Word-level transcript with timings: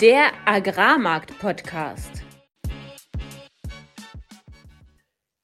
Der 0.00 0.30
Agrarmarkt-Podcast. 0.46 2.22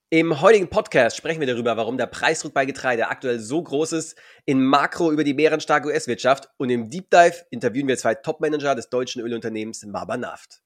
Im 0.09 0.41
heutigen 0.41 0.69
Podcast 0.69 1.17
sprechen 1.17 1.41
wir 1.41 1.47
darüber, 1.47 1.77
warum 1.77 1.97
der 1.97 2.07
Preisdruck 2.07 2.53
bei 2.53 2.65
Getreide 2.65 3.09
aktuell 3.09 3.39
so 3.39 3.61
groß 3.61 3.91
ist, 3.91 4.17
in 4.45 4.63
Makro 4.63 5.11
über 5.11 5.23
die 5.23 5.33
bärenstarke 5.33 5.89
US-Wirtschaft 5.89 6.49
und 6.57 6.69
im 6.69 6.89
Deep 6.89 7.11
Dive 7.11 7.45
interviewen 7.51 7.87
wir 7.87 7.97
zwei 7.97 8.15
Top-Manager 8.15 8.73
des 8.73 8.89
deutschen 8.89 9.21
Ölunternehmens 9.21 9.85
Mabanaft. 9.85 10.63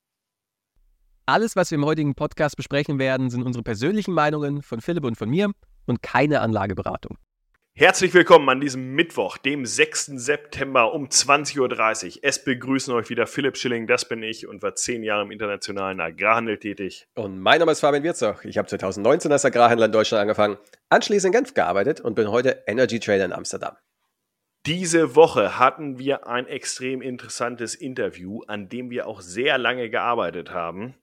Alles, 1.26 1.56
was 1.56 1.72
wir 1.72 1.78
im 1.78 1.86
heutigen 1.86 2.16
Podcast 2.16 2.56
besprechen 2.56 3.00
werden, 3.00 3.30
sind 3.30 3.44
unsere 3.44 3.64
persönlichen 3.64 4.14
Meinungen 4.14 4.62
von 4.62 4.80
Philipp 4.80 5.06
und 5.06 5.18
von 5.18 5.30
mir 5.30 5.52
und 5.86 6.02
keine 6.02 6.42
Anlageberatung. 6.42 7.18
Herzlich 7.74 8.14
willkommen 8.14 8.50
an 8.50 8.60
diesem 8.60 8.96
Mittwoch, 8.96 9.38
dem 9.38 9.66
6. 9.66 10.08
September 10.18 10.94
um 10.94 11.06
20.30 11.08 11.58
Uhr. 12.18 12.20
Es 12.22 12.44
begrüßen 12.44 12.94
euch 12.94 13.10
wieder 13.10 13.28
Philipp 13.28 13.56
Schilling, 13.56 13.88
das 13.88 14.08
bin 14.10 14.22
ich 14.24 14.46
und 14.46 14.62
war 14.62 14.76
zehn 14.76 15.04
Jahre 15.04 15.24
im 15.24 15.32
internationalen 15.32 16.02
Agrarhandel 16.02 16.58
tätig. 16.58 17.08
Und 17.16 17.40
mein 17.40 17.60
Name 17.60 17.72
ist 17.72 17.80
Fabian 17.80 18.04
Wirzoch. 18.04 18.44
Ich 18.44 18.58
habe 18.58 18.68
2019 18.68 19.32
als 19.32 19.46
Agrarhändler 19.46 19.86
in 19.86 19.94
Deutschland 19.94 20.22
angefangen, 20.22 20.58
anschließend 20.90 21.34
in 21.34 21.40
Genf 21.40 21.54
gearbeitet 21.54 22.02
und 22.02 22.14
bin 22.14 22.30
heute 22.30 22.62
Energy 22.68 23.00
Trader 23.00 23.24
in 23.24 23.34
Amsterdam. 23.34 23.78
Diese 24.66 25.16
Woche 25.16 25.58
hatten 25.58 25.98
wir 25.98 26.28
ein 26.28 26.48
extrem 26.48 27.02
interessantes 27.02 27.74
Interview, 27.74 28.42
an 28.48 28.68
dem 28.68 28.90
wir 28.90 29.08
auch 29.08 29.22
sehr 29.22 29.58
lange 29.58 29.90
gearbeitet 29.90 30.52
haben. 30.52 30.96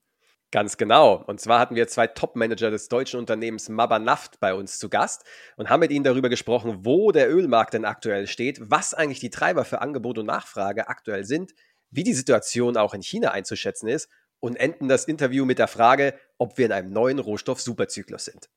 Ganz 0.51 0.79
genau. 0.79 1.23
Und 1.27 1.41
zwar 1.41 1.61
hatten 1.61 1.75
wir 1.75 1.89
zwei 1.89 2.07
Top-Manager 2.07 2.71
des 2.71 2.89
deutschen 2.89 3.21
Unternehmens 3.21 3.69
Mabanaft 3.69 4.41
bei 4.41 4.55
uns 4.55 4.79
zu 4.79 4.89
Gast 4.89 5.25
und 5.57 5.69
haben 5.69 5.81
mit 5.81 5.91
ihnen 5.91 6.05
darüber 6.05 6.31
gesprochen, 6.31 6.87
wo 6.87 7.13
der 7.13 7.31
Ölmarkt 7.31 7.75
denn 7.75 7.85
aktuell 7.85 8.27
steht, 8.27 8.59
was 8.71 8.95
eigentlich 8.95 9.21
die 9.21 9.29
Treiber 9.29 9.67
für 9.67 9.83
Angebot 9.83 10.17
und 10.17 10.27
Nachfrage 10.27 10.89
aktuell 10.89 11.25
sind, 11.25 11.53
wie 11.91 12.03
die 12.03 12.15
Situation 12.15 12.79
auch 12.79 12.95
in 12.95 13.03
China 13.03 13.33
einzuschätzen 13.33 13.89
ist 13.89 14.09
und 14.41 14.57
enden 14.57 14.89
das 14.89 15.05
Interview 15.05 15.45
mit 15.45 15.59
der 15.59 15.69
Frage, 15.69 16.15
ob 16.39 16.57
wir 16.57 16.67
in 16.67 16.73
einem 16.73 16.93
neuen 16.93 17.19
Rohstoff-Superzyklus 17.19 18.25
sind. 18.25 18.49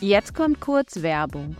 Jetzt 0.00 0.34
kommt 0.34 0.60
kurz 0.60 1.02
Werbung. 1.02 1.56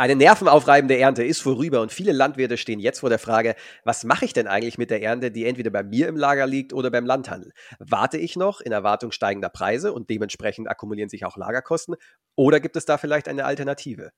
Eine 0.00 0.16
nervenaufreibende 0.16 0.96
Ernte 0.96 1.22
ist 1.24 1.42
vorüber 1.42 1.82
und 1.82 1.92
viele 1.92 2.12
Landwirte 2.12 2.56
stehen 2.56 2.80
jetzt 2.80 3.00
vor 3.00 3.10
der 3.10 3.18
Frage, 3.18 3.54
was 3.84 4.02
mache 4.02 4.24
ich 4.24 4.32
denn 4.32 4.46
eigentlich 4.46 4.78
mit 4.78 4.90
der 4.90 5.02
Ernte, 5.02 5.30
die 5.30 5.44
entweder 5.44 5.68
bei 5.70 5.82
mir 5.82 6.08
im 6.08 6.16
Lager 6.16 6.46
liegt 6.46 6.72
oder 6.72 6.90
beim 6.90 7.04
Landhandel? 7.04 7.52
Warte 7.80 8.16
ich 8.16 8.34
noch 8.34 8.62
in 8.62 8.72
Erwartung 8.72 9.12
steigender 9.12 9.50
Preise 9.50 9.92
und 9.92 10.08
dementsprechend 10.08 10.70
akkumulieren 10.70 11.10
sich 11.10 11.26
auch 11.26 11.36
Lagerkosten 11.36 11.96
oder 12.34 12.60
gibt 12.60 12.76
es 12.76 12.86
da 12.86 12.96
vielleicht 12.96 13.28
eine 13.28 13.44
Alternative? 13.44 14.10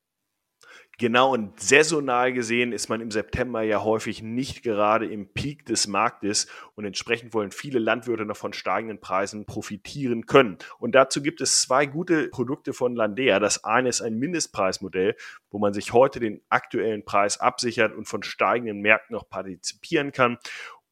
Genau, 0.99 1.33
und 1.33 1.59
saisonal 1.59 2.33
gesehen 2.33 2.71
ist 2.73 2.89
man 2.89 3.01
im 3.01 3.11
September 3.11 3.63
ja 3.63 3.83
häufig 3.83 4.23
nicht 4.23 4.63
gerade 4.63 5.07
im 5.07 5.27
Peak 5.27 5.67
des 5.67 5.89
Marktes 5.89 6.47
und 6.75 6.85
entsprechend 6.85 7.35
wollen 7.35 7.51
viele 7.51 7.79
Landwirte 7.79 8.25
noch 8.25 8.37
von 8.37 8.53
steigenden 8.53 9.01
Preisen 9.01 9.47
profitieren 9.47 10.27
können. 10.27 10.59
Und 10.79 10.95
dazu 10.95 11.23
gibt 11.23 11.41
es 11.41 11.61
zwei 11.61 11.87
gute 11.87 12.29
Produkte 12.29 12.73
von 12.73 12.95
Landea. 12.95 13.41
Das 13.41 13.65
eine 13.65 13.89
ist 13.89 14.01
ein 14.01 14.19
Mindestpreismodell, 14.19 15.17
wo 15.51 15.59
man 15.59 15.73
sich 15.73 15.93
heute 15.93 16.21
den 16.21 16.41
aktuellen 16.51 17.05
Preis 17.05 17.41
absichert 17.41 17.95
und 17.95 18.07
von 18.07 18.23
steigenden 18.23 18.81
Märkten 18.81 19.15
noch 19.15 19.29
partizipieren 19.29 20.13
kann 20.13 20.39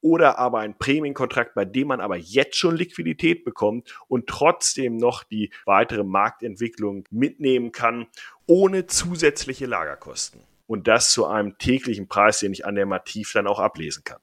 oder 0.01 0.39
aber 0.39 0.61
ein 0.61 0.79
Prämienkontrakt, 0.79 1.55
bei 1.55 1.65
dem 1.65 1.89
man 1.89 2.01
aber 2.01 2.17
jetzt 2.17 2.57
schon 2.57 2.77
Liquidität 2.77 3.45
bekommt 3.45 3.95
und 4.09 4.27
trotzdem 4.27 4.97
noch 4.97 5.25
die 5.25 5.51
weitere 5.67 6.05
Marktentwicklung 6.05 7.05
mitnehmen 7.11 7.73
kann, 7.73 8.07
ohne 8.47 8.87
zusätzliche 8.87 9.67
Lagerkosten. 9.67 10.41
Und 10.67 10.89
das 10.89 11.13
zu 11.13 11.27
einem 11.27 11.59
täglichen 11.59 12.09
Preis, 12.09 12.39
den 12.39 12.53
ich 12.53 12.65
an 12.65 12.77
der 12.77 12.87
Mativ 12.87 13.33
dann 13.33 13.47
auch 13.47 13.59
ablesen 13.59 14.05
kann. 14.05 14.21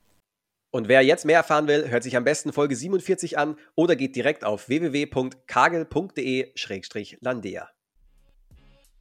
Und 0.69 0.87
wer 0.87 1.01
jetzt 1.01 1.25
mehr 1.25 1.37
erfahren 1.37 1.67
will, 1.67 1.89
hört 1.89 2.03
sich 2.03 2.15
am 2.17 2.23
besten 2.23 2.53
Folge 2.53 2.75
47 2.75 3.37
an 3.37 3.57
oder 3.75 3.95
geht 3.95 4.15
direkt 4.15 4.43
auf 4.43 4.69
www.kagel.de-landea. 4.69 7.69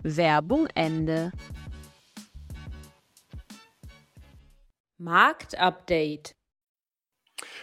Werbung 0.02 0.68
Ende. 0.74 1.32
Marktupdate. 4.98 6.35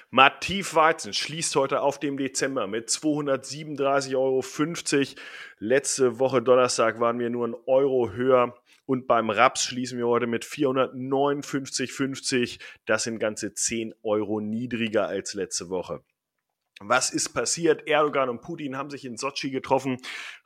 Mativ 0.10 0.76
Weizen 0.76 1.14
schließt 1.14 1.56
heute 1.56 1.80
auf 1.82 2.00
dem 2.00 2.18
Dezember 2.18 2.68
mit 2.68 2.90
237,50 2.90 4.18
Euro. 4.18 4.44
Letzte 5.60 6.20
Woche 6.20 6.42
Donnerstag 6.42 7.00
waren 7.00 7.20
wir 7.20 7.30
nur 7.30 7.48
ein 7.48 7.56
Euro 7.66 8.12
höher. 8.12 8.54
Und 8.86 9.08
beim 9.08 9.30
Raps 9.30 9.64
schließen 9.64 9.98
wir 9.98 10.08
heute 10.08 10.28
mit 10.28 10.44
459,50. 10.44 12.60
Das 12.86 13.04
sind 13.04 13.20
ganze 13.20 13.54
10 13.54 13.96
Euro 14.04 14.42
niedriger 14.42 15.08
als 15.08 15.34
letzte 15.34 15.70
Woche. 15.70 16.04
Was 16.80 17.12
ist 17.12 17.30
passiert? 17.30 17.88
Erdogan 17.88 18.30
und 18.30 18.42
Putin 18.42 18.76
haben 18.76 18.90
sich 18.90 19.06
in 19.06 19.16
Sochi 19.16 19.52
getroffen 19.52 20.00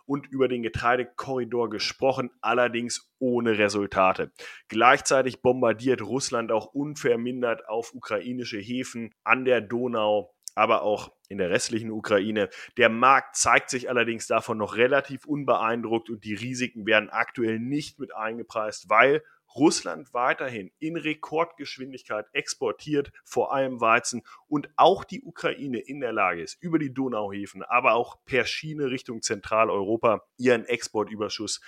und 0.07 0.25
über 0.27 0.47
den 0.47 0.63
Getreidekorridor 0.63 1.69
gesprochen, 1.69 2.31
allerdings 2.41 3.13
ohne 3.19 3.59
Resultate. 3.59 4.31
Gleichzeitig 4.69 5.41
bombardiert 5.41 6.01
Russland 6.01 6.51
auch 6.51 6.73
unvermindert 6.73 7.67
auf 7.69 7.93
ukrainische 7.93 8.57
Häfen 8.57 9.13
an 9.23 9.45
der 9.45 9.61
Donau 9.61 10.33
aber 10.57 10.81
auch 10.81 11.11
in 11.29 11.37
der 11.37 11.51
restlichen 11.51 11.91
Ukraine. 11.91 12.49
Der 12.77 12.89
Markt 12.89 13.35
zeigt 13.35 13.69
sich 13.69 13.91
allerdings 13.91 14.25
davon 14.25 14.57
noch 14.57 14.75
relativ 14.75 15.25
unbeeindruckt 15.25 16.09
und 16.09 16.23
die 16.23 16.33
Risiken 16.33 16.87
werden 16.87 17.11
aktuell 17.11 17.59
nicht 17.59 17.99
mit 17.99 18.15
eingepreist, 18.15 18.89
weil 18.89 19.21
Russland 19.57 20.13
weiterhin 20.13 20.71
in 20.79 20.97
Rekordgeschwindigkeit 20.97 22.27
exportiert, 22.33 23.11
vor 23.23 23.53
allem 23.53 23.81
Weizen, 23.81 24.23
und 24.47 24.69
auch 24.75 25.03
die 25.03 25.21
Ukraine 25.21 25.79
in 25.79 25.99
der 25.99 26.13
Lage 26.13 26.41
ist, 26.41 26.61
über 26.61 26.79
die 26.79 26.93
Donauhäfen, 26.93 27.63
aber 27.63 27.93
auch 27.93 28.23
per 28.25 28.45
Schiene 28.45 28.91
Richtung 28.91 29.21
Zentraleuropa 29.21 30.23
ihren 30.37 30.65
Exportüberschuss 30.65 31.61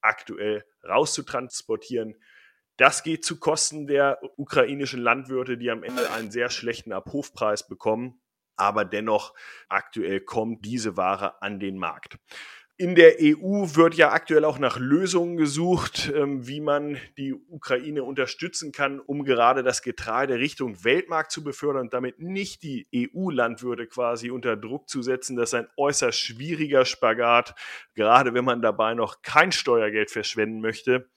aktuell 0.00 0.64
rauszutransportieren. 0.84 2.16
Das 2.76 3.02
geht 3.02 3.24
zu 3.24 3.40
Kosten 3.40 3.86
der 3.86 4.18
ukrainischen 4.36 5.00
Landwirte, 5.00 5.56
die 5.56 5.70
am 5.70 5.82
Ende 5.82 6.10
einen 6.10 6.30
sehr 6.30 6.50
schlechten 6.50 6.92
Abhofpreis 6.92 7.66
bekommen. 7.66 8.20
Aber 8.56 8.84
dennoch, 8.84 9.34
aktuell 9.68 10.20
kommt 10.20 10.64
diese 10.64 10.96
Ware 10.96 11.42
an 11.42 11.60
den 11.60 11.78
Markt. 11.78 12.18
In 12.78 12.94
der 12.94 13.16
EU 13.22 13.64
wird 13.74 13.94
ja 13.94 14.12
aktuell 14.12 14.44
auch 14.44 14.58
nach 14.58 14.78
Lösungen 14.78 15.38
gesucht, 15.38 16.12
ähm, 16.14 16.46
wie 16.46 16.60
man 16.60 16.98
die 17.16 17.32
Ukraine 17.32 18.04
unterstützen 18.04 18.70
kann, 18.70 19.00
um 19.00 19.24
gerade 19.24 19.62
das 19.62 19.80
Getreide 19.80 20.38
Richtung 20.38 20.84
Weltmarkt 20.84 21.32
zu 21.32 21.42
befördern 21.42 21.84
und 21.84 21.94
damit 21.94 22.20
nicht 22.20 22.62
die 22.62 22.86
EU-Landwirte 22.94 23.86
quasi 23.86 24.30
unter 24.30 24.58
Druck 24.58 24.90
zu 24.90 25.00
setzen. 25.00 25.36
Das 25.36 25.50
ist 25.50 25.54
ein 25.54 25.68
äußerst 25.78 26.18
schwieriger 26.18 26.84
Spagat, 26.84 27.54
gerade 27.94 28.34
wenn 28.34 28.44
man 28.44 28.60
dabei 28.60 28.92
noch 28.92 29.22
kein 29.22 29.52
Steuergeld 29.52 30.10
verschwenden 30.10 30.60
möchte 30.60 31.08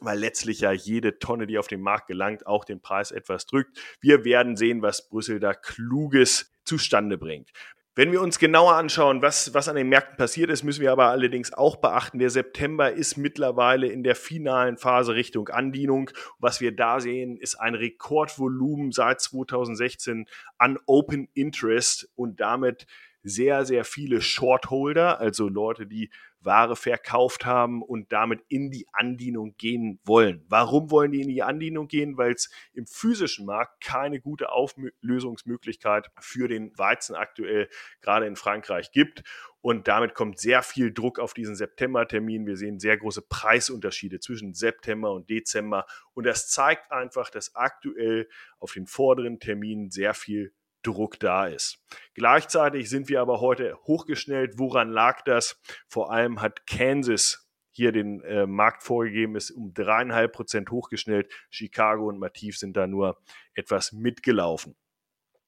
weil 0.00 0.16
letztlich 0.16 0.60
ja 0.60 0.70
jede 0.70 1.18
Tonne, 1.18 1.48
die 1.48 1.58
auf 1.58 1.66
den 1.66 1.80
Markt 1.80 2.06
gelangt, 2.06 2.46
auch 2.46 2.64
den 2.64 2.80
Preis 2.80 3.10
etwas 3.10 3.46
drückt. 3.46 3.80
Wir 4.00 4.24
werden 4.24 4.56
sehen, 4.56 4.80
was 4.80 5.08
Brüssel 5.08 5.40
da 5.40 5.54
Kluges 5.54 6.52
zustande 6.64 7.18
bringt. 7.18 7.50
Wenn 7.98 8.12
wir 8.12 8.22
uns 8.22 8.38
genauer 8.38 8.74
anschauen, 8.74 9.22
was, 9.22 9.54
was 9.54 9.66
an 9.66 9.74
den 9.74 9.88
Märkten 9.88 10.16
passiert 10.16 10.50
ist, 10.50 10.62
müssen 10.62 10.82
wir 10.82 10.92
aber 10.92 11.06
allerdings 11.06 11.52
auch 11.52 11.74
beachten, 11.74 12.20
der 12.20 12.30
September 12.30 12.92
ist 12.92 13.16
mittlerweile 13.16 13.88
in 13.88 14.04
der 14.04 14.14
finalen 14.14 14.76
Phase 14.76 15.16
Richtung 15.16 15.48
Andienung. 15.48 16.08
Was 16.38 16.60
wir 16.60 16.70
da 16.70 17.00
sehen, 17.00 17.36
ist 17.36 17.56
ein 17.56 17.74
Rekordvolumen 17.74 18.92
seit 18.92 19.20
2016 19.20 20.26
an 20.58 20.78
Open 20.86 21.26
Interest 21.34 22.08
und 22.14 22.38
damit 22.38 22.86
sehr, 23.24 23.64
sehr 23.64 23.84
viele 23.84 24.20
Shortholder, 24.20 25.18
also 25.18 25.48
Leute, 25.48 25.88
die 25.88 26.10
Ware 26.40 26.76
verkauft 26.76 27.44
haben 27.44 27.82
und 27.82 28.12
damit 28.12 28.40
in 28.48 28.70
die 28.70 28.86
Andienung 28.92 29.56
gehen 29.56 30.00
wollen. 30.04 30.44
Warum 30.48 30.90
wollen 30.90 31.12
die 31.12 31.20
in 31.20 31.28
die 31.28 31.42
Andienung 31.42 31.88
gehen? 31.88 32.16
Weil 32.16 32.32
es 32.32 32.50
im 32.72 32.86
physischen 32.86 33.46
Markt 33.46 33.82
keine 33.82 34.20
gute 34.20 34.52
Auflösungsmöglichkeit 34.52 36.10
für 36.20 36.48
den 36.48 36.76
Weizen 36.78 37.16
aktuell 37.16 37.68
gerade 38.00 38.26
in 38.26 38.36
Frankreich 38.36 38.92
gibt. 38.92 39.22
Und 39.60 39.88
damit 39.88 40.14
kommt 40.14 40.38
sehr 40.38 40.62
viel 40.62 40.92
Druck 40.92 41.18
auf 41.18 41.34
diesen 41.34 41.56
September-Termin. 41.56 42.46
Wir 42.46 42.56
sehen 42.56 42.78
sehr 42.78 42.96
große 42.96 43.22
Preisunterschiede 43.22 44.20
zwischen 44.20 44.54
September 44.54 45.12
und 45.12 45.28
Dezember. 45.28 45.84
Und 46.14 46.24
das 46.24 46.48
zeigt 46.48 46.92
einfach, 46.92 47.28
dass 47.30 47.56
aktuell 47.56 48.28
auf 48.60 48.72
den 48.72 48.86
vorderen 48.86 49.40
Terminen 49.40 49.90
sehr 49.90 50.14
viel 50.14 50.52
Druck 50.82 51.18
da 51.20 51.46
ist. 51.46 51.78
Gleichzeitig 52.14 52.88
sind 52.88 53.08
wir 53.08 53.20
aber 53.20 53.40
heute 53.40 53.76
hochgeschnellt. 53.86 54.58
Woran 54.58 54.90
lag 54.90 55.22
das? 55.22 55.60
Vor 55.88 56.12
allem 56.12 56.40
hat 56.40 56.66
Kansas 56.66 57.48
hier 57.70 57.92
den 57.92 58.22
äh, 58.22 58.46
Markt 58.46 58.82
vorgegeben, 58.82 59.36
ist 59.36 59.52
um 59.52 59.72
dreieinhalb 59.72 60.32
Prozent 60.32 60.70
hochgeschnellt. 60.70 61.32
Chicago 61.48 62.08
und 62.08 62.18
Mativ 62.18 62.58
sind 62.58 62.76
da 62.76 62.86
nur 62.86 63.18
etwas 63.54 63.92
mitgelaufen. 63.92 64.76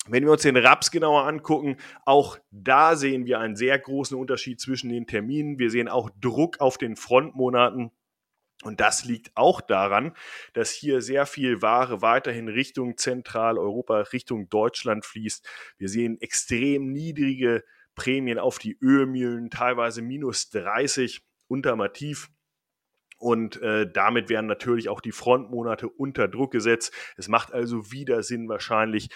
Wenn 0.07 0.25
wir 0.25 0.33
uns 0.33 0.43
den 0.43 0.57
Raps 0.57 0.91
genauer 0.91 1.27
angucken, 1.27 1.77
auch 2.07 2.39
da 2.51 2.97
sehen 2.97 3.27
wir 3.27 3.39
einen 3.39 3.57
sehr 3.57 3.79
großen 3.79 4.17
Unterschied 4.17 4.61
zwischen 4.61 4.89
den 4.91 5.07
Terminen. 5.07 5.59
Wir 5.59 5.71
sehen 5.71 5.89
auch 5.89 6.09
Druck 6.21 6.61
auf 6.61 6.79
den 6.79 6.97
Frontmonaten 6.97 7.91
Und 8.63 8.81
das 8.81 9.05
liegt 9.05 9.31
auch 9.37 9.61
daran, 9.63 10.15
dass 10.53 10.71
hier 10.71 11.01
sehr 11.01 11.25
viel 11.25 11.63
Ware 11.63 12.03
weiterhin 12.03 12.49
Richtung 12.49 12.99
Zentraleuropa, 12.99 14.01
Richtung 14.13 14.51
Deutschland 14.51 15.07
fließt. 15.07 15.49
Wir 15.79 15.89
sehen 15.89 16.21
extrem 16.21 16.93
niedrige 16.93 17.65
Prämien 17.95 18.39
auf 18.39 18.59
die 18.59 18.77
Ölmühlen, 18.81 19.51
teilweise 19.51 20.03
minus 20.03 20.51
30 20.51 21.23
unter 21.49 21.75
Mativ. 21.75 22.31
Und 23.17 23.61
äh, 23.61 23.91
damit 23.91 24.29
werden 24.29 24.47
natürlich 24.47 24.89
auch 24.89 25.01
die 25.01 25.13
Frontmonate 25.13 25.89
unter 25.89 26.29
Druck 26.29 26.53
gesetzt. 26.53 26.93
Es 27.17 27.29
macht 27.29 27.53
also 27.53 27.93
wieder 27.93 28.23
Sinn, 28.23 28.49
wahrscheinlich 28.49 29.09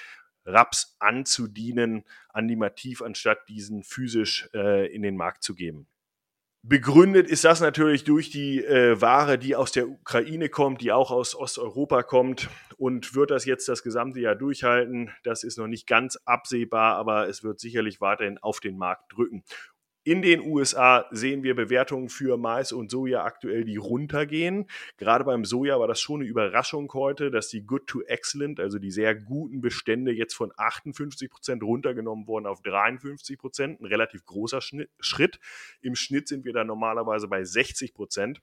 Raps 0.47 0.97
anzudienen 0.99 2.05
an 2.29 2.49
die 2.49 2.57
Mativ, 2.57 3.03
anstatt 3.03 3.49
diesen 3.49 3.83
physisch 3.83 4.49
äh, 4.55 4.93
in 4.95 5.03
den 5.03 5.17
Markt 5.17 5.43
zu 5.43 5.55
geben. 5.55 5.87
Begründet 6.67 7.29
ist 7.29 7.45
das 7.45 7.61
natürlich 7.61 8.05
durch 8.05 8.31
die 8.31 8.65
äh, 8.65 8.99
Ware, 8.99 9.37
die 9.37 9.55
aus 9.55 9.71
der 9.71 9.87
Ukraine 9.87 10.49
kommt, 10.49 10.81
die 10.81 10.93
auch 10.93 11.11
aus 11.11 11.35
Osteuropa 11.35 12.03
kommt. 12.03 12.49
Und 12.79 13.15
wird 13.15 13.31
das 13.31 13.45
jetzt 13.45 13.69
das 13.69 13.83
gesamte 13.83 14.21
Jahr 14.21 14.35
durchhalten? 14.35 15.11
Das 15.25 15.45
ist 15.45 15.59
noch 15.59 15.67
nicht 15.67 15.87
ganz 15.87 16.17
absehbar, 16.25 16.97
aber 16.97 17.29
es 17.29 17.45
wird 17.45 17.61
sicherlich 17.61 18.01
weiterhin 18.01 18.39
auf 18.39 18.61
den 18.61 18.79
Markt 18.79 19.13
drücken. 19.13 19.45
In 20.07 20.21
den 20.21 20.43
USA 20.43 21.07
sehen 21.13 21.43
wir 21.43 21.57
Bewertungen 21.57 22.11
für 22.11 22.37
Mais 22.37 22.73
und 22.73 22.91
Soja 22.91 23.25
aktuell, 23.25 23.65
die 23.65 23.79
runtergehen. 23.79 24.67
Gerade 24.99 25.25
beim 25.25 25.47
Soja 25.47 25.81
war 25.81 25.89
das 25.89 25.99
schon 25.99 26.21
eine 26.21 26.29
Überraschung 26.29 26.93
heute, 26.93 27.31
dass 27.31 27.49
die 27.49 27.65
Good 27.65 27.87
to 27.87 28.03
Excellent, 28.03 28.61
also 28.61 28.79
die 28.79 28.91
sehr 28.91 29.15
guten 29.15 29.63
Bestände, 29.63 30.13
jetzt 30.13 30.35
von 30.35 30.53
58 30.55 31.31
Prozent 31.31 31.63
runtergenommen 31.63 32.27
wurden 32.27 32.45
auf 32.45 32.61
53 32.61 33.39
Prozent. 33.39 33.81
Ein 33.81 33.87
relativ 33.87 34.27
großer 34.27 34.61
Schritt. 34.61 35.41
Im 35.81 35.95
Schnitt 35.95 36.29
sind 36.29 36.45
wir 36.45 36.53
da 36.53 36.65
normalerweise 36.65 37.27
bei 37.27 37.43
60 37.43 37.95
Prozent. 37.95 38.43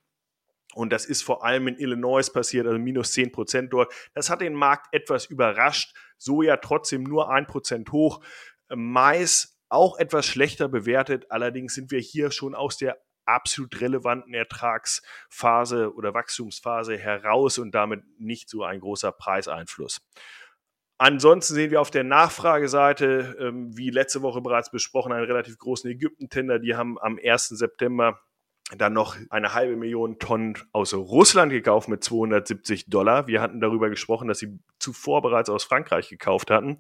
Und 0.74 0.92
das 0.92 1.06
ist 1.06 1.22
vor 1.22 1.46
allem 1.46 1.68
in 1.68 1.78
Illinois 1.78 2.28
passiert, 2.34 2.66
also 2.66 2.80
minus 2.80 3.12
10 3.12 3.32
Prozent 3.32 3.72
dort. 3.72 3.94
Das 4.16 4.32
hat 4.32 4.42
den 4.42 4.56
Markt 4.56 4.92
etwas 4.96 5.28
überrascht. 5.28 5.96
Soja 6.18 6.58
trotzdem 6.58 7.04
nur 7.04 7.30
ein 7.30 7.46
Prozent 7.46 7.92
hoch. 7.92 8.24
Mais 8.74 9.61
auch 9.72 9.98
etwas 9.98 10.26
schlechter 10.26 10.68
bewertet. 10.68 11.32
Allerdings 11.32 11.74
sind 11.74 11.92
wir 11.92 12.00
hier 12.00 12.32
schon 12.32 12.56
aus 12.56 12.78
der 12.78 12.98
absolut 13.26 13.80
relevanten 13.80 14.34
Ertragsphase 14.34 15.94
oder 15.94 16.14
Wachstumsphase 16.14 16.98
heraus 16.98 17.58
und 17.58 17.74
damit 17.74 18.04
nicht 18.18 18.50
so 18.50 18.64
ein 18.64 18.80
großer 18.80 19.12
Preiseinfluss. 19.12 20.02
Ansonsten 20.98 21.56
sehen 21.56 21.72
wir 21.72 21.82
auf 21.82 21.90
der 21.90 22.04
Nachfrageseite, 22.04 23.36
ähm, 23.40 23.76
wie 23.76 23.90
letzte 23.90 24.22
Woche 24.22 24.42
bereits 24.42 24.70
besprochen, 24.70 25.12
einen 25.12 25.26
relativ 25.26 25.58
großen 25.58 25.90
Ägypten-Tender. 25.90 26.60
Die 26.60 26.76
haben 26.76 27.00
am 27.00 27.18
1. 27.24 27.50
September 27.50 28.20
dann 28.78 28.94
noch 28.94 29.18
eine 29.30 29.54
halbe 29.54 29.76
Million 29.76 30.20
Tonnen 30.20 30.58
aus 30.72 30.94
Russland 30.94 31.52
gekauft 31.52 31.90
mit 31.90 32.04
270 32.04 32.90
Dollar. 32.90 33.28
Wir 33.28 33.42
hatten 33.42 33.60
darüber 33.60 33.90
gesprochen, 33.90 34.28
dass 34.28 34.40
sie 34.40 34.60
zuvor 34.80 35.22
bereits 35.22 35.50
aus 35.50 35.64
Frankreich 35.64 36.10
gekauft 36.10 36.52
hatten 36.52 36.80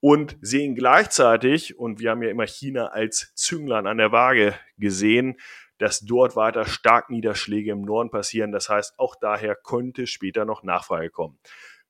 und 0.00 0.36
sehen 0.40 0.74
gleichzeitig, 0.74 1.78
und 1.78 1.98
wir 1.98 2.10
haben 2.10 2.22
ja 2.22 2.30
immer 2.30 2.46
China 2.46 2.88
als 2.88 3.32
Zünglein 3.34 3.86
an 3.86 3.98
der 3.98 4.12
Waage 4.12 4.54
gesehen, 4.76 5.36
dass 5.78 6.00
dort 6.00 6.36
weiter 6.36 6.66
stark 6.66 7.10
Niederschläge 7.10 7.72
im 7.72 7.82
Norden 7.82 8.10
passieren. 8.10 8.52
Das 8.52 8.68
heißt, 8.68 8.98
auch 8.98 9.16
daher 9.16 9.56
könnte 9.56 10.06
später 10.06 10.44
noch 10.44 10.62
Nachfrage 10.62 11.10
kommen. 11.10 11.38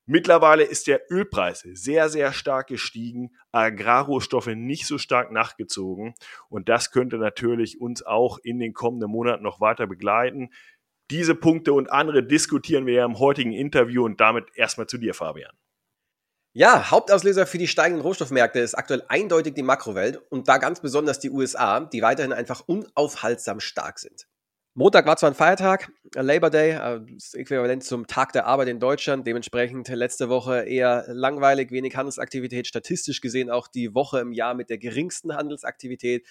Mittlerweile 0.07 0.63
ist 0.63 0.85
der 0.85 1.11
Ölpreis 1.11 1.61
sehr, 1.73 2.09
sehr 2.09 2.31
stark 2.31 2.67
gestiegen, 2.67 3.35
Agrarrohstoffe 3.51 4.47
nicht 4.47 4.85
so 4.85 4.99
stark 4.99 5.31
nachgezogen 5.31 6.13
und 6.47 6.69
das 6.69 6.91
könnte 6.91 7.17
natürlich 7.17 7.81
uns 7.81 8.03
auch 8.03 8.37
in 8.37 8.59
den 8.59 8.73
kommenden 8.73 9.09
Monaten 9.09 9.43
noch 9.43 9.61
weiter 9.61 9.87
begleiten. 9.87 10.49
Diese 11.09 11.33
Punkte 11.33 11.73
und 11.73 11.91
andere 11.91 12.23
diskutieren 12.23 12.85
wir 12.85 12.93
ja 12.93 13.05
im 13.05 13.17
heutigen 13.17 13.51
Interview 13.51 14.05
und 14.05 14.21
damit 14.21 14.45
erstmal 14.55 14.87
zu 14.87 14.99
dir, 14.99 15.15
Fabian. 15.15 15.55
Ja, 16.53 16.89
Hauptauslöser 16.89 17.47
für 17.47 17.57
die 17.57 17.67
steigenden 17.67 18.01
Rohstoffmärkte 18.05 18.59
ist 18.59 18.75
aktuell 18.75 19.03
eindeutig 19.09 19.55
die 19.55 19.63
Makrowelt 19.63 20.21
und 20.29 20.47
da 20.47 20.57
ganz 20.57 20.79
besonders 20.79 21.19
die 21.19 21.29
USA, 21.29 21.81
die 21.81 22.01
weiterhin 22.01 22.31
einfach 22.31 22.61
unaufhaltsam 22.65 23.59
stark 23.59 23.99
sind. 23.99 24.27
Montag 24.77 25.05
war 25.05 25.15
zwar 25.15 25.31
ein 25.31 25.35
Feiertag, 25.35 25.89
Labor 26.15 26.49
Day, 26.49 26.71
äh, 26.71 26.99
das 27.13 27.33
Äquivalent 27.33 27.81
zum 27.81 28.07
Tag 28.07 28.33
der 28.33 28.45
Arbeit 28.45 28.67
in 28.67 28.81
Deutschland, 28.81 29.25
dementsprechend 29.25 29.87
letzte 29.87 30.27
Woche 30.27 30.63
eher 30.63 31.05
langweilig, 31.07 31.71
wenig 31.71 31.95
Handelsaktivität, 31.95 32.67
statistisch 32.67 33.21
gesehen 33.21 33.49
auch 33.49 33.69
die 33.69 33.95
Woche 33.95 34.19
im 34.19 34.33
Jahr 34.33 34.53
mit 34.53 34.69
der 34.69 34.77
geringsten 34.77 35.33
Handelsaktivität. 35.33 36.27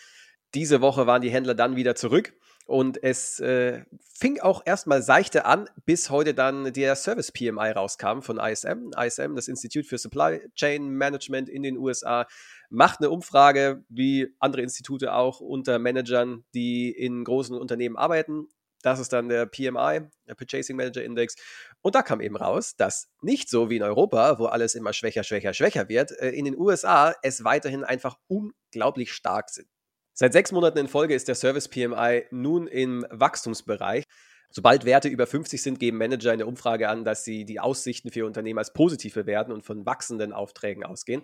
Diese 0.54 0.80
Woche 0.80 1.06
waren 1.06 1.20
die 1.20 1.30
Händler 1.30 1.54
dann 1.54 1.76
wieder 1.76 1.96
zurück 1.96 2.32
und 2.66 3.02
es 3.02 3.40
äh, 3.40 3.84
fing 4.16 4.40
auch 4.40 4.62
erstmal 4.64 5.02
seichte 5.02 5.44
an, 5.44 5.68
bis 5.84 6.08
heute 6.10 6.32
dann 6.32 6.72
der 6.72 6.96
Service 6.96 7.32
PMI 7.32 7.72
rauskam 7.72 8.20
von 8.20 8.38
ISM. 8.38 8.90
ISM, 8.96 9.34
das 9.34 9.48
Institut 9.48 9.86
für 9.86 9.98
Supply 9.98 10.40
Chain 10.54 10.88
Management 10.88 11.48
in 11.48 11.62
den 11.62 11.76
USA, 11.76 12.26
macht 12.70 13.00
eine 13.00 13.10
Umfrage, 13.10 13.84
wie 13.88 14.28
andere 14.38 14.62
Institute 14.62 15.12
auch, 15.12 15.40
unter 15.40 15.78
Managern, 15.78 16.44
die 16.54 16.90
in 16.90 17.24
großen 17.24 17.56
Unternehmen 17.56 17.96
arbeiten. 17.96 18.46
Das 18.82 19.00
ist 19.00 19.12
dann 19.12 19.28
der 19.28 19.46
PMI, 19.46 20.02
der 20.28 20.34
Purchasing 20.34 20.76
Manager 20.76 21.02
Index. 21.02 21.36
Und 21.82 21.94
da 21.94 22.02
kam 22.02 22.20
eben 22.20 22.36
raus, 22.36 22.76
dass 22.76 23.08
nicht 23.22 23.48
so 23.48 23.70
wie 23.70 23.76
in 23.76 23.82
Europa, 23.82 24.38
wo 24.38 24.46
alles 24.46 24.74
immer 24.74 24.92
schwächer, 24.92 25.24
schwächer, 25.24 25.52
schwächer 25.52 25.88
wird, 25.88 26.12
äh, 26.12 26.30
in 26.30 26.44
den 26.44 26.56
USA 26.56 27.14
es 27.22 27.44
weiterhin 27.44 27.82
einfach 27.82 28.18
unglaublich 28.26 29.12
stark 29.12 29.50
sind. 29.50 29.68
Seit 30.16 30.32
sechs 30.32 30.52
Monaten 30.52 30.78
in 30.78 30.86
Folge 30.86 31.12
ist 31.12 31.26
der 31.26 31.34
Service 31.34 31.66
PMI 31.66 32.26
nun 32.30 32.68
im 32.68 33.04
Wachstumsbereich. 33.10 34.04
Sobald 34.48 34.84
Werte 34.84 35.08
über 35.08 35.26
50 35.26 35.60
sind, 35.60 35.80
geben 35.80 35.98
Manager 35.98 36.32
in 36.32 36.38
der 36.38 36.46
Umfrage 36.46 36.88
an, 36.88 37.04
dass 37.04 37.24
sie 37.24 37.44
die 37.44 37.58
Aussichten 37.58 38.12
für 38.12 38.24
Unternehmen 38.24 38.60
als 38.60 38.72
positiv 38.72 39.14
bewerten 39.14 39.50
und 39.50 39.64
von 39.64 39.84
wachsenden 39.84 40.32
Aufträgen 40.32 40.84
ausgehen. 40.84 41.22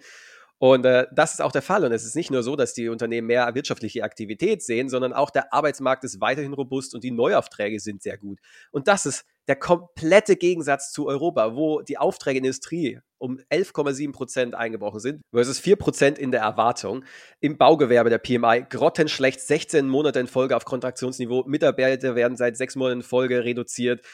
Und 0.62 0.84
äh, 0.84 1.06
das 1.10 1.32
ist 1.32 1.40
auch 1.40 1.52
der 1.52 1.62
Fall. 1.62 1.86
Und 1.86 1.92
es 1.92 2.04
ist 2.04 2.14
nicht 2.14 2.30
nur 2.30 2.42
so, 2.42 2.54
dass 2.54 2.74
die 2.74 2.90
Unternehmen 2.90 3.26
mehr 3.28 3.54
wirtschaftliche 3.54 4.04
Aktivität 4.04 4.62
sehen, 4.62 4.90
sondern 4.90 5.14
auch 5.14 5.30
der 5.30 5.54
Arbeitsmarkt 5.54 6.04
ist 6.04 6.20
weiterhin 6.20 6.52
robust 6.52 6.94
und 6.94 7.02
die 7.02 7.10
Neuaufträge 7.10 7.80
sind 7.80 8.02
sehr 8.02 8.18
gut. 8.18 8.40
Und 8.70 8.86
das 8.86 9.06
ist 9.06 9.24
der 9.48 9.56
komplette 9.56 10.36
Gegensatz 10.36 10.92
zu 10.92 11.06
Europa, 11.06 11.56
wo 11.56 11.80
die 11.80 11.96
Aufträge 11.96 12.36
in 12.36 12.42
der 12.44 12.50
Industrie 12.50 13.00
um 13.16 13.38
11,7 13.50 14.12
Prozent 14.12 14.54
eingebrochen 14.54 15.00
sind, 15.00 15.22
versus 15.32 15.58
4 15.58 15.76
Prozent 15.76 16.18
in 16.18 16.30
der 16.30 16.42
Erwartung. 16.42 17.06
Im 17.40 17.56
Baugewerbe 17.56 18.10
der 18.10 18.18
PMI 18.18 18.66
grottenschlecht, 18.68 19.40
16 19.40 19.88
Monate 19.88 20.20
in 20.20 20.26
Folge 20.26 20.56
auf 20.56 20.66
Kontraktionsniveau. 20.66 21.44
Mitarbeiter 21.46 22.14
werden 22.16 22.36
seit 22.36 22.58
sechs 22.58 22.76
Monaten 22.76 23.00
in 23.00 23.02
Folge 23.02 23.44
reduziert. 23.44 24.04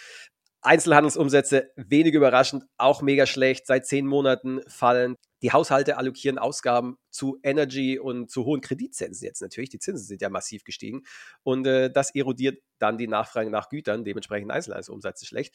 Einzelhandelsumsätze, 0.62 1.70
wenig 1.76 2.14
überraschend, 2.14 2.64
auch 2.76 3.02
mega 3.02 3.26
schlecht, 3.26 3.66
seit 3.66 3.84
zehn 3.86 4.06
Monaten 4.06 4.60
fallen. 4.68 5.16
Die 5.42 5.52
Haushalte 5.52 5.98
allokieren 5.98 6.38
Ausgaben 6.38 6.98
zu 7.10 7.38
Energy 7.42 7.98
und 7.98 8.30
zu 8.30 8.44
hohen 8.44 8.60
Kreditzinsen 8.60 9.26
jetzt 9.26 9.42
natürlich. 9.42 9.70
Die 9.70 9.78
Zinsen 9.78 10.06
sind 10.06 10.22
ja 10.22 10.30
massiv 10.30 10.64
gestiegen 10.64 11.02
und 11.42 11.66
äh, 11.66 11.90
das 11.90 12.14
erodiert 12.14 12.62
dann 12.78 12.98
die 12.98 13.08
Nachfrage 13.08 13.50
nach 13.50 13.68
Gütern, 13.68 14.04
dementsprechend 14.04 14.50
Einzelhandelsumsatz 14.50 15.26
schlecht. 15.26 15.54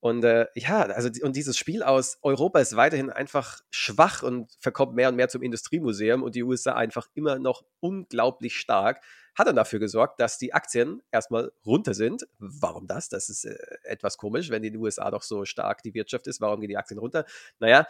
Und 0.00 0.24
äh, 0.24 0.46
ja, 0.54 0.82
also 0.82 1.08
und 1.22 1.36
dieses 1.36 1.56
Spiel 1.56 1.82
aus 1.82 2.18
Europa 2.22 2.60
ist 2.60 2.76
weiterhin 2.76 3.10
einfach 3.10 3.60
schwach 3.70 4.22
und 4.22 4.52
verkommt 4.60 4.94
mehr 4.94 5.08
und 5.08 5.16
mehr 5.16 5.28
zum 5.28 5.42
Industriemuseum 5.42 6.22
und 6.22 6.34
die 6.34 6.42
USA 6.42 6.74
einfach 6.74 7.08
immer 7.14 7.38
noch 7.38 7.64
unglaublich 7.80 8.56
stark. 8.56 9.02
Hat 9.34 9.48
dann 9.48 9.56
dafür 9.56 9.78
gesorgt, 9.78 10.20
dass 10.20 10.38
die 10.38 10.54
Aktien 10.54 11.02
erstmal 11.10 11.50
runter 11.64 11.94
sind. 11.94 12.26
Warum 12.38 12.86
das? 12.86 13.08
Das 13.08 13.28
ist 13.28 13.46
äh, 13.46 13.56
etwas 13.84 14.18
komisch, 14.18 14.50
wenn 14.50 14.62
in 14.62 14.74
den 14.74 14.82
USA 14.82 15.10
doch 15.10 15.22
so 15.22 15.44
stark 15.44 15.82
die 15.82 15.94
Wirtschaft 15.94 16.26
ist. 16.26 16.40
Warum 16.40 16.60
gehen 16.60 16.68
die 16.68 16.76
Aktien 16.76 16.98
runter? 16.98 17.24
Naja, 17.58 17.86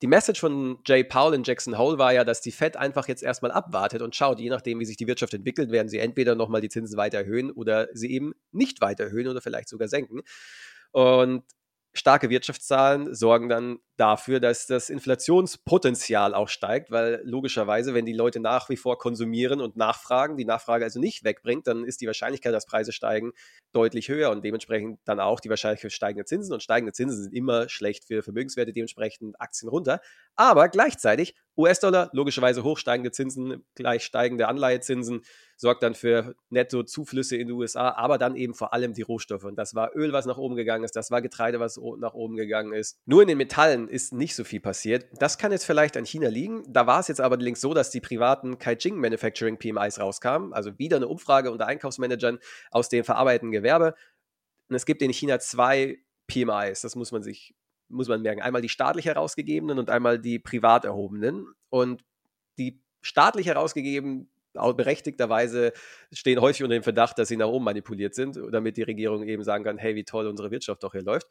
die 0.00 0.06
Message 0.06 0.40
von 0.40 0.78
Jay 0.86 1.02
Powell 1.02 1.34
in 1.34 1.42
Jackson 1.42 1.76
Hole 1.76 1.98
war 1.98 2.12
ja, 2.12 2.24
dass 2.24 2.40
die 2.40 2.52
Fed 2.52 2.76
einfach 2.76 3.08
jetzt 3.08 3.22
erstmal 3.22 3.50
abwartet 3.50 4.00
und 4.02 4.14
schaut, 4.14 4.38
je 4.38 4.48
nachdem, 4.50 4.78
wie 4.78 4.84
sich 4.84 4.96
die 4.96 5.06
Wirtschaft 5.06 5.34
entwickelt, 5.34 5.70
werden 5.72 5.88
sie 5.88 5.98
entweder 5.98 6.34
nochmal 6.34 6.60
die 6.60 6.68
Zinsen 6.68 6.96
weiter 6.96 7.18
erhöhen 7.18 7.50
oder 7.50 7.88
sie 7.92 8.12
eben 8.12 8.32
nicht 8.52 8.80
weiter 8.80 9.04
erhöhen 9.04 9.26
oder 9.26 9.40
vielleicht 9.40 9.68
sogar 9.68 9.88
senken. 9.88 10.20
Und 10.92 11.42
starke 11.92 12.30
Wirtschaftszahlen 12.30 13.14
sorgen 13.14 13.48
dann 13.48 13.78
dafür, 13.98 14.40
dass 14.40 14.66
das 14.66 14.90
Inflationspotenzial 14.90 16.34
auch 16.34 16.48
steigt, 16.48 16.90
weil 16.90 17.20
logischerweise, 17.24 17.94
wenn 17.94 18.06
die 18.06 18.12
Leute 18.12 18.40
nach 18.40 18.68
wie 18.68 18.76
vor 18.76 18.98
konsumieren 18.98 19.60
und 19.60 19.76
nachfragen, 19.76 20.36
die 20.36 20.44
Nachfrage 20.44 20.84
also 20.84 21.00
nicht 21.00 21.24
wegbringt, 21.24 21.66
dann 21.66 21.84
ist 21.84 22.00
die 22.00 22.06
Wahrscheinlichkeit, 22.06 22.54
dass 22.54 22.66
Preise 22.66 22.92
steigen, 22.92 23.32
deutlich 23.72 24.08
höher 24.08 24.30
und 24.30 24.44
dementsprechend 24.44 25.00
dann 25.04 25.20
auch 25.20 25.40
die 25.40 25.50
Wahrscheinlichkeit 25.50 25.90
für 25.90 25.94
steigende 25.94 26.24
Zinsen. 26.24 26.54
Und 26.54 26.62
steigende 26.62 26.92
Zinsen 26.92 27.22
sind 27.24 27.34
immer 27.34 27.68
schlecht 27.68 28.04
für 28.04 28.22
Vermögenswerte, 28.22 28.72
dementsprechend 28.72 29.40
Aktien 29.40 29.68
runter. 29.68 30.00
Aber 30.36 30.68
gleichzeitig 30.68 31.34
US-Dollar, 31.56 32.10
logischerweise 32.12 32.62
hochsteigende 32.62 33.10
Zinsen, 33.10 33.64
gleich 33.74 34.04
steigende 34.04 34.46
Anleihezinsen, 34.46 35.22
sorgt 35.56 35.82
dann 35.82 35.94
für 35.94 36.36
Netto-Zuflüsse 36.50 37.36
in 37.36 37.48
die 37.48 37.52
USA, 37.52 37.90
aber 37.90 38.16
dann 38.16 38.36
eben 38.36 38.54
vor 38.54 38.72
allem 38.72 38.94
die 38.94 39.02
Rohstoffe. 39.02 39.42
Und 39.42 39.56
das 39.56 39.74
war 39.74 39.90
Öl, 39.96 40.12
was 40.12 40.24
nach 40.24 40.38
oben 40.38 40.54
gegangen 40.54 40.84
ist, 40.84 40.94
das 40.94 41.10
war 41.10 41.20
Getreide, 41.20 41.58
was 41.58 41.80
nach 41.98 42.14
oben 42.14 42.36
gegangen 42.36 42.72
ist. 42.72 42.96
Nur 43.06 43.22
in 43.22 43.28
den 43.28 43.38
Metallen 43.38 43.87
ist 43.88 44.12
nicht 44.12 44.34
so 44.34 44.44
viel 44.44 44.60
passiert. 44.60 45.06
Das 45.18 45.38
kann 45.38 45.52
jetzt 45.52 45.64
vielleicht 45.64 45.96
an 45.96 46.04
China 46.04 46.28
liegen. 46.28 46.62
Da 46.68 46.86
war 46.86 47.00
es 47.00 47.08
jetzt 47.08 47.20
aber 47.20 47.36
allerdings 47.36 47.60
so, 47.60 47.74
dass 47.74 47.90
die 47.90 48.00
privaten 48.00 48.58
Kaijing 48.58 48.96
Manufacturing 48.96 49.58
PMIs 49.58 50.00
rauskamen, 50.00 50.52
also 50.52 50.78
wieder 50.78 50.96
eine 50.96 51.08
Umfrage 51.08 51.50
unter 51.50 51.66
Einkaufsmanagern 51.66 52.38
aus 52.70 52.88
dem 52.88 53.04
verarbeitenden 53.04 53.52
Gewerbe. 53.52 53.94
Und 54.68 54.76
es 54.76 54.86
gibt 54.86 55.02
in 55.02 55.12
China 55.12 55.38
zwei 55.40 55.98
PMIs, 56.26 56.82
das 56.82 56.94
muss 56.94 57.12
man 57.12 57.22
sich, 57.22 57.54
muss 57.88 58.08
man 58.08 58.22
merken. 58.22 58.42
Einmal 58.42 58.62
die 58.62 58.68
staatlich 58.68 59.06
herausgegebenen 59.06 59.78
und 59.78 59.90
einmal 59.90 60.18
die 60.18 60.38
privat 60.38 60.84
erhobenen. 60.84 61.46
Und 61.70 62.04
die 62.58 62.80
staatlich 63.00 63.46
herausgegebenen 63.46 64.30
berechtigterweise 64.52 65.72
stehen 66.12 66.40
häufig 66.40 66.62
unter 66.62 66.76
dem 66.76 66.82
Verdacht, 66.82 67.18
dass 67.18 67.28
sie 67.28 67.36
nach 67.36 67.46
oben 67.46 67.64
manipuliert 67.64 68.14
sind, 68.14 68.38
damit 68.50 68.76
die 68.76 68.82
Regierung 68.82 69.22
eben 69.24 69.44
sagen 69.44 69.64
kann, 69.64 69.78
hey, 69.78 69.94
wie 69.94 70.04
toll 70.04 70.26
unsere 70.26 70.50
Wirtschaft 70.50 70.82
doch 70.82 70.92
hier 70.92 71.02
läuft. 71.02 71.26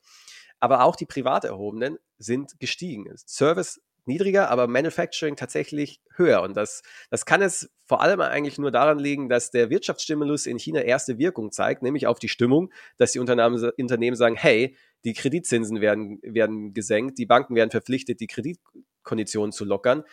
Aber 0.60 0.84
auch 0.84 0.96
die 0.96 1.06
privat 1.06 1.46
erhobenen 1.46 1.98
sind 2.18 2.60
gestiegen. 2.60 3.06
Service 3.28 3.80
niedriger, 4.08 4.50
aber 4.50 4.68
Manufacturing 4.68 5.36
tatsächlich 5.36 6.02
höher. 6.16 6.42
Und 6.42 6.56
das, 6.56 6.82
das 7.10 7.26
kann 7.26 7.42
es 7.42 7.70
vor 7.86 8.02
allem 8.02 8.22
eigentlich 8.22 8.58
nur 8.58 8.72
daran 8.72 9.00
liegen, 9.00 9.30
dass 9.30 9.52
der 9.52 9.70
Wirtschaftsstimulus 9.70 10.46
in 10.46 10.58
China 10.58 10.82
erste 10.82 11.18
Wirkung 11.18 11.52
zeigt, 11.52 11.84
nämlich 11.84 12.08
auf 12.08 12.20
die 12.20 12.30
Stimmung, 12.30 12.72
dass 12.98 13.12
die 13.12 13.20
Unternehmen, 13.20 13.72
Unternehmen 13.78 14.16
sagen, 14.16 14.36
hey, 14.36 14.76
die 15.04 15.14
Kreditzinsen 15.14 15.82
werden, 15.82 16.20
werden 16.24 16.74
gesenkt, 16.74 17.18
die 17.18 17.26
Banken 17.26 17.56
werden 17.56 17.70
verpflichtet, 17.70 18.20
die 18.20 18.28
Kreditkonditionen 18.28 19.52
zu 19.52 19.66
lockern. 19.66 20.04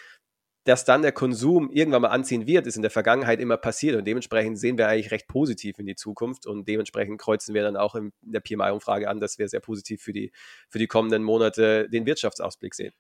Dass 0.65 0.85
dann 0.85 1.03
der 1.03 1.13
Konsum 1.13 1.71
irgendwann 1.71 2.03
mal 2.03 2.09
anziehen 2.09 2.47
wird, 2.47 2.67
ist 2.67 2.77
in 2.77 2.83
der 2.83 2.91
Vergangenheit 2.91 3.41
immer 3.41 3.57
passiert 3.57 3.97
und 3.97 4.07
dementsprechend 4.07 4.59
sehen 4.59 4.79
wir 4.79 4.89
eigentlich 4.89 5.11
recht 5.11 5.29
positiv 5.29 5.79
in 5.79 5.87
die 5.87 5.95
Zukunft 5.95 6.47
und 6.47 6.67
dementsprechend 6.69 7.21
kreuzen 7.21 7.55
wir 7.55 7.63
dann 7.63 7.77
auch 7.77 7.95
in 7.95 8.13
der 8.23 8.41
PMI-Umfrage 8.41 9.09
an, 9.09 9.21
dass 9.21 9.39
wir 9.39 9.49
sehr 9.49 9.61
positiv 9.61 10.03
für 10.03 10.13
die, 10.13 10.33
für 10.69 10.79
die 10.79 10.87
kommenden 10.87 11.23
Monate 11.23 11.89
den 11.91 12.07
Wirtschaftsausblick 12.07 12.75
sehen. 12.75 12.93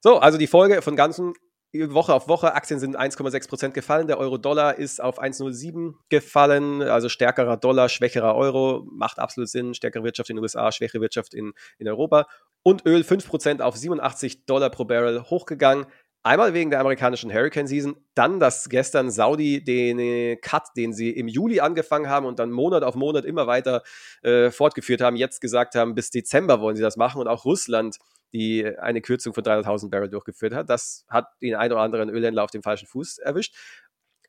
So, 0.00 0.18
also 0.18 0.38
die 0.38 0.46
Folge 0.46 0.82
von 0.82 0.96
ganzen 0.96 1.34
Woche 1.72 2.14
auf 2.14 2.26
Woche. 2.26 2.54
Aktien 2.54 2.80
sind 2.80 2.98
1,6% 2.98 3.70
gefallen. 3.70 4.08
Der 4.08 4.18
Euro-Dollar 4.18 4.76
ist 4.76 5.00
auf 5.00 5.22
1,07 5.22 5.94
gefallen. 6.08 6.82
Also 6.82 7.08
stärkerer 7.08 7.56
Dollar, 7.56 7.88
schwächerer 7.88 8.34
Euro. 8.34 8.86
Macht 8.90 9.20
absolut 9.20 9.48
Sinn. 9.48 9.74
Stärkere 9.74 10.02
Wirtschaft 10.02 10.30
in 10.30 10.36
den 10.36 10.42
USA, 10.42 10.72
schwächere 10.72 11.00
Wirtschaft 11.00 11.32
in, 11.32 11.52
in 11.78 11.88
Europa. 11.88 12.26
Und 12.62 12.86
Öl 12.86 13.02
5% 13.02 13.60
auf 13.60 13.76
87 13.76 14.46
Dollar 14.46 14.70
pro 14.70 14.84
Barrel 14.84 15.22
hochgegangen. 15.22 15.86
Einmal 16.22 16.52
wegen 16.52 16.70
der 16.70 16.80
amerikanischen 16.80 17.32
Hurricane 17.32 17.66
Season, 17.66 17.96
dann, 18.14 18.40
dass 18.40 18.68
gestern 18.68 19.10
Saudi 19.10 19.64
den 19.64 20.38
Cut, 20.42 20.64
den 20.76 20.92
sie 20.92 21.10
im 21.10 21.28
Juli 21.28 21.60
angefangen 21.60 22.10
haben 22.10 22.26
und 22.26 22.38
dann 22.38 22.50
Monat 22.50 22.82
auf 22.82 22.94
Monat 22.94 23.24
immer 23.24 23.46
weiter 23.46 23.82
äh, 24.22 24.50
fortgeführt 24.50 25.00
haben, 25.00 25.16
jetzt 25.16 25.40
gesagt 25.40 25.74
haben, 25.76 25.94
bis 25.94 26.10
Dezember 26.10 26.60
wollen 26.60 26.76
sie 26.76 26.82
das 26.82 26.98
machen 26.98 27.20
und 27.20 27.28
auch 27.28 27.46
Russland 27.46 27.98
die 28.32 28.66
eine 28.78 29.00
Kürzung 29.00 29.34
von 29.34 29.42
300.000 29.44 29.90
Barrel 29.90 30.08
durchgeführt 30.08 30.54
hat. 30.54 30.70
Das 30.70 31.04
hat 31.08 31.28
den 31.40 31.54
einen 31.54 31.72
oder 31.72 31.82
anderen 31.82 32.10
Ölhändler 32.10 32.44
auf 32.44 32.50
dem 32.50 32.62
falschen 32.62 32.86
Fuß 32.86 33.18
erwischt. 33.18 33.56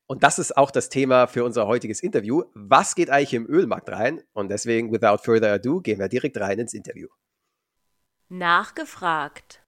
Und 0.07 0.23
das 0.23 0.39
ist 0.39 0.57
auch 0.57 0.71
das 0.71 0.89
Thema 0.89 1.27
für 1.27 1.43
unser 1.43 1.67
heutiges 1.67 2.01
Interview. 2.01 2.43
Was 2.53 2.95
geht 2.95 3.09
eigentlich 3.09 3.33
im 3.33 3.47
Ölmarkt 3.47 3.89
rein? 3.89 4.21
Und 4.33 4.49
deswegen, 4.49 4.91
without 4.91 5.19
further 5.23 5.53
ado, 5.53 5.79
gehen 5.79 5.99
wir 5.99 6.09
direkt 6.09 6.37
rein 6.39 6.59
ins 6.59 6.73
Interview. 6.73 7.07
Nachgefragt. 8.27 9.60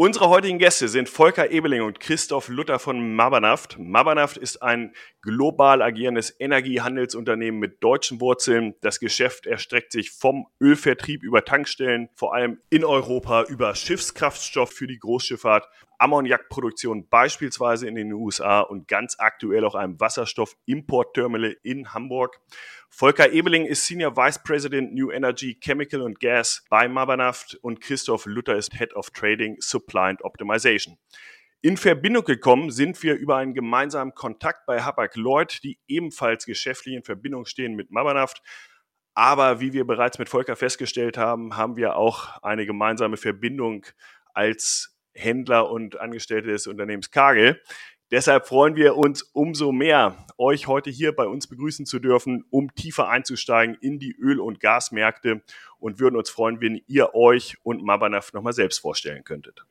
Unsere 0.00 0.28
heutigen 0.28 0.58
Gäste 0.58 0.86
sind 0.86 1.08
Volker 1.08 1.50
Ebeling 1.50 1.82
und 1.82 1.98
Christoph 1.98 2.46
Luther 2.46 2.78
von 2.78 3.16
Mabanaft. 3.16 3.80
Mabanaft 3.80 4.36
ist 4.36 4.62
ein 4.62 4.94
global 5.22 5.82
agierendes 5.82 6.34
Energiehandelsunternehmen 6.38 7.58
mit 7.58 7.82
deutschen 7.82 8.20
Wurzeln. 8.20 8.74
Das 8.80 9.00
Geschäft 9.00 9.46
erstreckt 9.46 9.92
sich 9.92 10.10
vom 10.10 10.46
Ölvertrieb 10.60 11.22
über 11.22 11.44
Tankstellen, 11.44 12.08
vor 12.14 12.34
allem 12.34 12.60
in 12.70 12.84
Europa, 12.84 13.44
über 13.44 13.74
Schiffskraftstoff 13.74 14.70
für 14.70 14.86
die 14.86 14.98
Großschifffahrt, 14.98 15.68
Ammoniakproduktion 15.98 17.08
beispielsweise 17.08 17.88
in 17.88 17.96
den 17.96 18.12
USA 18.12 18.60
und 18.60 18.86
ganz 18.86 19.16
aktuell 19.18 19.64
auch 19.64 19.74
einem 19.74 19.98
Wasserstoff-Importterminal 19.98 21.56
in 21.62 21.92
Hamburg. 21.92 22.40
Volker 22.88 23.32
Ebeling 23.32 23.66
ist 23.66 23.86
Senior 23.86 24.16
Vice 24.16 24.42
President 24.42 24.94
New 24.94 25.10
Energy, 25.10 25.58
Chemical 25.60 26.04
and 26.04 26.20
Gas 26.20 26.64
bei 26.70 26.88
Mabanaft 26.88 27.58
und 27.62 27.80
Christoph 27.80 28.26
Luther 28.26 28.56
ist 28.56 28.74
Head 28.74 28.94
of 28.94 29.10
Trading, 29.10 29.56
Supply 29.58 30.10
and 30.10 30.24
Optimization. 30.24 30.96
In 31.60 31.76
Verbindung 31.76 32.22
gekommen 32.22 32.70
sind 32.70 33.02
wir 33.02 33.16
über 33.16 33.36
einen 33.36 33.52
gemeinsamen 33.52 34.14
Kontakt 34.14 34.64
bei 34.64 34.82
Hapag 34.82 35.16
Lloyd, 35.16 35.58
die 35.64 35.80
ebenfalls 35.88 36.46
geschäftlich 36.46 36.94
in 36.94 37.02
Verbindung 37.02 37.46
stehen 37.46 37.74
mit 37.74 37.90
Mabanaft. 37.90 38.42
Aber 39.14 39.58
wie 39.58 39.72
wir 39.72 39.84
bereits 39.84 40.20
mit 40.20 40.28
Volker 40.28 40.54
festgestellt 40.54 41.18
haben, 41.18 41.56
haben 41.56 41.74
wir 41.74 41.96
auch 41.96 42.40
eine 42.42 42.64
gemeinsame 42.64 43.16
Verbindung 43.16 43.84
als 44.32 44.96
Händler 45.14 45.68
und 45.68 45.98
Angestellte 45.98 46.46
des 46.46 46.68
Unternehmens 46.68 47.10
Kagel. 47.10 47.60
Deshalb 48.12 48.46
freuen 48.46 48.76
wir 48.76 48.96
uns 48.96 49.22
umso 49.22 49.72
mehr, 49.72 50.26
euch 50.38 50.68
heute 50.68 50.90
hier 50.90 51.10
bei 51.14 51.26
uns 51.26 51.48
begrüßen 51.48 51.86
zu 51.86 51.98
dürfen, 51.98 52.44
um 52.50 52.72
tiefer 52.76 53.08
einzusteigen 53.08 53.76
in 53.80 53.98
die 53.98 54.14
Öl- 54.16 54.38
und 54.38 54.60
Gasmärkte 54.60 55.42
und 55.80 55.98
würden 55.98 56.14
uns 56.14 56.30
freuen, 56.30 56.60
wenn 56.60 56.80
ihr 56.86 57.16
euch 57.16 57.56
und 57.64 57.82
Mabanaf 57.82 58.32
nochmal 58.32 58.52
selbst 58.52 58.78
vorstellen 58.78 59.24
könntet. 59.24 59.66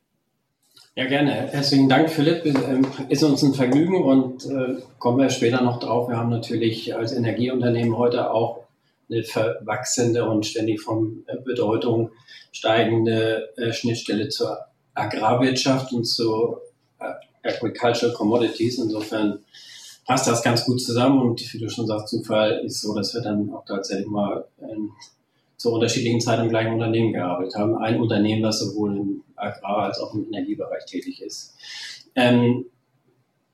Ja, 0.98 1.06
gerne. 1.06 1.32
Herzlichen 1.32 1.90
Dank, 1.90 2.10
Philipp. 2.10 2.44
Ähm, 2.44 2.88
ist 3.08 3.22
uns 3.22 3.44
ein 3.44 3.54
Vergnügen 3.54 4.04
und 4.04 4.48
äh, 4.48 4.82
kommen 4.98 5.20
wir 5.20 5.30
später 5.30 5.62
noch 5.62 5.80
drauf. 5.80 6.10
Wir 6.10 6.18
haben 6.18 6.32
natürlich 6.32 6.96
als 6.96 7.14
Energieunternehmen 7.14 7.96
heute 7.96 8.32
auch 8.32 8.64
eine 9.08 9.24
verwachsende 9.24 10.28
und 10.28 10.48
ständig 10.48 10.82
von 10.82 11.24
Bedeutung 11.46 12.10
steigende 12.52 13.48
äh, 13.58 13.72
Schnittstelle 13.74 14.30
zur 14.30 14.58
Agrarwirtschaft 14.96 15.94
und 15.94 16.06
zu 16.06 16.58
äh, 17.00 17.48
Agricultural 17.48 18.16
Commodities. 18.16 18.80
Insofern 18.80 19.46
passt 20.08 20.28
das 20.28 20.42
ganz 20.42 20.66
gut 20.66 20.82
zusammen 20.82 21.22
und 21.22 21.54
wie 21.54 21.60
du 21.60 21.70
schon 21.70 21.86
sagst, 21.86 22.08
Zufall 22.08 22.64
ist 22.66 22.82
so, 22.82 22.96
dass 22.96 23.14
wir 23.14 23.22
dann 23.22 23.54
auch 23.54 23.66
tatsächlich 23.66 24.08
mal 24.08 24.46
ähm, 24.64 24.94
zu 25.58 25.74
unterschiedlichen 25.74 26.22
Zeiten 26.22 26.44
im 26.44 26.50
gleichen 26.50 26.74
Unternehmen 26.74 27.14
gearbeitet 27.14 27.56
haben. 27.56 27.76
Ein 27.78 28.00
Unternehmen, 28.00 28.44
das 28.44 28.60
sowohl 28.60 28.96
im 28.96 29.24
Agrar- 29.36 29.86
als 29.86 30.00
auch 30.00 30.14
im 30.14 30.28
Energiebereich 30.28 30.86
tätig 30.86 31.22
ist. 31.22 31.56
Ähm, 32.16 32.66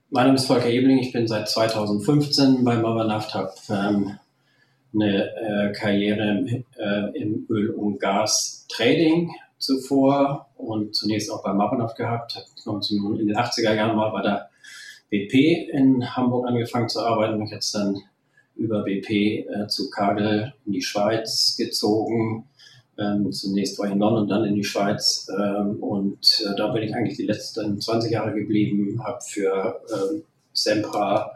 mein 0.09 0.25
Name 0.27 0.35
ist 0.35 0.45
Volker 0.45 0.69
Ebling, 0.69 0.99
ich 0.99 1.11
bin 1.11 1.27
seit 1.27 1.49
2015 1.49 2.63
bei 2.63 2.75
Mabanaft, 2.75 3.33
habe 3.33 3.53
ähm, 3.69 4.19
eine 4.93 5.35
äh, 5.35 5.71
Karriere 5.73 6.29
im, 6.29 6.65
äh, 6.77 7.17
im 7.19 7.47
Öl- 7.49 7.71
und 7.71 7.99
Gas-Trading 7.99 9.31
zuvor 9.57 10.49
und 10.55 10.95
zunächst 10.95 11.31
auch 11.31 11.41
bei 11.41 11.53
Mappenhaft 11.53 11.97
gehabt, 11.97 12.45
habe 12.65 12.81
in 12.91 13.27
den 13.27 13.37
80er 13.37 13.73
Jahren 13.73 13.95
mal 13.95 14.11
bei 14.11 14.21
der 14.21 14.49
BP 15.09 15.69
in 15.71 16.15
Hamburg 16.15 16.47
angefangen 16.47 16.89
zu 16.89 16.99
arbeiten 16.99 17.41
und 17.41 17.47
jetzt 17.47 17.73
dann 17.73 18.01
über 18.55 18.83
BP 18.83 19.47
äh, 19.47 19.67
zu 19.67 19.89
Kagel 19.89 20.53
in 20.65 20.73
die 20.73 20.81
Schweiz 20.81 21.55
gezogen. 21.57 22.47
Ähm, 22.97 23.31
zunächst 23.31 23.79
war 23.79 23.87
ich 23.87 23.93
in 23.93 23.99
London, 23.99 24.27
dann 24.27 24.45
in 24.45 24.55
die 24.55 24.63
Schweiz 24.63 25.27
ähm, 25.35 25.81
und 25.81 26.43
äh, 26.45 26.55
da 26.55 26.67
bin 26.67 26.83
ich 26.83 26.95
eigentlich 26.95 27.17
die 27.17 27.25
letzten 27.25 27.81
20 27.81 28.11
Jahre 28.11 28.33
geblieben, 28.33 29.03
habe 29.03 29.19
für 29.21 29.81
äh, 29.89 30.21
Sempra 30.53 31.31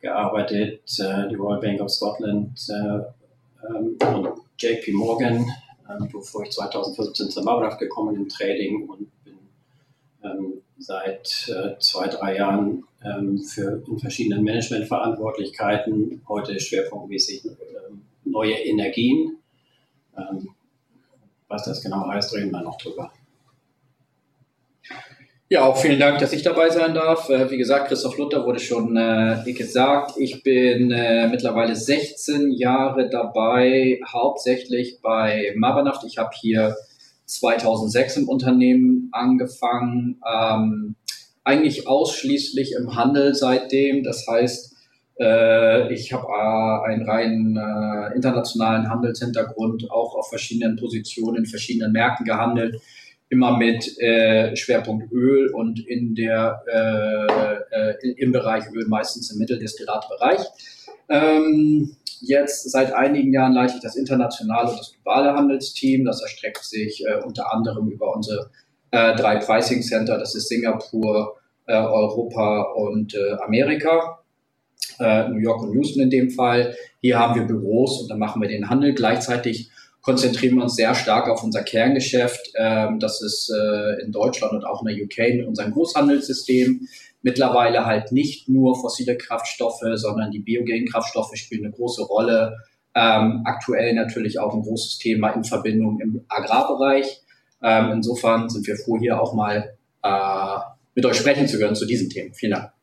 gearbeitet, 0.00 0.82
äh, 1.00 1.28
die 1.28 1.34
Royal 1.34 1.60
Bank 1.60 1.80
of 1.80 1.90
Scotland 1.90 2.56
äh, 2.68 3.66
ähm, 3.66 3.96
und 4.14 4.28
JP 4.58 4.92
Morgan 4.92 5.46
ähm, 5.88 6.08
bevor 6.12 6.44
ich 6.44 6.50
2015 6.50 7.30
zur 7.30 7.44
Mauerhaft 7.44 7.78
gekommen 7.78 8.16
im 8.16 8.28
Trading 8.28 8.88
und 8.88 9.24
bin 9.24 9.38
ähm, 10.22 10.61
seit 10.82 11.48
äh, 11.48 11.78
zwei, 11.78 12.08
drei 12.08 12.36
Jahren 12.36 12.84
ähm, 13.04 13.38
für 13.38 13.82
in 13.86 13.98
verschiedenen 13.98 14.44
Managementverantwortlichkeiten, 14.44 16.22
heute 16.28 16.58
schwerpunktmäßig 16.58 17.46
äh, 17.46 17.50
neue 18.24 18.54
Energien. 18.54 19.38
Ähm, 20.16 20.48
was 21.48 21.64
das 21.64 21.82
genau 21.82 22.06
heißt, 22.08 22.34
reden 22.34 22.50
wir 22.50 22.62
noch 22.62 22.78
drüber. 22.78 23.12
Ja, 25.52 25.66
auch 25.66 25.76
vielen 25.76 26.00
Dank, 26.00 26.18
dass 26.18 26.32
ich 26.32 26.42
dabei 26.42 26.70
sein 26.70 26.94
darf. 26.94 27.28
Äh, 27.28 27.50
wie 27.50 27.58
gesagt, 27.58 27.88
Christoph 27.88 28.16
Luther 28.16 28.46
wurde 28.46 28.58
schon 28.58 28.96
äh, 28.96 29.52
gesagt. 29.52 30.12
Ich 30.16 30.42
bin 30.42 30.90
äh, 30.90 31.28
mittlerweile 31.28 31.76
16 31.76 32.52
Jahre 32.52 33.10
dabei, 33.10 34.00
hauptsächlich 34.10 35.00
bei 35.02 35.52
Mabanaft. 35.54 36.04
Ich 36.04 36.16
habe 36.16 36.30
hier 36.40 36.74
2006 37.40 38.18
im 38.18 38.28
Unternehmen 38.28 39.08
angefangen, 39.12 40.20
ähm, 40.28 40.96
eigentlich 41.44 41.88
ausschließlich 41.88 42.74
im 42.78 42.94
Handel 42.94 43.34
seitdem. 43.34 44.04
Das 44.04 44.26
heißt, 44.28 44.74
äh, 45.20 45.92
ich 45.92 46.12
habe 46.12 46.26
äh, 46.26 46.90
einen 46.90 47.08
rein 47.08 47.56
äh, 47.56 48.14
internationalen 48.14 48.88
Handelshintergrund, 48.88 49.90
auch 49.90 50.14
auf 50.14 50.28
verschiedenen 50.28 50.76
Positionen 50.76 51.38
in 51.38 51.46
verschiedenen 51.46 51.92
Märkten 51.92 52.24
gehandelt 52.24 52.80
immer 53.32 53.56
mit 53.56 53.98
äh, 53.98 54.54
Schwerpunkt 54.54 55.10
Öl 55.10 55.48
und 55.54 55.80
in 55.88 56.14
der, 56.14 56.62
äh, 56.70 57.92
äh, 57.94 58.12
im 58.18 58.30
Bereich 58.30 58.64
Öl 58.74 58.86
meistens 58.88 59.32
im 59.32 59.38
Mitteldestillatbereich. 59.38 60.40
Ähm, 61.08 61.96
jetzt 62.22 62.70
seit 62.70 62.92
einigen 62.94 63.32
Jahren 63.32 63.52
leite 63.52 63.74
ich 63.76 63.82
das 63.82 63.96
internationale 63.96 64.70
und 64.70 64.78
das 64.78 64.92
globale 64.92 65.34
Handelsteam. 65.34 66.04
Das 66.04 66.22
erstreckt 66.22 66.64
sich 66.64 67.04
äh, 67.06 67.22
unter 67.22 67.52
anderem 67.52 67.88
über 67.88 68.14
unsere 68.14 68.50
äh, 68.90 69.14
drei 69.16 69.36
Pricing 69.36 69.82
Center. 69.82 70.18
Das 70.18 70.34
ist 70.34 70.48
Singapur, 70.48 71.36
äh, 71.66 71.74
Europa 71.74 72.62
und 72.76 73.14
äh, 73.14 73.36
Amerika. 73.44 74.18
äh, 74.98 75.28
New 75.28 75.38
York 75.38 75.62
und 75.62 75.74
Houston 75.74 76.02
in 76.02 76.10
dem 76.10 76.30
Fall. 76.30 76.74
Hier 77.00 77.18
haben 77.18 77.34
wir 77.34 77.46
Büros 77.46 78.02
und 78.02 78.08
da 78.08 78.16
machen 78.16 78.40
wir 78.42 78.48
den 78.48 78.68
Handel. 78.70 78.94
Gleichzeitig 78.94 79.70
konzentrieren 80.02 80.56
wir 80.56 80.64
uns 80.64 80.74
sehr 80.76 80.94
stark 80.94 81.28
auf 81.28 81.42
unser 81.42 81.62
Kerngeschäft. 81.62 82.52
Ähm, 82.56 82.98
das 82.98 83.22
ist 83.22 83.50
äh, 83.50 84.02
in 84.02 84.12
Deutschland 84.12 84.52
und 84.52 84.64
auch 84.64 84.84
in 84.84 84.88
der 84.88 85.04
UK 85.04 85.36
mit 85.36 85.46
unserem 85.46 85.72
Großhandelssystem. 85.72 86.88
Mittlerweile 87.22 87.86
halt 87.86 88.10
nicht 88.10 88.48
nur 88.48 88.78
fossile 88.78 89.16
Kraftstoffe, 89.16 89.84
sondern 89.94 90.32
die 90.32 90.40
biogenen 90.40 90.86
Kraftstoffe 90.86 91.34
spielen 91.36 91.64
eine 91.64 91.72
große 91.72 92.02
Rolle. 92.02 92.56
Ähm, 92.94 93.42
aktuell 93.44 93.94
natürlich 93.94 94.38
auch 94.38 94.52
ein 94.54 94.62
großes 94.62 94.98
Thema 94.98 95.30
in 95.30 95.44
Verbindung 95.44 96.00
im 96.00 96.24
Agrarbereich. 96.28 97.22
Ähm, 97.62 97.92
insofern 97.92 98.48
sind 98.48 98.66
wir 98.66 98.76
froh, 98.76 98.98
hier 98.98 99.20
auch 99.20 99.34
mal 99.34 99.76
äh, 100.02 100.58
mit 100.94 101.06
euch 101.06 101.16
sprechen 101.16 101.46
zu 101.46 101.58
können 101.58 101.76
zu 101.76 101.86
diesen 101.86 102.10
Themen. 102.10 102.34
Vielen 102.34 102.52
Dank. 102.52 102.81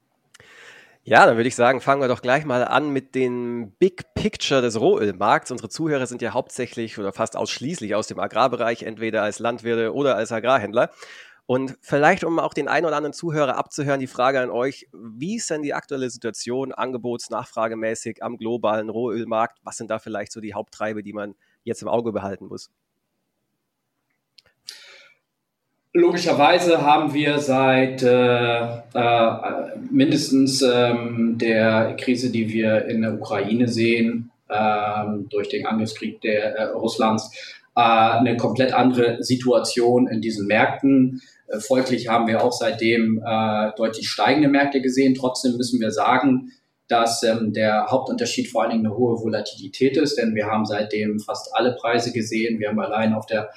Ja, 1.10 1.26
dann 1.26 1.38
würde 1.38 1.48
ich 1.48 1.56
sagen, 1.56 1.82
fangen 1.82 2.04
wir 2.04 2.08
doch 2.08 2.22
gleich 2.22 2.46
mal 2.46 2.64
an 2.64 2.92
mit 2.92 3.16
dem 3.16 3.72
Big 3.80 4.14
Picture 4.14 4.62
des 4.62 4.80
Rohölmarkts. 4.80 5.50
Unsere 5.50 5.68
Zuhörer 5.68 6.06
sind 6.06 6.22
ja 6.22 6.34
hauptsächlich 6.34 7.00
oder 7.00 7.12
fast 7.14 7.36
ausschließlich 7.36 7.96
aus 7.96 8.06
dem 8.06 8.20
Agrarbereich, 8.20 8.84
entweder 8.84 9.24
als 9.24 9.40
Landwirte 9.40 9.92
oder 9.96 10.16
als 10.18 10.32
Agrarhändler. 10.32 10.92
Und 11.48 11.80
vielleicht, 11.82 12.24
um 12.24 12.38
auch 12.38 12.54
den 12.54 12.68
einen 12.68 12.86
oder 12.86 12.96
anderen 12.96 13.14
Zuhörer 13.14 13.58
abzuhören, 13.58 14.00
die 14.00 14.06
Frage 14.06 14.40
an 14.40 14.52
euch, 14.52 14.88
wie 14.94 15.38
ist 15.38 15.50
denn 15.50 15.64
die 15.64 15.74
aktuelle 15.74 16.12
Situation 16.12 16.74
angebots-nachfragemäßig 16.74 18.22
am 18.22 18.38
globalen 18.38 18.90
Rohölmarkt? 18.90 19.58
Was 19.64 19.78
sind 19.78 19.90
da 19.90 19.98
vielleicht 19.98 20.32
so 20.32 20.42
die 20.42 20.54
Haupttreibe, 20.54 21.02
die 21.02 21.14
man 21.14 21.34
jetzt 21.64 21.82
im 21.82 21.88
Auge 21.88 22.12
behalten 22.12 22.46
muss? 22.46 22.70
Logischerweise 25.94 26.84
haben 26.84 27.16
wir 27.16 27.40
seit 27.40 28.04
äh, 28.04 28.64
äh, 28.94 29.32
mindestens 29.90 30.62
ähm, 30.62 31.38
der 31.40 31.96
Krise, 32.00 32.32
die 32.32 32.48
wir 32.50 32.86
in 32.86 33.02
der 33.02 33.16
Ukraine 33.16 33.68
sehen, 33.68 34.30
ähm, 34.50 35.28
durch 35.30 35.50
den 35.50 35.66
Angriffskrieg 35.66 36.22
der, 36.22 36.56
äh, 36.56 36.64
Russlands, 36.74 37.32
äh, 37.76 37.82
eine 37.82 38.38
komplett 38.38 38.72
andere 38.72 39.24
Situation 39.24 40.08
in 40.08 40.22
diesen 40.22 40.46
Märkten. 40.46 41.22
Äh, 41.48 41.60
folglich 41.60 42.08
haben 42.08 42.28
wir 42.28 42.44
auch 42.44 42.54
seitdem 42.54 43.24
äh, 43.26 43.72
deutlich 43.76 44.10
steigende 44.10 44.48
Märkte 44.48 44.82
gesehen. 44.82 45.16
Trotzdem 45.16 45.58
müssen 45.58 45.80
wir 45.80 45.90
sagen, 45.90 46.52
dass 46.88 47.24
ähm, 47.24 47.52
der 47.52 47.88
Hauptunterschied 47.90 48.48
vor 48.48 48.62
allen 48.62 48.72
Dingen 48.72 48.86
eine 48.86 48.96
hohe 48.96 49.20
Volatilität 49.24 49.98
ist, 49.98 50.20
denn 50.20 50.36
wir 50.36 50.46
haben 50.46 50.66
seitdem 50.66 51.20
fast 51.20 51.56
alle 51.56 51.76
Preise 51.76 52.12
gesehen. 52.12 52.60
Wir 52.60 52.70
haben 52.70 52.80
allein 52.80 53.14
auf 53.14 53.26
der 53.26 53.50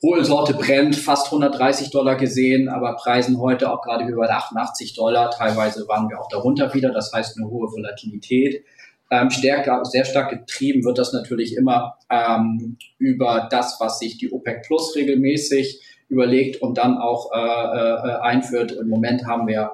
Kohlensorte 0.00 0.54
brennt, 0.54 0.94
fast 0.94 1.26
130 1.26 1.90
Dollar 1.90 2.16
gesehen, 2.16 2.68
aber 2.68 2.96
Preisen 2.96 3.40
heute 3.40 3.72
auch 3.72 3.80
gerade 3.80 4.04
über 4.04 4.28
88 4.28 4.94
Dollar. 4.94 5.30
Teilweise 5.30 5.88
waren 5.88 6.08
wir 6.10 6.20
auch 6.20 6.28
darunter 6.28 6.74
wieder, 6.74 6.92
das 6.92 7.12
heißt 7.12 7.38
eine 7.38 7.48
hohe 7.48 7.72
Volatilität. 7.72 8.64
Ähm, 9.10 9.30
stärker, 9.30 9.84
sehr 9.84 10.04
stark 10.04 10.30
getrieben 10.30 10.84
wird 10.84 10.98
das 10.98 11.12
natürlich 11.12 11.56
immer 11.56 11.94
ähm, 12.10 12.76
über 12.98 13.48
das, 13.50 13.76
was 13.78 14.00
sich 14.00 14.18
die 14.18 14.32
OPEC 14.32 14.66
Plus 14.66 14.94
regelmäßig 14.96 15.80
überlegt 16.08 16.60
und 16.60 16.76
dann 16.76 16.98
auch 16.98 17.30
äh, 17.32 17.38
äh, 17.38 18.20
einführt. 18.20 18.72
Im 18.72 18.88
Moment 18.88 19.26
haben 19.26 19.46
wir 19.46 19.72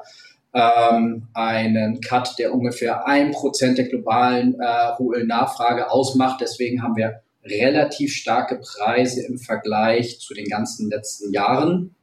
ähm, 0.55 1.29
einen 1.35 2.01
Cut, 2.01 2.39
der 2.39 2.55
ungefähr 2.55 3.07
ein 3.07 3.33
Prozent 3.33 3.79
der 3.79 3.89
globalen 3.89 4.59
äh, 4.61 5.25
Nachfrage 5.25 5.91
ausmacht. 5.91 6.41
Deswegen 6.41 6.83
haben 6.83 6.97
wir 6.97 7.23
relativ 7.45 8.15
starke 8.15 8.61
Preise 8.61 9.25
im 9.27 9.39
Vergleich 9.39 10.21
zu 10.21 10.35
den 10.35 10.47
ganzen 10.47 10.89
letzten 10.91 11.33
Jahren. 11.33 11.95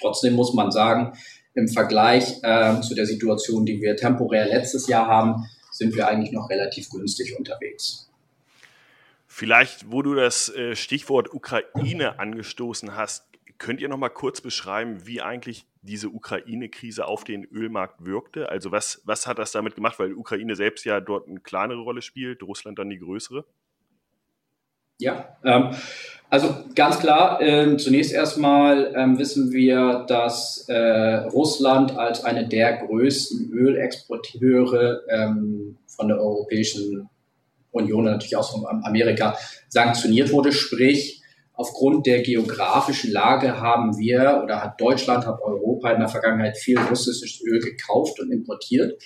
Trotzdem 0.00 0.34
muss 0.34 0.52
man 0.54 0.70
sagen, 0.70 1.16
im 1.54 1.68
Vergleich 1.68 2.42
äh, 2.42 2.80
zu 2.82 2.94
der 2.94 3.06
Situation, 3.06 3.64
die 3.64 3.80
wir 3.80 3.96
temporär 3.96 4.46
letztes 4.46 4.88
Jahr 4.88 5.06
haben, 5.06 5.48
sind 5.70 5.94
wir 5.96 6.08
eigentlich 6.08 6.32
noch 6.32 6.50
relativ 6.50 6.90
günstig 6.90 7.36
unterwegs. 7.38 8.10
Vielleicht, 9.26 9.90
wo 9.90 10.02
du 10.02 10.14
das 10.14 10.48
äh, 10.54 10.76
Stichwort 10.76 11.32
Ukraine 11.32 12.18
angestoßen 12.18 12.94
hast, 12.94 13.24
könnt 13.58 13.80
ihr 13.80 13.88
noch 13.88 13.98
mal 13.98 14.08
kurz 14.10 14.40
beschreiben, 14.40 15.06
wie 15.06 15.22
eigentlich 15.22 15.66
diese 15.82 16.08
Ukraine-Krise 16.08 17.06
auf 17.06 17.24
den 17.24 17.44
Ölmarkt 17.44 18.04
wirkte? 18.04 18.50
Also 18.50 18.72
was, 18.72 19.02
was 19.04 19.26
hat 19.26 19.38
das 19.38 19.52
damit 19.52 19.74
gemacht? 19.74 19.98
Weil 19.98 20.14
Ukraine 20.14 20.56
selbst 20.56 20.84
ja 20.84 21.00
dort 21.00 21.28
eine 21.28 21.40
kleinere 21.40 21.80
Rolle 21.80 22.02
spielt, 22.02 22.42
Russland 22.42 22.78
dann 22.78 22.90
die 22.90 22.98
größere. 22.98 23.44
Ja, 24.98 25.36
ähm, 25.44 25.70
also 26.28 26.54
ganz 26.74 26.98
klar, 26.98 27.40
ähm, 27.40 27.78
zunächst 27.78 28.12
erstmal 28.12 28.92
ähm, 28.96 29.18
wissen 29.18 29.52
wir, 29.52 30.04
dass 30.08 30.64
äh, 30.68 31.16
Russland 31.28 31.96
als 31.96 32.24
eine 32.24 32.48
der 32.48 32.78
größten 32.78 33.52
Ölexporteure 33.52 35.02
ähm, 35.08 35.78
von 35.86 36.08
der 36.08 36.18
Europäischen 36.18 37.08
Union, 37.70 38.04
natürlich 38.04 38.36
auch 38.36 38.50
von 38.50 38.66
Amerika, 38.84 39.36
sanktioniert 39.68 40.32
wurde. 40.32 40.50
Sprich, 40.50 41.22
aufgrund 41.52 42.06
der 42.06 42.22
geografischen 42.22 43.12
Lage 43.12 43.60
haben 43.60 43.96
wir 43.98 44.40
oder 44.42 44.62
hat 44.62 44.80
Deutschland, 44.80 45.26
hat 45.26 45.40
Europa 45.40 45.90
in 45.90 46.00
der 46.00 46.08
Vergangenheit 46.08 46.56
viel 46.56 46.78
russisches 46.78 47.40
Öl 47.46 47.60
gekauft 47.60 48.18
und 48.20 48.32
importiert. 48.32 49.00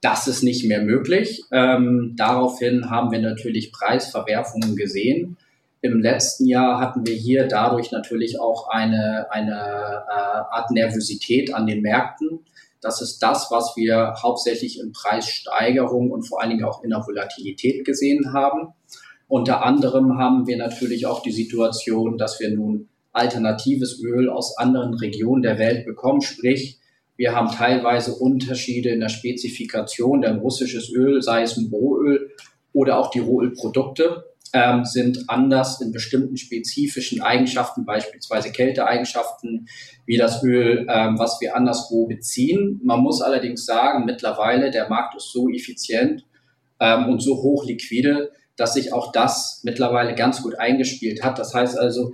Das 0.00 0.28
ist 0.28 0.42
nicht 0.42 0.64
mehr 0.64 0.82
möglich. 0.82 1.42
Ähm, 1.50 2.14
daraufhin 2.16 2.88
haben 2.88 3.10
wir 3.10 3.20
natürlich 3.20 3.72
Preisverwerfungen 3.72 4.76
gesehen. 4.76 5.36
Im 5.80 6.00
letzten 6.00 6.46
Jahr 6.46 6.80
hatten 6.80 7.06
wir 7.06 7.14
hier 7.14 7.46
dadurch 7.46 7.90
natürlich 7.90 8.40
auch 8.40 8.68
eine, 8.68 9.26
eine 9.30 9.52
äh, 9.52 10.12
Art 10.50 10.70
Nervosität 10.70 11.54
an 11.54 11.66
den 11.66 11.82
Märkten. 11.82 12.40
Das 12.80 13.02
ist 13.02 13.18
das, 13.20 13.48
was 13.50 13.74
wir 13.76 14.14
hauptsächlich 14.22 14.80
in 14.80 14.92
Preissteigerung 14.92 16.10
und 16.10 16.22
vor 16.22 16.40
allen 16.40 16.50
Dingen 16.50 16.64
auch 16.64 16.82
in 16.84 16.90
der 16.90 17.04
Volatilität 17.04 17.84
gesehen 17.84 18.32
haben. 18.32 18.74
Unter 19.26 19.64
anderem 19.64 20.16
haben 20.16 20.46
wir 20.46 20.56
natürlich 20.56 21.06
auch 21.06 21.22
die 21.22 21.32
Situation, 21.32 22.18
dass 22.18 22.38
wir 22.40 22.50
nun 22.54 22.88
alternatives 23.12 24.00
Öl 24.02 24.30
aus 24.30 24.56
anderen 24.58 24.94
Regionen 24.94 25.42
der 25.42 25.58
Welt 25.58 25.84
bekommen, 25.84 26.20
sprich 26.20 26.77
wir 27.18 27.34
haben 27.34 27.50
teilweise 27.50 28.14
Unterschiede 28.14 28.90
in 28.90 29.00
der 29.00 29.08
Spezifikation, 29.08 30.22
denn 30.22 30.38
russisches 30.38 30.90
Öl, 30.90 31.20
sei 31.20 31.42
es 31.42 31.56
ein 31.56 31.68
Rohöl 31.70 32.30
oder 32.72 32.96
auch 32.96 33.10
die 33.10 33.18
Rohölprodukte, 33.18 34.24
ähm, 34.52 34.84
sind 34.84 35.24
anders 35.28 35.80
in 35.80 35.90
bestimmten 35.90 36.36
spezifischen 36.36 37.20
Eigenschaften, 37.20 37.84
beispielsweise 37.84 38.52
Kälteeigenschaften, 38.52 39.68
wie 40.06 40.16
das 40.16 40.44
Öl, 40.44 40.86
ähm, 40.88 41.18
was 41.18 41.38
wir 41.40 41.56
anderswo 41.56 42.06
beziehen. 42.06 42.80
Man 42.84 43.00
muss 43.00 43.20
allerdings 43.20 43.66
sagen, 43.66 44.04
mittlerweile 44.04 44.70
der 44.70 44.88
Markt 44.88 45.16
ist 45.16 45.32
so 45.32 45.48
effizient 45.50 46.24
ähm, 46.78 47.08
und 47.08 47.20
so 47.20 47.42
hoch 47.42 47.66
liquide, 47.66 48.30
dass 48.56 48.74
sich 48.74 48.92
auch 48.92 49.10
das 49.10 49.60
mittlerweile 49.64 50.14
ganz 50.14 50.40
gut 50.40 50.56
eingespielt 50.56 51.24
hat. 51.24 51.40
Das 51.40 51.52
heißt 51.52 51.76
also, 51.76 52.12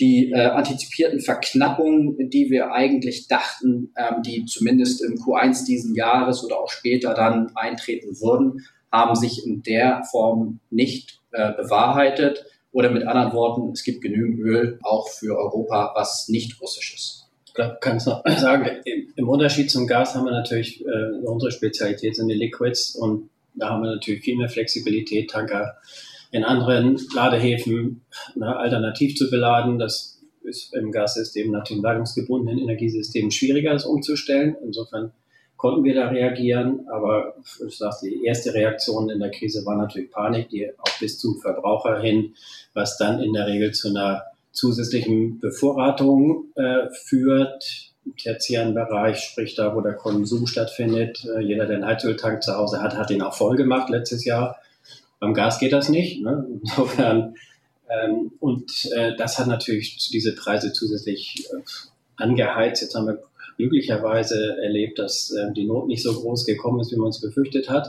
die 0.00 0.32
äh, 0.32 0.46
antizipierten 0.46 1.20
Verknappungen, 1.20 2.30
die 2.30 2.50
wir 2.50 2.72
eigentlich 2.72 3.28
dachten, 3.28 3.92
ähm, 3.96 4.22
die 4.22 4.44
zumindest 4.44 5.02
im 5.02 5.14
Q1 5.14 5.66
diesen 5.66 5.94
Jahres 5.94 6.44
oder 6.44 6.58
auch 6.58 6.70
später 6.70 7.14
dann 7.14 7.52
eintreten 7.54 8.20
würden, 8.20 8.66
haben 8.90 9.14
sich 9.14 9.46
in 9.46 9.62
der 9.62 10.02
Form 10.10 10.60
nicht 10.70 11.20
äh, 11.32 11.52
bewahrheitet. 11.52 12.44
Oder 12.72 12.90
mit 12.90 13.06
anderen 13.06 13.32
Worten, 13.32 13.70
es 13.70 13.84
gibt 13.84 14.02
genügend 14.02 14.40
Öl 14.40 14.80
auch 14.82 15.08
für 15.08 15.38
Europa, 15.38 15.92
was 15.94 16.28
nicht 16.28 16.60
russisch 16.60 16.94
ist. 16.94 17.30
Ich 17.46 17.54
glaube, 17.54 17.78
kannst 17.80 18.08
du 18.08 18.20
sagen, 18.36 18.68
im 19.14 19.28
Unterschied 19.28 19.70
zum 19.70 19.86
Gas 19.86 20.16
haben 20.16 20.24
wir 20.24 20.32
natürlich, 20.32 20.84
äh, 20.84 21.24
unsere 21.24 21.52
Spezialität 21.52 22.16
sind 22.16 22.26
die 22.26 22.34
Liquids 22.34 22.96
und 22.96 23.30
da 23.54 23.70
haben 23.70 23.82
wir 23.82 23.94
natürlich 23.94 24.24
viel 24.24 24.36
mehr 24.36 24.48
Flexibilität, 24.48 25.30
Tanker 25.30 25.76
in 26.34 26.42
anderen 26.42 26.98
Ladehäfen 27.14 28.02
na, 28.34 28.56
alternativ 28.56 29.14
zu 29.14 29.30
beladen. 29.30 29.78
Das 29.78 30.20
ist 30.42 30.74
im 30.74 30.90
Gassystem, 30.90 31.52
nach 31.52 31.62
dem 31.62 31.80
ladungsgebundenen 31.80 32.58
Energiesystem 32.58 33.30
schwieriger, 33.30 33.72
das 33.72 33.86
umzustellen. 33.86 34.56
Insofern 34.64 35.12
konnten 35.56 35.84
wir 35.84 35.94
da 35.94 36.08
reagieren, 36.08 36.88
aber 36.92 37.36
ich 37.64 37.78
sage, 37.78 37.96
die 38.02 38.24
erste 38.24 38.52
Reaktion 38.52 39.10
in 39.10 39.20
der 39.20 39.30
Krise 39.30 39.64
war 39.64 39.76
natürlich 39.76 40.10
Panik, 40.10 40.48
die 40.48 40.68
auch 40.76 40.98
bis 40.98 41.20
zum 41.20 41.40
Verbraucher 41.40 42.00
hin, 42.00 42.34
was 42.74 42.98
dann 42.98 43.22
in 43.22 43.32
der 43.32 43.46
Regel 43.46 43.70
zu 43.70 43.90
einer 43.90 44.24
zusätzlichen 44.50 45.38
Bevorratung 45.38 46.46
äh, 46.56 46.88
führt. 46.90 47.92
Im 48.04 48.16
tertiären 48.16 48.74
Bereich, 48.74 49.20
sprich 49.20 49.54
da, 49.54 49.74
wo 49.76 49.80
der 49.80 49.94
Konsum 49.94 50.48
stattfindet. 50.48 51.24
Äh, 51.24 51.42
jeder, 51.42 51.66
der 51.66 51.76
einen 51.76 51.86
Heizöltank 51.86 52.42
zu 52.42 52.56
Hause 52.56 52.82
hat, 52.82 52.96
hat 52.96 53.10
den 53.10 53.22
auch 53.22 53.34
voll 53.34 53.56
gemacht 53.56 53.88
letztes 53.88 54.24
Jahr. 54.24 54.58
Beim 55.24 55.32
Gas 55.32 55.58
geht 55.58 55.72
das 55.72 55.88
nicht. 55.88 56.20
Ne? 56.20 56.46
Insofern, 56.62 57.34
ähm, 57.88 58.32
und 58.40 58.90
äh, 58.94 59.16
das 59.16 59.38
hat 59.38 59.46
natürlich 59.46 59.96
diese 60.12 60.34
Preise 60.34 60.72
zusätzlich 60.72 61.46
äh, 61.50 61.62
angeheizt. 62.16 62.82
Jetzt 62.82 62.94
haben 62.94 63.06
wir 63.06 63.22
glücklicherweise 63.56 64.58
erlebt, 64.62 64.98
dass 64.98 65.30
äh, 65.30 65.50
die 65.54 65.64
Not 65.64 65.86
nicht 65.86 66.02
so 66.02 66.12
groß 66.12 66.44
gekommen 66.44 66.80
ist, 66.80 66.92
wie 66.92 66.96
man 66.96 67.08
es 67.08 67.22
befürchtet 67.22 67.70
hat. 67.70 67.88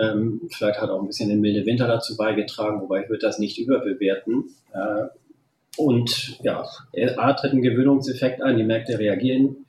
Ähm, 0.00 0.42
vielleicht 0.52 0.80
hat 0.80 0.88
auch 0.88 1.00
ein 1.00 1.08
bisschen 1.08 1.30
der 1.30 1.38
milde 1.38 1.66
Winter 1.66 1.88
dazu 1.88 2.16
beigetragen, 2.16 2.80
wobei 2.80 3.02
ich 3.02 3.08
würde 3.08 3.26
das 3.26 3.40
nicht 3.40 3.58
überbewerten. 3.58 4.54
Äh, 4.72 5.06
und 5.78 6.38
ja, 6.44 6.64
A 7.16 7.32
tritt 7.32 7.54
ein 7.54 7.62
Gewöhnungseffekt 7.62 8.40
ein, 8.40 8.56
die 8.56 8.62
Märkte 8.62 8.98
reagieren 8.98 9.66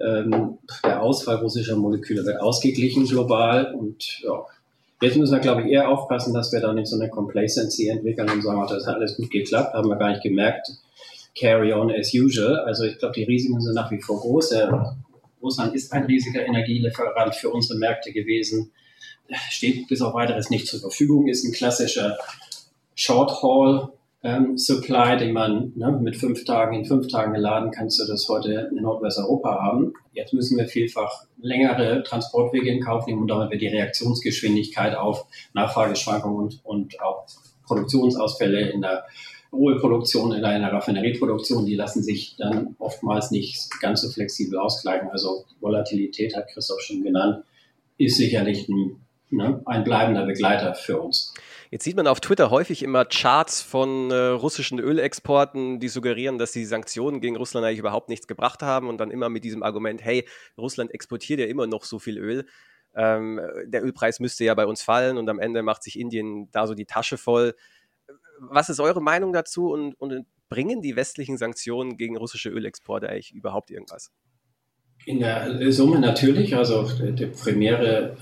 ähm, 0.00 0.58
der 0.84 1.02
Ausfall 1.02 1.36
russischer 1.36 1.76
Moleküle 1.76 2.24
wird 2.24 2.40
ausgeglichen 2.40 3.06
global 3.06 3.74
und 3.74 4.20
ja, 4.22 4.44
Jetzt 5.02 5.16
müssen 5.16 5.32
wir, 5.32 5.40
glaube 5.40 5.62
ich, 5.62 5.68
eher 5.68 5.88
aufpassen, 5.88 6.34
dass 6.34 6.52
wir 6.52 6.60
da 6.60 6.72
nicht 6.74 6.86
so 6.86 6.96
eine 6.96 7.08
Complacency 7.08 7.88
entwickeln 7.88 8.28
und 8.28 8.42
sagen, 8.42 8.62
oh, 8.62 8.66
das 8.66 8.86
hat 8.86 8.96
alles 8.96 9.16
gut 9.16 9.30
geklappt, 9.30 9.72
haben 9.72 9.88
wir 9.88 9.96
gar 9.96 10.10
nicht 10.10 10.22
gemerkt. 10.22 10.68
Carry 11.38 11.72
on 11.72 11.90
as 11.90 12.12
usual. 12.12 12.58
Also 12.60 12.84
ich 12.84 12.98
glaube, 12.98 13.14
die 13.14 13.24
Risiken 13.24 13.60
sind 13.60 13.74
nach 13.74 13.90
wie 13.90 14.00
vor 14.00 14.20
groß. 14.20 14.54
Russland 15.42 15.74
ist 15.74 15.92
ein 15.92 16.04
riesiger 16.04 16.44
Energielieferant 16.44 17.34
für 17.34 17.48
unsere 17.48 17.78
Märkte 17.78 18.12
gewesen, 18.12 18.72
steht 19.48 19.88
bis 19.88 20.02
auf 20.02 20.12
weiteres 20.12 20.50
nicht 20.50 20.66
zur 20.66 20.80
Verfügung, 20.80 21.28
ist 21.28 21.44
ein 21.44 21.52
klassischer 21.52 22.18
Short-Haul 22.94 23.90
ähm, 24.22 24.58
Supply, 24.58 25.16
den 25.16 25.32
man 25.32 25.72
ne, 25.76 25.92
mit 25.92 26.16
fünf 26.16 26.44
Tagen, 26.44 26.74
in 26.74 26.84
fünf 26.84 27.08
Tagen 27.08 27.32
geladen 27.32 27.70
kannst 27.70 28.00
du 28.00 28.06
das 28.06 28.28
heute 28.28 28.70
in 28.70 28.82
Nordwesteuropa 28.82 29.62
haben. 29.62 29.94
Jetzt 30.12 30.34
müssen 30.34 30.58
wir 30.58 30.66
vielfach 30.66 31.24
längere 31.40 32.02
Transportwege 32.02 32.70
in 32.70 32.82
Kauf 32.82 33.06
nehmen 33.06 33.22
und 33.22 33.28
damit 33.28 33.50
wird 33.50 33.62
die 33.62 33.68
Reaktionsgeschwindigkeit 33.68 34.94
auf 34.94 35.26
Nachfrageschwankungen 35.54 36.36
und, 36.36 36.60
und 36.64 37.00
auch 37.00 37.26
Produktionsausfälle 37.66 38.68
in 38.70 38.82
der 38.82 39.06
Ölproduktion, 39.52 40.32
in 40.32 40.44
einer 40.44 40.72
Raffinerieproduktion, 40.72 41.66
die 41.66 41.74
lassen 41.74 42.02
sich 42.02 42.36
dann 42.36 42.76
oftmals 42.78 43.30
nicht 43.30 43.68
ganz 43.80 44.02
so 44.02 44.10
flexibel 44.10 44.58
ausgleichen. 44.58 45.08
Also 45.10 45.44
Volatilität 45.60 46.36
hat 46.36 46.48
Christoph 46.48 46.80
schon 46.82 47.02
genannt, 47.02 47.42
ist 47.98 48.16
sicherlich 48.16 48.68
ein, 48.68 49.00
ne, 49.30 49.62
ein 49.64 49.82
bleibender 49.82 50.26
Begleiter 50.26 50.74
für 50.74 51.00
uns. 51.00 51.34
Jetzt 51.70 51.84
sieht 51.84 51.96
man 51.96 52.08
auf 52.08 52.20
Twitter 52.20 52.50
häufig 52.50 52.82
immer 52.82 53.04
Charts 53.04 53.62
von 53.62 54.10
äh, 54.10 54.14
russischen 54.14 54.80
Ölexporten, 54.80 55.78
die 55.78 55.88
suggerieren, 55.88 56.36
dass 56.36 56.50
die 56.50 56.64
Sanktionen 56.64 57.20
gegen 57.20 57.36
Russland 57.36 57.64
eigentlich 57.64 57.78
überhaupt 57.78 58.08
nichts 58.08 58.26
gebracht 58.26 58.60
haben 58.60 58.88
und 58.88 58.98
dann 58.98 59.12
immer 59.12 59.28
mit 59.28 59.44
diesem 59.44 59.62
Argument, 59.62 60.02
hey, 60.02 60.26
Russland 60.58 60.92
exportiert 60.92 61.38
ja 61.38 61.46
immer 61.46 61.68
noch 61.68 61.84
so 61.84 62.00
viel 62.00 62.18
Öl. 62.18 62.44
Ähm, 62.96 63.40
der 63.66 63.84
Ölpreis 63.84 64.18
müsste 64.18 64.44
ja 64.44 64.54
bei 64.54 64.66
uns 64.66 64.82
fallen 64.82 65.16
und 65.16 65.28
am 65.30 65.38
Ende 65.38 65.62
macht 65.62 65.84
sich 65.84 65.96
Indien 65.96 66.50
da 66.50 66.66
so 66.66 66.74
die 66.74 66.86
Tasche 66.86 67.16
voll. 67.16 67.54
Was 68.40 68.68
ist 68.68 68.80
eure 68.80 69.00
Meinung 69.00 69.32
dazu 69.32 69.70
und, 69.70 69.94
und 69.94 70.26
bringen 70.48 70.82
die 70.82 70.96
westlichen 70.96 71.38
Sanktionen 71.38 71.96
gegen 71.96 72.16
russische 72.16 72.50
Ölexporte 72.50 73.08
eigentlich 73.08 73.32
überhaupt 73.32 73.70
irgendwas? 73.70 74.10
In 75.06 75.20
der 75.20 75.70
Summe 75.70 76.00
natürlich. 76.00 76.56
Also 76.56 76.88
der 77.00 77.28
primäre 77.28 78.16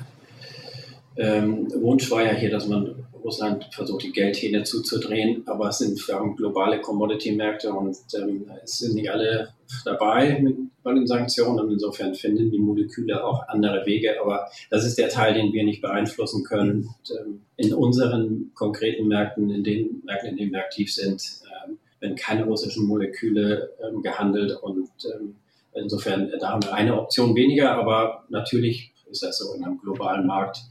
ähm, 1.16 1.66
Wunsch 1.80 2.10
war 2.10 2.22
ja 2.22 2.32
hier, 2.32 2.50
dass 2.50 2.68
man 2.68 3.07
Russland 3.28 3.68
versucht, 3.72 4.04
die 4.04 4.12
Geldhähne 4.12 4.62
zuzudrehen, 4.64 5.42
aber 5.46 5.68
es 5.68 5.78
sind 5.78 6.08
wir 6.08 6.14
haben 6.14 6.34
globale 6.34 6.80
Commodity-Märkte 6.80 7.70
und 7.70 7.96
ähm, 8.16 8.50
es 8.64 8.78
sind 8.78 8.94
nicht 8.94 9.10
alle 9.10 9.50
dabei 9.84 10.40
mit, 10.40 10.56
bei 10.82 10.94
den 10.94 11.06
Sanktionen 11.06 11.60
und 11.60 11.72
insofern 11.72 12.14
finden 12.14 12.50
die 12.50 12.58
Moleküle 12.58 13.22
auch 13.22 13.46
andere 13.48 13.84
Wege, 13.84 14.18
aber 14.20 14.48
das 14.70 14.86
ist 14.86 14.96
der 14.96 15.10
Teil, 15.10 15.34
den 15.34 15.52
wir 15.52 15.64
nicht 15.64 15.82
beeinflussen 15.82 16.42
können. 16.42 16.88
Und, 16.88 17.16
ähm, 17.18 17.42
in 17.56 17.74
unseren 17.74 18.50
konkreten 18.54 19.08
Märkten, 19.08 19.50
in 19.50 19.62
den 19.62 20.02
Märkten, 20.06 20.30
in 20.30 20.36
denen 20.38 20.52
wir 20.52 20.60
aktiv 20.60 20.92
sind, 20.92 21.22
ähm, 21.66 21.78
werden 22.00 22.16
keine 22.16 22.44
russischen 22.44 22.86
Moleküle 22.86 23.70
ähm, 23.86 24.00
gehandelt 24.00 24.56
und 24.62 24.88
ähm, 25.04 25.34
insofern, 25.74 26.32
da 26.40 26.50
haben 26.50 26.62
wir 26.62 26.72
eine 26.72 26.98
Option 26.98 27.34
weniger, 27.34 27.72
aber 27.72 28.24
natürlich 28.30 28.94
ist 29.10 29.22
das 29.22 29.38
so 29.38 29.54
in 29.54 29.64
einem 29.64 29.78
globalen 29.78 30.26
Markt 30.26 30.62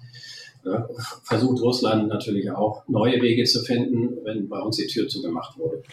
versucht 1.24 1.62
Russland 1.62 2.08
natürlich 2.10 2.52
auch 2.52 2.88
neue 2.88 3.22
Wege 3.22 3.44
zu 3.46 3.64
finden, 3.64 4.18
wenn 4.24 4.50
bei 4.50 4.60
uns 4.60 4.78
die 4.78 4.88
Tür 4.88 5.08
zugemacht 5.08 5.58
wurde. 5.58 5.84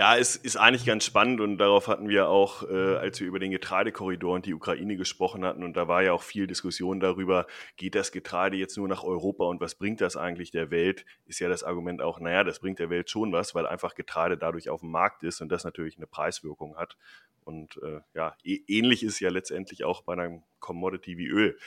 Ja, 0.00 0.16
es 0.16 0.34
ist 0.34 0.56
eigentlich 0.56 0.86
ganz 0.86 1.04
spannend 1.04 1.42
und 1.42 1.58
darauf 1.58 1.86
hatten 1.86 2.08
wir 2.08 2.30
auch, 2.30 2.62
äh, 2.62 2.96
als 2.96 3.20
wir 3.20 3.26
über 3.26 3.38
den 3.38 3.50
Getreidekorridor 3.50 4.36
und 4.36 4.46
die 4.46 4.54
Ukraine 4.54 4.96
gesprochen 4.96 5.44
hatten 5.44 5.62
und 5.62 5.76
da 5.76 5.88
war 5.88 6.02
ja 6.02 6.14
auch 6.14 6.22
viel 6.22 6.46
Diskussion 6.46 7.00
darüber, 7.00 7.46
geht 7.76 7.94
das 7.94 8.10
Getreide 8.10 8.56
jetzt 8.56 8.78
nur 8.78 8.88
nach 8.88 9.04
Europa 9.04 9.44
und 9.44 9.60
was 9.60 9.74
bringt 9.74 10.00
das 10.00 10.16
eigentlich 10.16 10.52
der 10.52 10.70
Welt? 10.70 11.04
Ist 11.26 11.38
ja 11.38 11.50
das 11.50 11.64
Argument 11.64 12.00
auch, 12.00 12.18
naja, 12.18 12.44
das 12.44 12.60
bringt 12.60 12.78
der 12.78 12.88
Welt 12.88 13.10
schon 13.10 13.30
was, 13.32 13.54
weil 13.54 13.66
einfach 13.66 13.94
Getreide 13.94 14.38
dadurch 14.38 14.70
auf 14.70 14.80
dem 14.80 14.90
Markt 14.90 15.22
ist 15.22 15.42
und 15.42 15.50
das 15.50 15.64
natürlich 15.64 15.98
eine 15.98 16.06
Preiswirkung 16.06 16.76
hat. 16.76 16.96
Und 17.44 17.78
äh, 17.82 18.00
ja, 18.14 18.34
ähnlich 18.42 19.02
ist 19.02 19.20
ja 19.20 19.28
letztendlich 19.28 19.84
auch 19.84 20.00
bei 20.00 20.14
einem 20.14 20.44
Commodity 20.60 21.18
wie 21.18 21.26
Öl. 21.26 21.58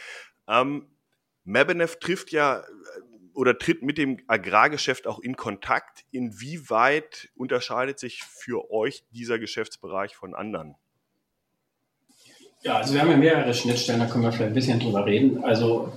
Ähm, 0.47 0.87
Mebenev 1.43 1.97
trifft 1.99 2.31
ja 2.31 2.59
äh, 2.59 2.63
oder 3.33 3.57
tritt 3.57 3.81
mit 3.81 3.97
dem 3.97 4.19
Agrargeschäft 4.27 5.07
auch 5.07 5.19
in 5.19 5.35
Kontakt. 5.35 6.05
Inwieweit 6.11 7.29
unterscheidet 7.35 7.99
sich 7.99 8.23
für 8.23 8.71
euch 8.71 9.03
dieser 9.11 9.39
Geschäftsbereich 9.39 10.15
von 10.15 10.35
anderen? 10.35 10.75
Ja, 12.61 12.77
also 12.77 12.93
wir 12.93 13.01
haben 13.01 13.11
ja 13.11 13.17
mehrere 13.17 13.53
Schnittstellen, 13.53 13.99
da 13.99 14.05
können 14.05 14.23
wir 14.23 14.31
vielleicht 14.31 14.51
ein 14.51 14.55
bisschen 14.55 14.79
drüber 14.79 15.05
reden. 15.05 15.43
Also 15.43 15.91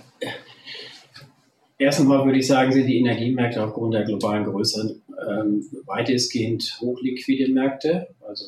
erstens 1.79 2.07
mal 2.07 2.25
würde 2.25 2.39
ich 2.39 2.47
sagen, 2.47 2.73
sind 2.73 2.87
die 2.87 2.99
Energiemärkte 2.99 3.63
aufgrund 3.63 3.95
der 3.95 4.05
globalen 4.05 4.45
Größe 4.45 5.01
ähm, 5.29 5.65
weitestgehend 5.85 6.79
hochliquide 6.81 7.53
Märkte. 7.53 8.09
Also 8.27 8.47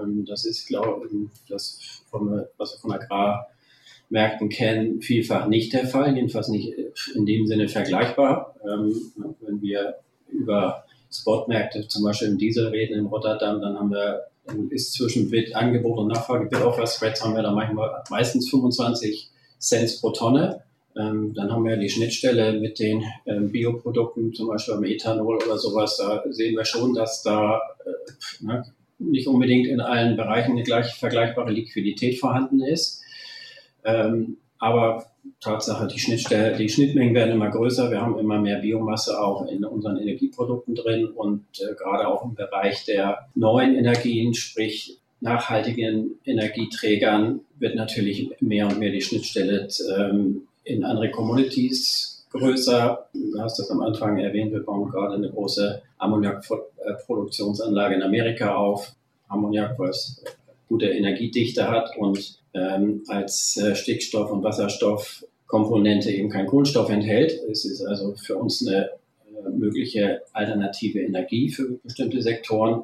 ähm, 0.00 0.24
das 0.24 0.46
ist, 0.46 0.68
glaube 0.68 1.06
ich, 1.06 1.48
das, 1.48 2.02
von, 2.10 2.46
was 2.56 2.74
wir 2.74 2.78
von 2.80 2.92
Agrar 2.92 3.48
Märkten 4.10 4.48
kennen, 4.48 5.00
vielfach 5.00 5.46
nicht 5.46 5.72
der 5.72 5.86
Fall, 5.86 6.14
jedenfalls 6.14 6.48
nicht 6.48 6.74
in 7.14 7.26
dem 7.26 7.46
Sinne 7.46 7.68
vergleichbar. 7.68 8.56
Ähm, 8.64 8.94
wenn 9.40 9.62
wir 9.62 9.94
über 10.28 10.84
Spotmärkte 11.10 11.88
zum 11.88 12.04
Beispiel 12.04 12.28
im 12.28 12.38
Diesel 12.38 12.68
reden 12.68 12.98
in 12.98 13.06
Rotterdam, 13.06 13.60
dann 13.60 13.78
haben 13.78 13.90
wir, 13.90 14.24
ist 14.70 14.92
zwischen 14.92 15.30
Bid, 15.30 15.54
Angebot 15.54 15.98
und 15.98 16.08
Nachfrage, 16.08 16.46
Bid-Offer-Spreads 16.46 17.24
haben 17.24 17.34
wir 17.34 17.42
da 17.42 17.52
manchmal 17.52 18.02
meistens 18.10 18.50
25 18.50 19.30
Cent 19.58 19.98
pro 20.00 20.10
Tonne. 20.10 20.62
Ähm, 20.96 21.32
dann 21.34 21.52
haben 21.52 21.64
wir 21.64 21.76
die 21.76 21.88
Schnittstelle 21.88 22.58
mit 22.58 22.80
den 22.80 23.04
ähm, 23.26 23.52
Bioprodukten, 23.52 24.34
zum 24.34 24.48
Beispiel 24.48 24.74
am 24.74 24.84
Ethanol 24.84 25.36
oder 25.36 25.56
sowas. 25.56 25.96
Da 25.98 26.24
sehen 26.30 26.56
wir 26.56 26.64
schon, 26.64 26.94
dass 26.94 27.22
da 27.22 27.60
äh, 27.84 28.44
ne, 28.44 28.64
nicht 28.98 29.28
unbedingt 29.28 29.68
in 29.68 29.80
allen 29.80 30.16
Bereichen 30.16 30.52
eine 30.52 30.64
gleich 30.64 30.94
vergleichbare 30.94 31.52
Liquidität 31.52 32.18
vorhanden 32.18 32.60
ist. 32.60 33.02
Ähm, 33.84 34.36
aber 34.58 35.06
Tatsache, 35.40 35.86
die, 35.86 35.98
Schnittstelle, 35.98 36.56
die 36.56 36.68
Schnittmengen 36.68 37.14
werden 37.14 37.32
immer 37.32 37.48
größer. 37.48 37.90
Wir 37.90 38.00
haben 38.00 38.18
immer 38.18 38.38
mehr 38.38 38.58
Biomasse 38.58 39.18
auch 39.20 39.46
in 39.46 39.64
unseren 39.64 39.96
Energieprodukten 39.96 40.74
drin 40.74 41.06
und 41.06 41.44
äh, 41.60 41.74
gerade 41.74 42.06
auch 42.06 42.24
im 42.24 42.34
Bereich 42.34 42.84
der 42.84 43.26
neuen 43.34 43.74
Energien, 43.74 44.34
sprich 44.34 44.98
nachhaltigen 45.20 46.18
Energieträgern, 46.24 47.40
wird 47.58 47.74
natürlich 47.74 48.30
mehr 48.40 48.66
und 48.66 48.78
mehr 48.78 48.90
die 48.90 49.00
Schnittstelle 49.00 49.68
ähm, 49.96 50.42
in 50.64 50.84
andere 50.84 51.10
Commodities 51.10 52.26
größer. 52.30 53.06
Du 53.12 53.40
hast 53.40 53.58
das 53.58 53.70
am 53.70 53.80
Anfang 53.80 54.18
erwähnt, 54.18 54.52
wir 54.52 54.64
bauen 54.64 54.90
gerade 54.90 55.14
eine 55.14 55.30
große 55.30 55.82
Ammoniakproduktionsanlage 55.98 57.94
in 57.94 58.02
Amerika 58.02 58.54
auf. 58.54 58.94
Ammoniak, 59.28 59.78
was 59.78 60.22
gute 60.68 60.86
Energiedichte 60.86 61.68
hat 61.68 61.96
und 61.96 62.39
ähm, 62.54 63.02
als 63.08 63.56
äh, 63.56 63.74
Stickstoff- 63.74 64.30
und 64.30 64.42
Wasserstoffkomponente 64.42 66.10
eben 66.10 66.30
kein 66.30 66.46
Kohlenstoff 66.46 66.90
enthält. 66.90 67.32
Es 67.50 67.64
ist 67.64 67.82
also 67.82 68.14
für 68.14 68.36
uns 68.36 68.66
eine 68.66 68.86
äh, 68.86 69.50
mögliche 69.50 70.22
alternative 70.32 71.00
Energie 71.00 71.50
für 71.50 71.78
bestimmte 71.82 72.22
Sektoren. 72.22 72.82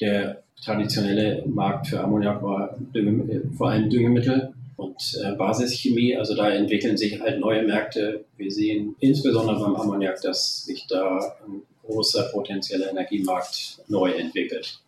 Der 0.00 0.42
traditionelle 0.62 1.44
Markt 1.46 1.88
für 1.88 2.00
Ammoniak 2.00 2.42
war 2.42 2.76
Dünge, 2.94 3.32
äh, 3.32 3.40
vor 3.56 3.70
allem 3.70 3.90
Düngemittel 3.90 4.52
und 4.76 5.20
äh, 5.22 5.32
Basischemie. 5.32 6.16
Also 6.16 6.34
da 6.34 6.50
entwickeln 6.50 6.96
sich 6.96 7.20
halt 7.20 7.40
neue 7.40 7.62
Märkte. 7.62 8.24
Wir 8.36 8.50
sehen 8.50 8.94
insbesondere 9.00 9.60
beim 9.60 9.76
Ammoniak, 9.76 10.20
dass 10.22 10.64
sich 10.64 10.86
da 10.86 11.18
ein 11.46 11.62
großer 11.84 12.30
potenzieller 12.32 12.90
Energiemarkt 12.90 13.80
neu 13.88 14.12
entwickelt. 14.12 14.80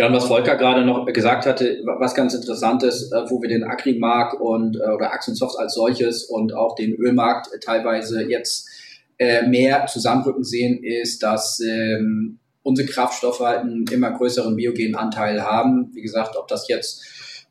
Ja, 0.00 0.06
und 0.06 0.14
was 0.14 0.28
Volker 0.28 0.56
gerade 0.56 0.82
noch 0.82 1.04
gesagt 1.04 1.44
hatte, 1.44 1.82
was 1.84 2.14
ganz 2.14 2.32
interessant 2.32 2.82
ist, 2.84 3.12
äh, 3.12 3.28
wo 3.28 3.42
wir 3.42 3.50
den 3.50 3.64
Agrimarkt 3.64 4.40
und 4.40 4.76
äh, 4.76 4.94
oder 4.94 5.12
Axensoft 5.12 5.58
als 5.58 5.74
solches 5.74 6.24
und 6.24 6.54
auch 6.54 6.74
den 6.74 6.94
Ölmarkt 6.94 7.50
teilweise 7.62 8.22
jetzt 8.22 8.66
äh, 9.18 9.46
mehr 9.46 9.84
zusammenrücken 9.84 10.42
sehen, 10.42 10.82
ist, 10.82 11.22
dass 11.22 11.60
ähm, 11.60 12.38
unsere 12.62 12.88
Kraftstoffe 12.88 13.40
halt 13.40 13.60
einen 13.60 13.84
immer 13.92 14.12
größeren 14.12 14.56
biogenen 14.56 14.96
Anteil 14.96 15.42
haben. 15.42 15.90
Wie 15.92 16.00
gesagt, 16.00 16.34
ob 16.34 16.48
das 16.48 16.66
jetzt 16.68 17.04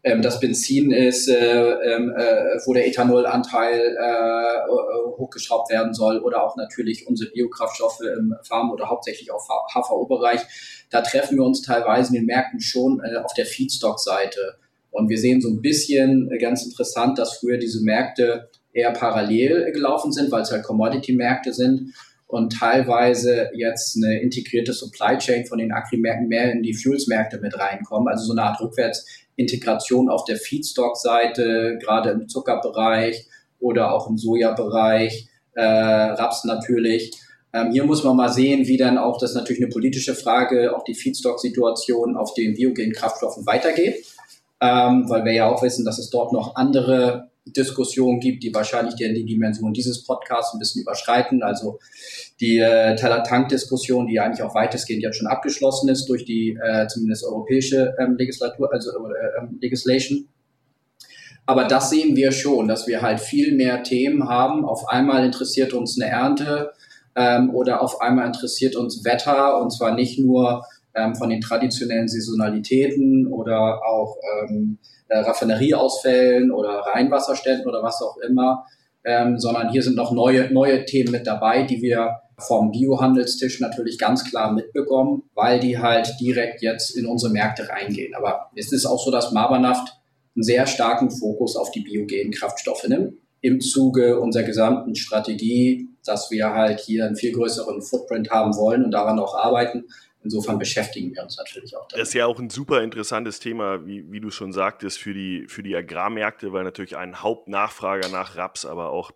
ähm, 0.03 0.21
das 0.21 0.39
Benzin 0.39 0.91
ist, 0.91 1.27
äh, 1.27 1.71
ähm, 1.71 2.13
äh, 2.15 2.57
wo 2.65 2.73
der 2.73 2.87
Ethanolanteil 2.87 3.97
äh, 3.99 4.71
hochgeschraubt 5.17 5.69
werden 5.71 5.93
soll 5.93 6.19
oder 6.19 6.43
auch 6.43 6.55
natürlich 6.55 7.07
unsere 7.07 7.31
Biokraftstoffe 7.31 8.01
im 8.01 8.35
Farm- 8.43 8.71
oder 8.71 8.89
hauptsächlich 8.89 9.31
auf 9.31 9.47
HVO-Bereich. 9.73 10.41
Da 10.89 11.01
treffen 11.01 11.37
wir 11.37 11.43
uns 11.43 11.61
teilweise 11.61 12.09
in 12.09 12.21
den 12.21 12.25
Märkten 12.25 12.61
schon 12.61 13.01
äh, 13.03 13.17
auf 13.17 13.33
der 13.33 13.45
Feedstock-Seite. 13.45 14.55
Und 14.91 15.09
wir 15.09 15.17
sehen 15.17 15.41
so 15.41 15.49
ein 15.49 15.61
bisschen 15.61 16.31
äh, 16.31 16.37
ganz 16.37 16.65
interessant, 16.65 17.19
dass 17.19 17.37
früher 17.37 17.57
diese 17.57 17.83
Märkte 17.83 18.49
eher 18.71 18.91
parallel 18.91 19.71
gelaufen 19.73 20.11
sind, 20.11 20.31
weil 20.31 20.43
es 20.43 20.51
halt 20.51 20.63
Commodity-Märkte 20.63 21.53
sind 21.53 21.93
und 22.29 22.53
teilweise 22.53 23.49
jetzt 23.55 23.97
eine 23.97 24.21
integrierte 24.21 24.71
Supply 24.71 25.17
Chain 25.17 25.47
von 25.47 25.57
den 25.57 25.71
Agrimärkten 25.71 26.27
mehr 26.27 26.51
in 26.51 26.61
die 26.61 26.75
Fuels-Märkte 26.75 27.39
mit 27.39 27.57
reinkommen. 27.57 28.07
Also 28.07 28.25
so 28.25 28.33
eine 28.33 28.43
Art 28.43 28.61
Rückwärtsintegration 29.39 30.09
auf 30.09 30.25
der 30.25 30.37
Feedstock-Seite, 30.37 31.79
gerade 31.81 32.11
im 32.11 32.27
Zuckerbereich 32.27 33.25
oder 33.59 33.93
auch 33.93 34.09
im 34.09 34.17
Sojabereich, 34.17 35.27
äh, 35.53 35.63
Raps 35.63 36.43
natürlich. 36.45 37.11
Ähm, 37.53 37.71
hier 37.71 37.85
muss 37.85 38.03
man 38.03 38.15
mal 38.15 38.29
sehen, 38.29 38.67
wie 38.67 38.77
dann 38.77 38.97
auch, 38.97 39.17
das 39.17 39.33
natürlich 39.33 39.61
eine 39.61 39.71
politische 39.71 40.13
Frage, 40.13 40.75
auch 40.75 40.83
die 40.83 40.93
Feedstock-Situation 40.93 42.15
auf 42.15 42.33
den 42.33 42.53
biogenen 42.53 42.93
Kraftstoffen 42.93 43.45
weitergeht. 43.45 44.05
Ähm, 44.61 45.09
weil 45.09 45.23
wir 45.23 45.31
ja 45.31 45.49
auch 45.49 45.63
wissen, 45.63 45.85
dass 45.85 45.99
es 45.99 46.09
dort 46.09 46.33
noch 46.33 46.55
andere 46.55 47.28
Diskussion 47.45 48.19
gibt, 48.19 48.43
die 48.43 48.53
wahrscheinlich 48.53 48.95
die, 48.95 49.13
die 49.13 49.25
Dimension 49.25 49.73
dieses 49.73 50.03
Podcasts 50.03 50.53
ein 50.53 50.59
bisschen 50.59 50.81
überschreiten. 50.81 51.41
Also 51.43 51.79
die 52.39 52.57
äh, 52.57 52.95
Teller-Tank-Diskussion, 52.95 54.07
die 54.07 54.19
eigentlich 54.19 54.43
auch 54.43 54.55
weitestgehend 54.55 55.03
jetzt 55.03 55.17
schon 55.17 55.27
abgeschlossen 55.27 55.89
ist 55.89 56.07
durch 56.07 56.25
die 56.25 56.57
äh, 56.61 56.87
zumindest 56.87 57.25
europäische 57.25 57.95
ähm, 57.99 58.15
Legislatur, 58.17 58.71
also 58.71 58.91
äh, 58.91 59.41
ähm, 59.41 59.57
Legislation. 59.61 60.27
Aber 61.45 61.63
das 61.63 61.89
sehen 61.89 62.15
wir 62.15 62.31
schon, 62.31 62.67
dass 62.67 62.85
wir 62.85 63.01
halt 63.01 63.19
viel 63.19 63.55
mehr 63.55 63.81
Themen 63.81 64.29
haben. 64.29 64.65
Auf 64.65 64.87
einmal 64.87 65.25
interessiert 65.25 65.73
uns 65.73 65.99
eine 65.99 66.11
Ernte 66.11 66.73
ähm, 67.15 67.55
oder 67.55 67.81
auf 67.81 68.01
einmal 68.01 68.27
interessiert 68.27 68.75
uns 68.75 69.03
Wetter 69.03 69.59
und 69.59 69.71
zwar 69.71 69.95
nicht 69.95 70.19
nur 70.19 70.63
ähm, 70.95 71.15
von 71.15 71.29
den 71.29 71.41
traditionellen 71.41 72.07
Saisonalitäten 72.07 73.27
oder 73.27 73.81
auch 73.85 74.17
ähm, 74.43 74.77
äh, 75.07 75.19
Raffinerieausfällen 75.19 76.51
oder 76.51 76.69
Rheinwasserständen 76.79 77.67
oder 77.67 77.83
was 77.83 78.01
auch 78.01 78.17
immer, 78.17 78.65
ähm, 79.03 79.39
sondern 79.39 79.69
hier 79.69 79.83
sind 79.83 79.95
noch 79.95 80.11
neue, 80.11 80.51
neue 80.51 80.85
Themen 80.85 81.11
mit 81.11 81.27
dabei, 81.27 81.63
die 81.63 81.81
wir 81.81 82.19
vom 82.37 82.71
Biohandelstisch 82.71 83.59
natürlich 83.59 83.97
ganz 83.97 84.23
klar 84.23 84.53
mitbekommen, 84.53 85.23
weil 85.35 85.59
die 85.59 85.77
halt 85.77 86.15
direkt 86.19 86.61
jetzt 86.61 86.95
in 86.95 87.05
unsere 87.05 87.31
Märkte 87.31 87.67
reingehen. 87.67 88.15
Aber 88.15 88.49
es 88.55 88.71
ist 88.71 88.85
auch 88.85 89.03
so, 89.03 89.11
dass 89.11 89.31
Mabernaft 89.31 89.99
einen 90.35 90.43
sehr 90.43 90.67
starken 90.67 91.11
Fokus 91.11 91.55
auf 91.55 91.71
die 91.71 91.81
biogenen 91.81 92.31
Kraftstoffe 92.31 92.87
nimmt. 92.87 93.13
Im 93.41 93.61
Zuge 93.61 94.19
unserer 94.19 94.43
gesamten 94.43 94.95
Strategie, 94.95 95.87
dass 96.05 96.29
wir 96.29 96.53
halt 96.53 96.79
hier 96.79 97.05
einen 97.05 97.15
viel 97.15 97.31
größeren 97.31 97.81
Footprint 97.81 98.29
haben 98.29 98.55
wollen 98.55 98.83
und 98.83 98.91
daran 98.91 99.19
auch 99.19 99.35
arbeiten, 99.35 99.85
Insofern 100.21 100.59
beschäftigen 100.59 101.15
wir 101.15 101.23
uns 101.23 101.37
natürlich 101.37 101.75
auch 101.77 101.87
damit. 101.87 102.01
Das 102.01 102.09
ist 102.09 102.13
ja 102.13 102.25
auch 102.25 102.39
ein 102.39 102.49
super 102.49 102.83
interessantes 102.83 103.39
Thema, 103.39 103.85
wie, 103.85 104.11
wie 104.11 104.19
du 104.19 104.31
schon 104.31 104.51
sagtest, 104.51 104.99
für 104.99 105.13
die, 105.13 105.47
für 105.47 105.63
die 105.63 105.75
Agrarmärkte, 105.75 106.51
weil 106.51 106.65
natürlich 106.65 106.97
ein 106.97 107.21
Hauptnachfrager 107.21 108.09
nach 108.09 108.35
Raps, 108.35 108.65
aber 108.65 108.89
auch 108.89 109.11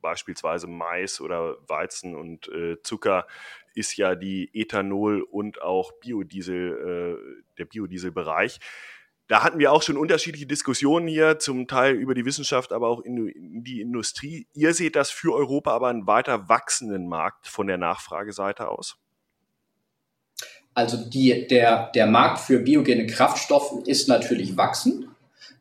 beispielsweise 0.00 0.66
Mais 0.66 1.20
oder 1.20 1.56
Weizen 1.66 2.14
und 2.14 2.48
äh, 2.48 2.80
Zucker 2.82 3.26
ist 3.74 3.96
ja 3.96 4.14
die 4.14 4.50
Ethanol 4.54 5.22
und 5.22 5.60
auch 5.60 5.92
Biodiesel, 6.00 7.18
äh, 7.18 7.42
der 7.58 7.66
Biodieselbereich. 7.66 8.58
Da 9.28 9.44
hatten 9.44 9.58
wir 9.58 9.72
auch 9.72 9.82
schon 9.82 9.98
unterschiedliche 9.98 10.46
Diskussionen 10.46 11.06
hier, 11.06 11.38
zum 11.38 11.68
Teil 11.68 11.94
über 11.94 12.14
die 12.14 12.24
Wissenschaft, 12.24 12.72
aber 12.72 12.88
auch 12.88 13.02
in, 13.02 13.28
in 13.28 13.62
die 13.62 13.82
Industrie. 13.82 14.48
Ihr 14.54 14.72
seht 14.72 14.96
das 14.96 15.10
für 15.10 15.34
Europa 15.34 15.72
aber 15.72 15.88
einen 15.88 16.06
weiter 16.06 16.48
wachsenden 16.48 17.06
Markt 17.06 17.46
von 17.46 17.66
der 17.66 17.76
Nachfrageseite 17.76 18.68
aus? 18.68 18.96
Also 20.78 20.96
die, 20.96 21.48
der, 21.48 21.90
der 21.92 22.06
Markt 22.06 22.38
für 22.38 22.60
biogene 22.60 23.04
Kraftstoffe 23.04 23.84
ist 23.84 24.08
natürlich 24.08 24.56
wachsen, 24.56 25.08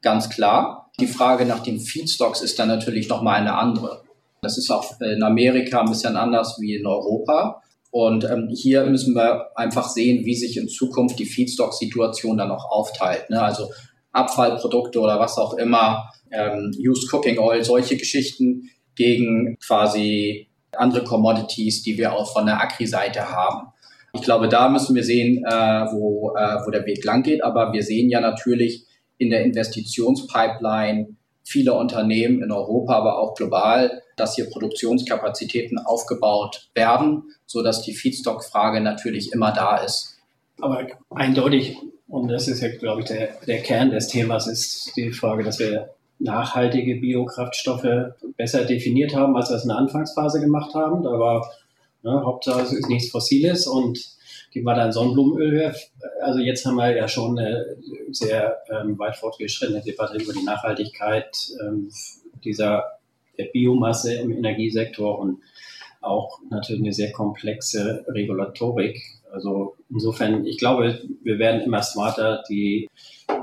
ganz 0.03 0.29
klar. 0.29 0.91
Die 0.99 1.07
Frage 1.07 1.43
nach 1.45 1.63
den 1.63 1.79
Feedstocks 1.79 2.41
ist 2.41 2.59
dann 2.59 2.67
natürlich 2.67 3.09
nochmal 3.09 3.39
eine 3.39 3.55
andere. 3.55 4.03
Das 4.43 4.59
ist 4.59 4.69
auch 4.69 5.01
in 5.01 5.23
Amerika 5.23 5.79
ein 5.79 5.89
bisschen 5.89 6.17
anders 6.17 6.59
wie 6.61 6.75
in 6.75 6.85
Europa. 6.85 7.63
Und 7.89 8.25
ähm, 8.25 8.47
hier 8.55 8.85
müssen 8.85 9.15
wir 9.15 9.57
einfach 9.57 9.89
sehen, 9.89 10.23
wie 10.23 10.35
sich 10.35 10.55
in 10.55 10.69
Zukunft 10.69 11.17
die 11.17 11.25
Feedstock-Situation 11.25 12.37
dann 12.37 12.51
auch 12.51 12.69
aufteilt. 12.69 13.31
Ne? 13.31 13.41
Also 13.41 13.71
Abfallprodukte 14.11 14.99
oder 14.99 15.19
was 15.19 15.39
auch 15.39 15.55
immer, 15.55 16.11
ähm, 16.29 16.71
Used 16.77 17.11
Cooking 17.11 17.39
Oil, 17.39 17.63
solche 17.63 17.97
Geschichten 17.97 18.69
gegen 18.93 19.57
quasi 19.65 20.47
andere 20.73 21.03
Commodities, 21.03 21.81
die 21.81 21.97
wir 21.97 22.13
auch 22.13 22.31
von 22.31 22.45
der 22.45 22.61
Agri-Seite 22.61 23.31
haben. 23.31 23.69
Ich 24.17 24.23
glaube, 24.23 24.49
da 24.49 24.67
müssen 24.67 24.95
wir 24.95 25.03
sehen, 25.03 25.45
äh, 25.45 25.51
wo, 25.51 26.33
äh, 26.35 26.65
wo 26.65 26.71
der 26.71 26.85
Weg 26.85 27.05
lang 27.05 27.21
geht. 27.21 27.43
Aber 27.43 27.71
wir 27.71 27.83
sehen 27.83 28.09
ja 28.09 28.19
natürlich 28.19 28.83
in 29.19 29.29
der 29.29 29.43
Investitionspipeline 29.43 31.15
viele 31.43 31.73
Unternehmen 31.73 32.41
in 32.41 32.51
Europa, 32.51 32.93
aber 32.95 33.19
auch 33.19 33.35
global, 33.35 34.01
dass 34.17 34.35
hier 34.35 34.49
Produktionskapazitäten 34.49 35.77
aufgebaut 35.77 36.69
werden, 36.73 37.23
so 37.45 37.63
dass 37.63 37.83
die 37.83 37.93
Feedstock-Frage 37.93 38.81
natürlich 38.81 39.31
immer 39.31 39.53
da 39.53 39.77
ist. 39.77 40.17
Aber 40.59 40.85
eindeutig, 41.11 41.77
und 42.07 42.27
das 42.27 42.47
ist 42.47 42.61
ja, 42.61 42.69
glaube 42.75 43.01
ich, 43.01 43.07
der, 43.07 43.29
der 43.45 43.61
Kern 43.61 43.91
des 43.91 44.07
Themas, 44.07 44.47
ist 44.47 44.93
die 44.97 45.11
Frage, 45.11 45.43
dass 45.43 45.59
wir 45.59 45.89
nachhaltige 46.19 46.95
Biokraftstoffe 46.95 48.15
besser 48.35 48.65
definiert 48.65 49.15
haben, 49.15 49.37
als 49.37 49.49
wir 49.49 49.57
es 49.57 49.63
in 49.63 49.69
der 49.69 49.77
Anfangsphase 49.77 50.41
gemacht 50.41 50.73
haben. 50.73 51.03
Da 51.03 51.11
war 51.11 51.47
Ne? 52.03 52.21
Hauptsache 52.23 52.61
es 52.61 52.73
ist 52.73 52.89
nichts 52.89 53.11
Fossiles 53.11 53.67
und 53.67 53.99
geben 54.51 54.65
wir 54.65 54.75
dann 54.75 54.91
Sonnenblumenöl 54.91 55.73
Also 56.21 56.39
jetzt 56.39 56.65
haben 56.65 56.75
wir 56.75 56.95
ja 56.95 57.07
schon 57.07 57.37
eine 57.37 57.77
sehr 58.11 58.57
ähm, 58.69 58.97
weit 58.97 59.15
fortgeschrittene 59.15 59.81
Debatte 59.81 60.17
über 60.17 60.33
die 60.33 60.43
Nachhaltigkeit 60.43 61.35
ähm, 61.61 61.89
dieser 62.43 62.97
der 63.37 63.45
Biomasse 63.45 64.15
im 64.15 64.31
Energiesektor 64.31 65.19
und 65.19 65.41
auch 66.01 66.39
natürlich 66.49 66.81
eine 66.81 66.93
sehr 66.93 67.11
komplexe 67.11 68.05
Regulatorik. 68.07 68.99
Also 69.31 69.75
insofern, 69.89 70.45
ich 70.45 70.57
glaube, 70.57 71.01
wir 71.23 71.37
werden 71.37 71.61
immer 71.61 71.81
smarter, 71.83 72.43
die 72.49 72.89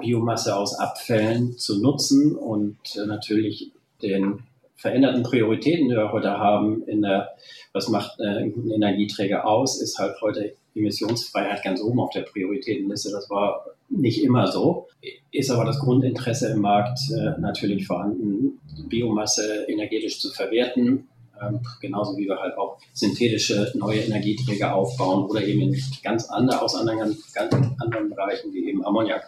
Biomasse 0.00 0.56
aus 0.56 0.78
Abfällen 0.78 1.58
zu 1.58 1.80
nutzen 1.80 2.34
und 2.34 2.78
äh, 2.96 3.06
natürlich 3.06 3.72
den 4.02 4.42
veränderten 4.84 5.22
Prioritäten, 5.22 5.88
die 5.88 5.96
wir 5.96 6.12
heute 6.12 6.32
haben, 6.32 6.82
in 6.86 7.00
der, 7.00 7.30
was 7.72 7.88
macht 7.88 8.20
äh, 8.20 8.24
einen 8.24 8.52
guten 8.52 8.70
Energieträger 8.70 9.46
aus, 9.46 9.80
ist 9.80 9.98
halt 9.98 10.20
heute 10.20 10.56
Emissionsfreiheit 10.74 11.62
ganz 11.64 11.80
oben 11.80 12.00
auf 12.00 12.10
der 12.10 12.20
Prioritätenliste. 12.20 13.10
Das 13.10 13.30
war 13.30 13.64
nicht 13.88 14.22
immer 14.22 14.46
so. 14.52 14.88
Ist 15.32 15.50
aber 15.50 15.64
das 15.64 15.78
Grundinteresse 15.78 16.48
im 16.50 16.60
Markt 16.60 16.98
äh, 17.10 17.40
natürlich 17.40 17.86
vorhanden, 17.86 18.60
Biomasse 18.90 19.64
energetisch 19.68 20.20
zu 20.20 20.30
verwerten. 20.30 21.08
Ähm, 21.40 21.60
genauso 21.80 22.18
wie 22.18 22.28
wir 22.28 22.38
halt 22.38 22.58
auch 22.58 22.76
synthetische 22.92 23.72
neue 23.76 24.00
Energieträger 24.00 24.74
aufbauen 24.74 25.24
oder 25.30 25.42
eben 25.42 25.62
in 25.62 25.82
ganz 26.02 26.28
andere, 26.28 26.60
aus 26.60 26.74
anderen, 26.74 27.16
ganz 27.32 27.54
anderen 27.54 28.10
Bereichen 28.10 28.52
wie 28.52 28.68
eben 28.68 28.84
Ammoniak. 28.84 29.24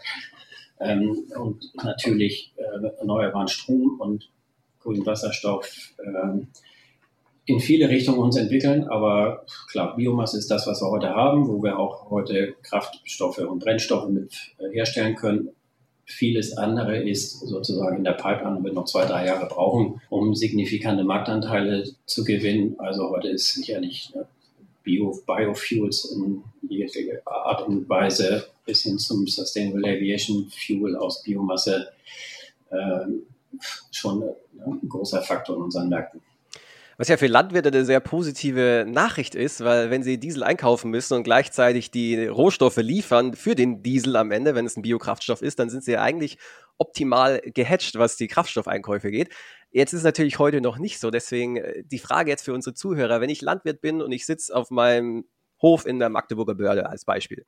Ähm, 0.80 1.24
und 1.34 1.72
natürlich 1.82 2.52
äh, 2.56 2.98
erneuerbaren 2.98 3.48
Strom 3.48 3.98
und 3.98 4.28
grünen 4.86 5.04
Wasserstoff 5.04 5.92
ähm, 6.04 6.48
in 7.46 7.60
viele 7.60 7.88
Richtungen 7.88 8.18
uns 8.18 8.36
entwickeln. 8.36 8.88
Aber 8.88 9.44
klar, 9.70 9.96
Biomasse 9.96 10.38
ist 10.38 10.50
das, 10.50 10.66
was 10.66 10.80
wir 10.80 10.90
heute 10.90 11.10
haben, 11.10 11.48
wo 11.48 11.62
wir 11.62 11.78
auch 11.78 12.10
heute 12.10 12.54
Kraftstoffe 12.62 13.38
und 13.38 13.60
Brennstoffe 13.60 14.08
mit 14.08 14.32
äh, 14.58 14.70
herstellen 14.72 15.16
können. 15.16 15.50
Vieles 16.04 16.56
andere 16.56 17.02
ist 17.02 17.40
sozusagen 17.40 17.96
in 17.96 18.04
der 18.04 18.12
Pipeline 18.12 18.58
und 18.58 18.64
wird 18.64 18.74
noch 18.74 18.84
zwei, 18.84 19.06
drei 19.06 19.26
Jahre 19.26 19.46
brauchen, 19.46 20.00
um 20.08 20.34
signifikante 20.36 21.02
Marktanteile 21.02 21.84
zu 22.06 22.22
gewinnen. 22.22 22.76
Also 22.78 23.10
heute 23.10 23.28
ist 23.28 23.54
sicherlich 23.54 24.12
ne, 24.14 24.26
Bio, 24.84 25.18
Biofuels 25.26 26.12
in 26.12 26.44
jeglicher 26.68 27.20
Art 27.24 27.66
und 27.66 27.88
Weise 27.88 28.46
bis 28.64 28.82
hin 28.82 28.98
zum 28.98 29.26
Sustainable 29.26 29.84
Aviation 29.88 30.48
Fuel 30.48 30.96
aus 30.96 31.24
Biomasse 31.24 31.88
äh, 32.70 33.06
schon 33.90 34.22
ein 34.22 34.88
großer 34.88 35.22
Faktor 35.22 35.56
in 35.56 35.62
unseren 35.62 35.88
Märkten. 35.88 36.20
Was 36.98 37.08
ja 37.08 37.18
für 37.18 37.26
Landwirte 37.26 37.68
eine 37.68 37.84
sehr 37.84 38.00
positive 38.00 38.86
Nachricht 38.88 39.34
ist, 39.34 39.62
weil 39.62 39.90
wenn 39.90 40.02
sie 40.02 40.18
Diesel 40.18 40.42
einkaufen 40.42 40.90
müssen 40.90 41.12
und 41.12 41.24
gleichzeitig 41.24 41.90
die 41.90 42.26
Rohstoffe 42.26 42.78
liefern 42.78 43.34
für 43.34 43.54
den 43.54 43.82
Diesel 43.82 44.16
am 44.16 44.30
Ende, 44.30 44.54
wenn 44.54 44.64
es 44.64 44.78
ein 44.78 44.82
Biokraftstoff 44.82 45.42
ist, 45.42 45.58
dann 45.58 45.68
sind 45.68 45.84
sie 45.84 45.92
ja 45.92 46.02
eigentlich 46.02 46.38
optimal 46.78 47.42
gehatcht, 47.42 47.98
was 47.98 48.16
die 48.16 48.28
Kraftstoffeinkäufe 48.28 49.10
geht. 49.10 49.28
Jetzt 49.70 49.92
ist 49.92 50.00
es 50.00 50.04
natürlich 50.04 50.38
heute 50.38 50.62
noch 50.62 50.78
nicht 50.78 50.98
so. 50.98 51.10
Deswegen 51.10 51.56
äh, 51.58 51.82
die 51.84 51.98
Frage 51.98 52.30
jetzt 52.30 52.46
für 52.46 52.54
unsere 52.54 52.72
Zuhörer, 52.72 53.20
wenn 53.20 53.28
ich 53.28 53.42
Landwirt 53.42 53.82
bin 53.82 54.00
und 54.00 54.10
ich 54.12 54.24
sitze 54.24 54.56
auf 54.56 54.70
meinem 54.70 55.26
Hof 55.60 55.84
in 55.84 55.98
der 55.98 56.08
Magdeburger 56.08 56.54
Börde 56.54 56.88
als 56.88 57.04
Beispiel 57.04 57.44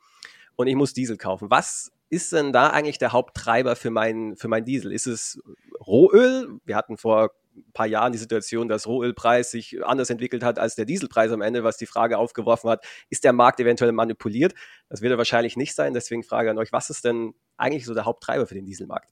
und 0.57 0.67
ich 0.67 0.75
muss 0.75 0.93
Diesel 0.93 1.17
kaufen, 1.17 1.51
was 1.51 1.91
ist 2.11 2.33
denn 2.33 2.53
da 2.53 2.69
eigentlich 2.69 2.99
der 2.99 3.13
Haupttreiber 3.13 3.77
für 3.77 3.91
meinen 3.91 4.37
für 4.37 4.49
mein 4.49 4.65
Diesel? 4.65 4.93
Ist 4.93 5.07
es 5.07 5.41
Rohöl? 5.87 6.61
Wir 6.65 6.77
hatten 6.77 6.97
vor 6.97 7.33
ein 7.57 7.73
paar 7.73 7.87
Jahren 7.87 8.13
die 8.13 8.19
Situation, 8.19 8.69
dass 8.69 8.87
Rohölpreis 8.87 9.51
sich 9.51 9.85
anders 9.85 10.11
entwickelt 10.11 10.43
hat 10.43 10.59
als 10.59 10.75
der 10.75 10.85
Dieselpreis 10.85 11.33
am 11.33 11.43
Ende, 11.43 11.65
was 11.65 11.77
die 11.77 11.87
Frage 11.87 12.19
aufgeworfen 12.19 12.71
hat, 12.71 12.85
ist 13.11 13.25
der 13.25 13.33
Markt 13.33 13.61
eventuell 13.61 13.93
manipuliert? 13.93 14.55
Das 14.89 15.03
wird 15.03 15.13
er 15.13 15.19
wahrscheinlich 15.19 15.57
nicht 15.57 15.75
sein. 15.75 15.95
Deswegen 15.95 16.23
frage 16.23 16.49
ich 16.49 16.51
an 16.51 16.59
euch, 16.59 16.73
was 16.73 16.91
ist 16.91 17.05
denn 17.05 17.35
eigentlich 17.57 17.85
so 17.85 17.95
der 17.95 18.05
Haupttreiber 18.05 18.47
für 18.47 18.55
den 18.55 18.65
Dieselmarkt? 18.65 19.11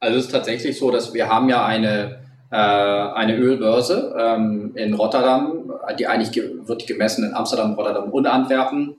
Also 0.00 0.18
es 0.18 0.26
ist 0.26 0.32
tatsächlich 0.32 0.78
so, 0.78 0.90
dass 0.90 1.14
wir 1.14 1.28
haben 1.28 1.48
ja 1.48 1.64
eine, 1.64 2.20
äh, 2.50 2.56
eine 2.56 3.36
Ölbörse 3.36 4.14
ähm, 4.18 4.72
in 4.74 4.94
Rotterdam, 4.94 5.72
die 5.98 6.06
eigentlich 6.06 6.42
wird 6.66 6.86
gemessen 6.86 7.24
in 7.24 7.34
Amsterdam, 7.34 7.74
Rotterdam 7.74 8.10
und 8.10 8.26
Antwerpen. 8.26 8.96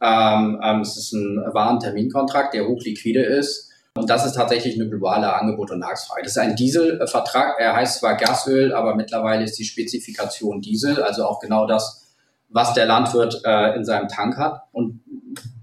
Ähm, 0.00 0.60
ähm, 0.62 0.80
es 0.80 0.96
ist 0.96 1.12
ein 1.12 1.42
Warenterminkontrakt, 1.52 2.54
der 2.54 2.66
hochliquide 2.66 3.22
ist. 3.22 3.68
Und 3.94 4.10
das 4.10 4.24
ist 4.24 4.34
tatsächlich 4.34 4.76
eine 4.76 4.88
globale 4.88 5.32
Angebot- 5.32 5.72
und 5.72 5.80
Nachfrage. 5.80 6.22
Das 6.22 6.32
ist 6.32 6.38
ein 6.38 6.54
Dieselvertrag. 6.54 7.56
Er 7.58 7.74
heißt 7.74 7.98
zwar 7.98 8.16
Gasöl, 8.16 8.72
aber 8.72 8.94
mittlerweile 8.94 9.44
ist 9.44 9.58
die 9.58 9.64
Spezifikation 9.64 10.60
Diesel, 10.60 11.02
also 11.02 11.24
auch 11.24 11.40
genau 11.40 11.66
das, 11.66 12.06
was 12.48 12.74
der 12.74 12.86
Landwirt 12.86 13.42
äh, 13.44 13.74
in 13.74 13.84
seinem 13.84 14.08
Tank 14.08 14.36
hat. 14.36 14.62
Und 14.70 15.00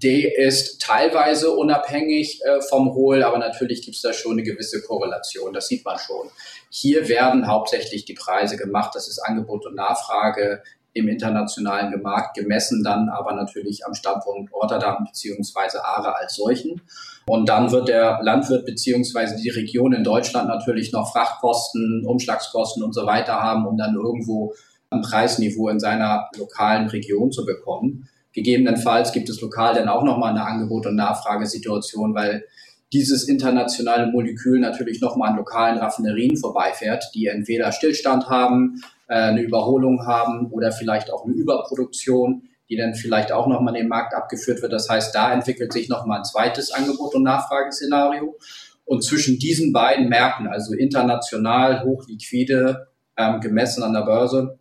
der 0.02 0.38
ist 0.38 0.82
teilweise 0.82 1.50
unabhängig 1.50 2.42
äh, 2.44 2.60
vom 2.60 2.92
Hohl, 2.94 3.22
aber 3.22 3.38
natürlich 3.38 3.82
gibt 3.82 3.96
es 3.96 4.02
da 4.02 4.12
schon 4.12 4.32
eine 4.32 4.42
gewisse 4.42 4.82
Korrelation. 4.82 5.52
Das 5.52 5.68
sieht 5.68 5.84
man 5.84 5.98
schon. 5.98 6.28
Hier 6.68 7.08
werden 7.08 7.46
hauptsächlich 7.46 8.04
die 8.04 8.14
Preise 8.14 8.56
gemacht. 8.56 8.94
Das 8.94 9.08
ist 9.08 9.18
Angebot 9.18 9.66
und 9.66 9.74
Nachfrage 9.74 10.62
im 10.96 11.08
internationalen 11.08 12.00
Markt 12.00 12.36
gemessen, 12.36 12.82
dann 12.82 13.08
aber 13.10 13.34
natürlich 13.34 13.84
am 13.86 13.94
Standpunkt 13.94 14.52
Rotterdam 14.52 15.04
beziehungsweise 15.04 15.84
Aare 15.84 16.16
als 16.16 16.36
solchen. 16.36 16.80
Und 17.26 17.48
dann 17.48 17.70
wird 17.70 17.88
der 17.88 18.20
Landwirt 18.22 18.64
beziehungsweise 18.64 19.36
die 19.36 19.50
Region 19.50 19.92
in 19.92 20.04
Deutschland 20.04 20.48
natürlich 20.48 20.92
noch 20.92 21.12
Frachtkosten, 21.12 22.04
Umschlagskosten 22.06 22.82
und 22.82 22.94
so 22.94 23.04
weiter 23.04 23.34
haben, 23.34 23.66
um 23.66 23.76
dann 23.76 23.94
irgendwo 23.94 24.54
ein 24.90 25.02
Preisniveau 25.02 25.68
in 25.68 25.80
seiner 25.80 26.30
lokalen 26.38 26.88
Region 26.88 27.30
zu 27.30 27.44
bekommen. 27.44 28.08
Gegebenenfalls 28.32 29.12
gibt 29.12 29.28
es 29.28 29.40
lokal 29.40 29.74
dann 29.74 29.88
auch 29.88 30.02
nochmal 30.02 30.30
eine 30.30 30.44
Angebot- 30.44 30.86
und 30.86 30.96
Nachfragesituation, 30.96 32.14
weil 32.14 32.44
dieses 32.92 33.28
internationale 33.28 34.06
Molekül 34.10 34.60
natürlich 34.60 35.00
nochmal 35.00 35.30
an 35.30 35.36
lokalen 35.36 35.78
Raffinerien 35.78 36.36
vorbeifährt, 36.36 37.10
die 37.14 37.26
entweder 37.26 37.72
Stillstand 37.72 38.28
haben, 38.28 38.80
eine 39.06 39.42
Überholung 39.42 40.06
haben 40.06 40.50
oder 40.50 40.72
vielleicht 40.72 41.12
auch 41.12 41.24
eine 41.24 41.34
Überproduktion, 41.34 42.42
die 42.68 42.76
dann 42.76 42.94
vielleicht 42.94 43.32
auch 43.32 43.46
nochmal 43.46 43.76
in 43.76 43.82
den 43.82 43.88
Markt 43.88 44.14
abgeführt 44.14 44.62
wird. 44.62 44.72
Das 44.72 44.88
heißt, 44.88 45.14
da 45.14 45.32
entwickelt 45.32 45.72
sich 45.72 45.88
nochmal 45.88 46.18
ein 46.18 46.24
zweites 46.24 46.72
Angebot- 46.72 47.14
und 47.14 47.22
Nachfrageszenario. 47.22 48.36
Und 48.84 49.04
zwischen 49.04 49.38
diesen 49.38 49.72
beiden 49.72 50.08
Märkten, 50.08 50.46
also 50.46 50.74
international 50.74 51.84
hochliquide, 51.84 52.88
ähm, 53.16 53.40
gemessen 53.40 53.82
an 53.82 53.92
der 53.92 54.02
Börse, 54.02 54.58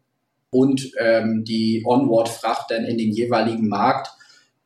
und 0.50 0.92
ähm, 1.00 1.44
die 1.44 1.84
Onward-Fracht 1.86 2.72
dann 2.72 2.86
in 2.86 2.98
den 2.98 3.12
jeweiligen 3.12 3.68
Markt 3.68 4.10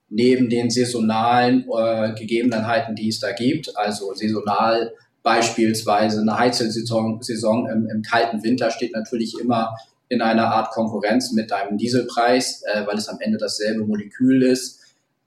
neben 0.07 0.49
den 0.49 0.69
saisonalen 0.69 1.65
äh, 1.75 2.13
Gegebenheiten, 2.13 2.95
die 2.95 3.09
es 3.09 3.19
da 3.19 3.31
gibt, 3.31 3.75
also 3.75 4.13
saisonal 4.13 4.93
beispielsweise 5.23 6.21
eine 6.21 6.37
Heizsaison 6.37 7.21
Saison 7.21 7.69
im, 7.69 7.87
im, 7.89 8.01
kalten 8.01 8.43
Winter 8.43 8.71
steht 8.71 8.93
natürlich 8.93 9.39
immer 9.39 9.75
in 10.07 10.21
einer 10.21 10.47
Art 10.47 10.71
Konkurrenz 10.71 11.31
mit 11.33 11.51
einem 11.51 11.77
Dieselpreis, 11.77 12.63
äh, 12.73 12.85
weil 12.87 12.97
es 12.97 13.09
am 13.09 13.19
Ende 13.19 13.37
dasselbe 13.37 13.85
Molekül 13.85 14.43
ist. 14.43 14.79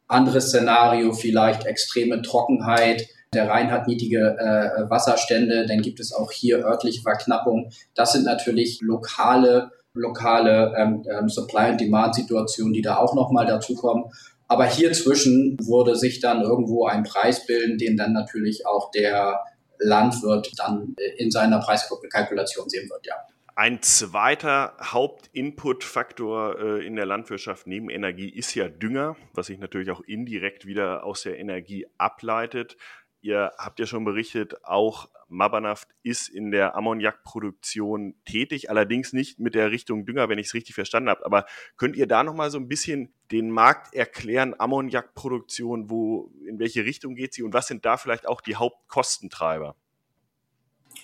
Anderes 0.08 0.48
Szenario 0.48 1.12
vielleicht 1.12 1.66
extreme 1.66 2.22
Trockenheit, 2.22 3.06
der 3.32 3.48
Rhein 3.48 3.70
hat 3.70 3.86
niedrige 3.86 4.36
äh, 4.38 4.90
Wasserstände, 4.90 5.66
dann 5.66 5.80
gibt 5.80 6.00
es 6.00 6.12
auch 6.12 6.32
hier 6.32 6.64
örtliche 6.64 7.02
Verknappung. 7.02 7.70
Das 7.94 8.12
sind 8.12 8.24
natürlich 8.24 8.80
lokale 8.82 9.70
lokale 9.94 10.74
ähm, 10.76 11.04
ähm, 11.08 11.28
Supply- 11.28 11.70
and 11.70 11.80
Demand-Situationen, 11.80 12.72
die 12.72 12.82
da 12.82 12.96
auch 12.96 13.14
nochmal 13.14 13.46
dazukommen. 13.46 14.04
Aber 14.48 14.66
hier 14.66 14.92
zwischen 14.92 15.56
würde 15.60 15.96
sich 15.96 16.20
dann 16.20 16.42
irgendwo 16.42 16.86
ein 16.86 17.04
Preis 17.04 17.46
bilden, 17.46 17.78
den 17.78 17.96
dann 17.96 18.12
natürlich 18.12 18.66
auch 18.66 18.90
der 18.90 19.40
Landwirt 19.84 20.52
dann 20.58 20.94
äh, 20.98 21.22
in 21.22 21.30
seiner 21.30 21.60
Preiskalkulation 21.60 22.68
sehen 22.68 22.88
wird, 22.90 23.06
ja. 23.06 23.14
Ein 23.54 23.82
zweiter 23.82 24.74
Hauptinputfaktor 24.80 26.58
äh, 26.58 26.86
in 26.86 26.96
der 26.96 27.04
Landwirtschaft 27.04 27.66
neben 27.66 27.90
Energie 27.90 28.30
ist 28.30 28.54
ja 28.54 28.68
Dünger, 28.68 29.16
was 29.34 29.46
sich 29.46 29.58
natürlich 29.58 29.90
auch 29.90 30.00
indirekt 30.00 30.64
wieder 30.64 31.04
aus 31.04 31.22
der 31.22 31.38
Energie 31.38 31.86
ableitet. 31.98 32.78
Ihr 33.20 33.52
habt 33.58 33.78
ja 33.78 33.86
schon 33.86 34.04
berichtet, 34.04 34.64
auch 34.64 35.10
Mabanaft 35.32 35.88
ist 36.02 36.28
in 36.28 36.50
der 36.50 36.76
Ammoniakproduktion 36.76 38.14
tätig, 38.24 38.70
allerdings 38.70 39.12
nicht 39.12 39.40
mit 39.40 39.54
der 39.54 39.70
Richtung 39.70 40.06
Dünger, 40.06 40.28
wenn 40.28 40.38
ich 40.38 40.48
es 40.48 40.54
richtig 40.54 40.74
verstanden 40.74 41.10
habe. 41.10 41.24
Aber 41.26 41.46
könnt 41.76 41.96
ihr 41.96 42.06
da 42.06 42.22
nochmal 42.22 42.50
so 42.50 42.58
ein 42.58 42.68
bisschen 42.68 43.12
den 43.30 43.50
Markt 43.50 43.94
erklären, 43.94 44.54
Ammoniakproduktion, 44.58 45.90
wo, 45.90 46.30
in 46.46 46.58
welche 46.58 46.84
Richtung 46.84 47.14
geht 47.14 47.34
sie 47.34 47.42
und 47.42 47.54
was 47.54 47.66
sind 47.66 47.84
da 47.84 47.96
vielleicht 47.96 48.28
auch 48.28 48.40
die 48.40 48.56
Hauptkostentreiber? 48.56 49.74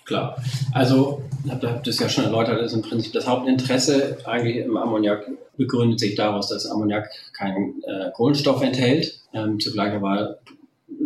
Klar, 0.05 0.41
also 0.73 1.23
ich 1.45 1.51
habe 1.51 1.81
das 1.83 1.99
ja 1.99 2.09
schon 2.09 2.23
erläutert, 2.23 2.61
ist 2.61 2.73
im 2.73 2.81
Prinzip 2.81 3.13
das 3.13 3.27
Hauptinteresse 3.27 4.17
eigentlich 4.25 4.57
im 4.57 4.75
Ammoniak 4.77 5.29
begründet 5.57 5.99
sich 5.99 6.15
daraus, 6.15 6.49
dass 6.49 6.65
Ammoniak 6.65 7.09
keinen 7.33 7.83
äh, 7.83 8.11
Kohlenstoff 8.13 8.61
enthält, 8.61 9.19
ähm, 9.33 9.59
zugleich 9.59 9.93
aber 9.93 10.39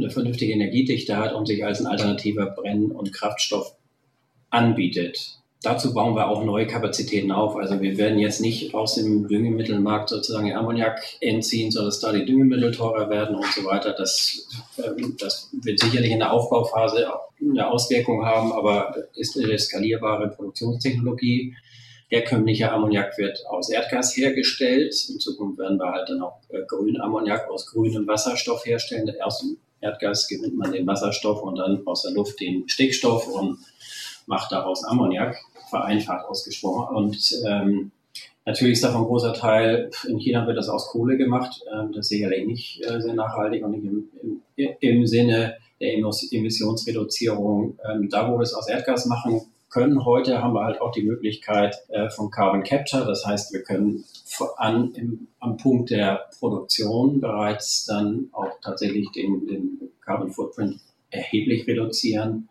eine 0.04 0.12
vernünftige 0.12 0.54
Energiedichte 0.54 1.18
hat 1.18 1.34
und 1.34 1.48
sich 1.48 1.66
als 1.66 1.80
ein 1.80 1.88
alternativer 1.88 2.48
Brenn- 2.48 2.92
und 2.92 3.14
Kraftstoff 3.14 3.76
anbietet. 4.50 5.40
Dazu 5.64 5.94
bauen 5.94 6.14
wir 6.14 6.28
auch 6.28 6.44
neue 6.44 6.68
Kapazitäten 6.68 7.32
auf. 7.32 7.56
Also 7.56 7.82
wir 7.82 7.98
werden 7.98 8.20
jetzt 8.20 8.42
nicht 8.42 8.76
aus 8.76 8.96
dem 8.96 9.30
Düngemittelmarkt 9.30 10.10
sozusagen 10.10 10.48
den 10.48 10.58
Ammoniak 10.58 11.00
entziehen, 11.22 11.72
sodass 11.72 12.02
da 12.02 12.12
die 12.12 12.26
Düngemittel 12.26 12.72
teurer 12.74 13.10
werden 13.10 13.38
und 13.38 13.46
so 13.46 13.64
weiter. 13.64 13.94
Das, 13.94 14.46
ähm, 14.78 15.16
das 15.18 15.50
wird 15.64 15.80
sicherlich 15.80 16.12
in 16.12 16.20
der 16.20 16.34
Aufbauphase 16.34 17.08
eine 17.40 17.72
Auswirkung 17.72 18.26
haben, 18.26 18.52
aber 18.52 18.94
ist 19.16 19.38
eine 19.38 19.58
skalierbare 19.58 20.30
Produktionstechnologie. 20.30 21.56
Herkömmlicher 22.10 22.74
Ammoniak 22.74 23.18
wird 23.18 23.40
aus 23.48 23.70
Erdgas 23.70 24.18
hergestellt. 24.18 24.94
In 25.10 25.20
Zukunft 25.20 25.60
werden 25.60 25.80
wir 25.80 25.92
halt 25.92 26.10
dann 26.10 26.22
auch 26.22 26.42
äh, 26.50 26.60
grünen 26.68 27.00
Ammoniak 27.00 27.50
aus 27.50 27.68
grünem 27.68 28.06
Wasserstoff 28.06 28.66
herstellen. 28.66 29.10
Aus 29.22 29.40
dem 29.40 29.58
Erdgas 29.84 30.28
gewinnt 30.28 30.58
man 30.58 30.72
den 30.72 30.88
Wasserstoff 30.88 31.42
und 31.44 31.58
dann 31.58 31.86
aus 31.86 32.04
der 32.04 32.14
Luft 32.14 32.40
den 32.40 32.68
Stickstoff 32.68 33.28
und 33.28 33.60
macht 34.26 34.52
daraus 34.52 34.84
Ammoniak, 34.84 35.38
vereinfacht 35.70 36.26
ausgesprochen. 36.26 36.96
Und 36.96 37.36
ähm, 37.46 37.92
natürlich 38.46 38.74
ist 38.74 38.84
davon 38.84 39.02
ein 39.02 39.08
großer 39.08 39.34
Teil, 39.34 39.92
in 40.08 40.18
China 40.18 40.48
wird 40.48 40.58
das 40.58 40.70
aus 40.70 40.88
Kohle 40.88 41.18
gemacht, 41.18 41.62
ähm, 41.72 41.92
das 41.92 42.06
ist 42.06 42.10
sicherlich 42.10 42.46
nicht 42.48 42.86
äh, 42.86 43.02
sehr 43.02 43.14
nachhaltig 43.14 43.64
und 43.64 43.72
nicht 43.72 43.86
im, 43.86 44.10
im, 44.56 44.70
im 44.80 45.08
Sinne 45.08 45.58
der 45.80 45.94
Emissionsreduzierung. 45.94 47.78
Ähm, 47.90 48.10
da, 48.10 48.32
wo 48.32 48.38
wir 48.38 48.44
es 48.44 48.54
aus 48.54 48.70
Erdgas 48.70 49.06
machen 49.06 49.42
können, 49.74 50.06
heute 50.06 50.42
haben 50.42 50.54
wir 50.54 50.64
halt 50.64 50.80
auch 50.80 50.92
die 50.92 51.02
Möglichkeit 51.02 51.76
äh, 51.90 52.10
von 52.10 52.30
Carbon 52.30 52.64
Capture. 52.64 53.06
Das 53.06 53.26
heißt, 53.26 53.52
wir 53.54 53.64
können 53.64 54.06
an, 54.58 54.94
im, 54.94 55.28
am 55.40 55.58
Punkt 55.58 55.90
der 55.90 56.30
Produktion 56.40 57.20
bereits 57.20 57.86
dann 57.86 58.30
auch 58.34 58.52
tatsächlich 58.62 59.12
den, 59.12 59.48
den 59.48 59.90
Carbon 60.02 60.32
Footprint 60.32 60.80
erheblich 61.10 61.68
reduzieren, 61.68 62.50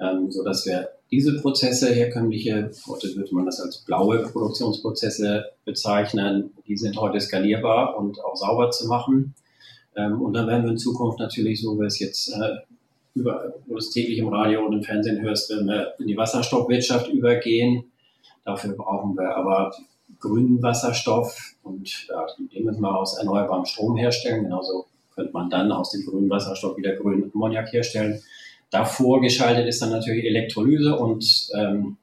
ähm, 0.00 0.30
so 0.30 0.42
dass 0.42 0.64
wir 0.64 0.88
diese 1.10 1.40
Prozesse, 1.40 1.92
herkömmliche, 1.92 2.70
heute 2.88 3.14
würde 3.14 3.34
man 3.34 3.46
das 3.46 3.60
als 3.60 3.84
blaue 3.84 4.18
Produktionsprozesse 4.18 5.44
bezeichnen, 5.64 6.50
die 6.66 6.76
sind 6.76 6.96
heute 6.96 7.20
skalierbar 7.20 7.96
und 7.98 8.24
auch 8.24 8.36
sauber 8.36 8.70
zu 8.70 8.88
machen. 8.88 9.34
Ähm, 9.96 10.20
und 10.22 10.32
dann 10.32 10.48
werden 10.48 10.64
wir 10.64 10.72
in 10.72 10.78
Zukunft 10.78 11.18
natürlich, 11.18 11.60
so 11.60 11.76
wie 11.76 11.80
wir 11.80 11.86
es 11.86 12.00
jetzt 12.00 12.30
äh, 12.30 12.73
über, 13.14 13.54
wo 13.66 13.74
du 13.74 13.78
es 13.78 13.90
täglich 13.90 14.18
im 14.18 14.28
Radio 14.28 14.66
und 14.66 14.72
im 14.72 14.82
Fernsehen 14.82 15.20
hörst, 15.22 15.50
wenn 15.50 15.66
wir 15.66 15.94
in 15.98 16.06
die 16.06 16.16
Wasserstoffwirtschaft 16.16 17.08
übergehen. 17.08 17.84
Dafür 18.44 18.74
brauchen 18.74 19.16
wir 19.16 19.36
aber 19.36 19.72
grünen 20.18 20.62
Wasserstoff 20.62 21.54
und 21.62 22.08
ja, 22.08 22.26
den 22.38 22.64
müssen 22.64 22.80
wir 22.80 22.96
aus 22.96 23.18
erneuerbarem 23.18 23.64
Strom 23.64 23.96
herstellen. 23.96 24.44
Genauso 24.44 24.86
könnte 25.14 25.32
man 25.32 25.48
dann 25.48 25.70
aus 25.70 25.90
dem 25.90 26.04
grünen 26.04 26.28
Wasserstoff 26.28 26.76
wieder 26.76 26.94
grünen 26.96 27.30
Ammoniak 27.32 27.72
herstellen. 27.72 28.20
Davor 28.70 29.20
geschaltet 29.20 29.68
ist 29.68 29.80
dann 29.80 29.90
natürlich 29.90 30.24
Elektrolyse 30.24 30.96
und 30.96 31.48
ähm, 31.54 31.96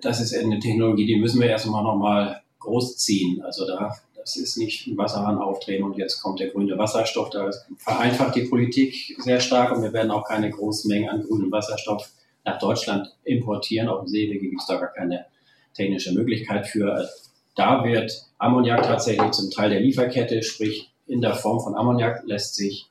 das 0.00 0.20
ist 0.20 0.34
eine 0.34 0.58
Technologie, 0.58 1.06
die 1.06 1.16
müssen 1.16 1.40
wir 1.40 1.48
erstmal 1.48 1.82
nochmal 1.82 2.42
großziehen. 2.60 3.42
Also 3.42 3.66
da, 3.66 3.94
das 4.26 4.36
ist 4.36 4.56
nicht 4.56 4.88
ein 4.88 4.98
Wasserhahn 4.98 5.38
aufdrehen 5.38 5.84
und 5.84 5.96
jetzt 5.96 6.20
kommt 6.20 6.40
der 6.40 6.48
grüne 6.48 6.76
Wasserstoff. 6.76 7.30
Da 7.30 7.48
vereinfacht 7.78 8.34
die 8.34 8.42
Politik 8.42 9.16
sehr 9.20 9.38
stark 9.38 9.70
und 9.70 9.84
wir 9.84 9.92
werden 9.92 10.10
auch 10.10 10.24
keine 10.24 10.50
großen 10.50 10.88
Mengen 10.88 11.08
an 11.08 11.22
grünem 11.22 11.52
Wasserstoff 11.52 12.10
nach 12.44 12.58
Deutschland 12.58 13.14
importieren. 13.22 13.88
Auf 13.88 14.00
dem 14.00 14.08
Seewege 14.08 14.48
gibt 14.48 14.60
es 14.60 14.66
da 14.66 14.78
gar 14.78 14.92
keine 14.92 15.26
technische 15.74 16.12
Möglichkeit 16.12 16.66
für. 16.66 17.08
Da 17.54 17.84
wird 17.84 18.26
Ammoniak 18.38 18.82
tatsächlich 18.82 19.30
zum 19.30 19.52
Teil 19.52 19.70
der 19.70 19.80
Lieferkette, 19.80 20.42
sprich 20.42 20.90
in 21.06 21.20
der 21.20 21.34
Form 21.34 21.60
von 21.60 21.76
Ammoniak 21.76 22.24
lässt 22.26 22.56
sich 22.56 22.88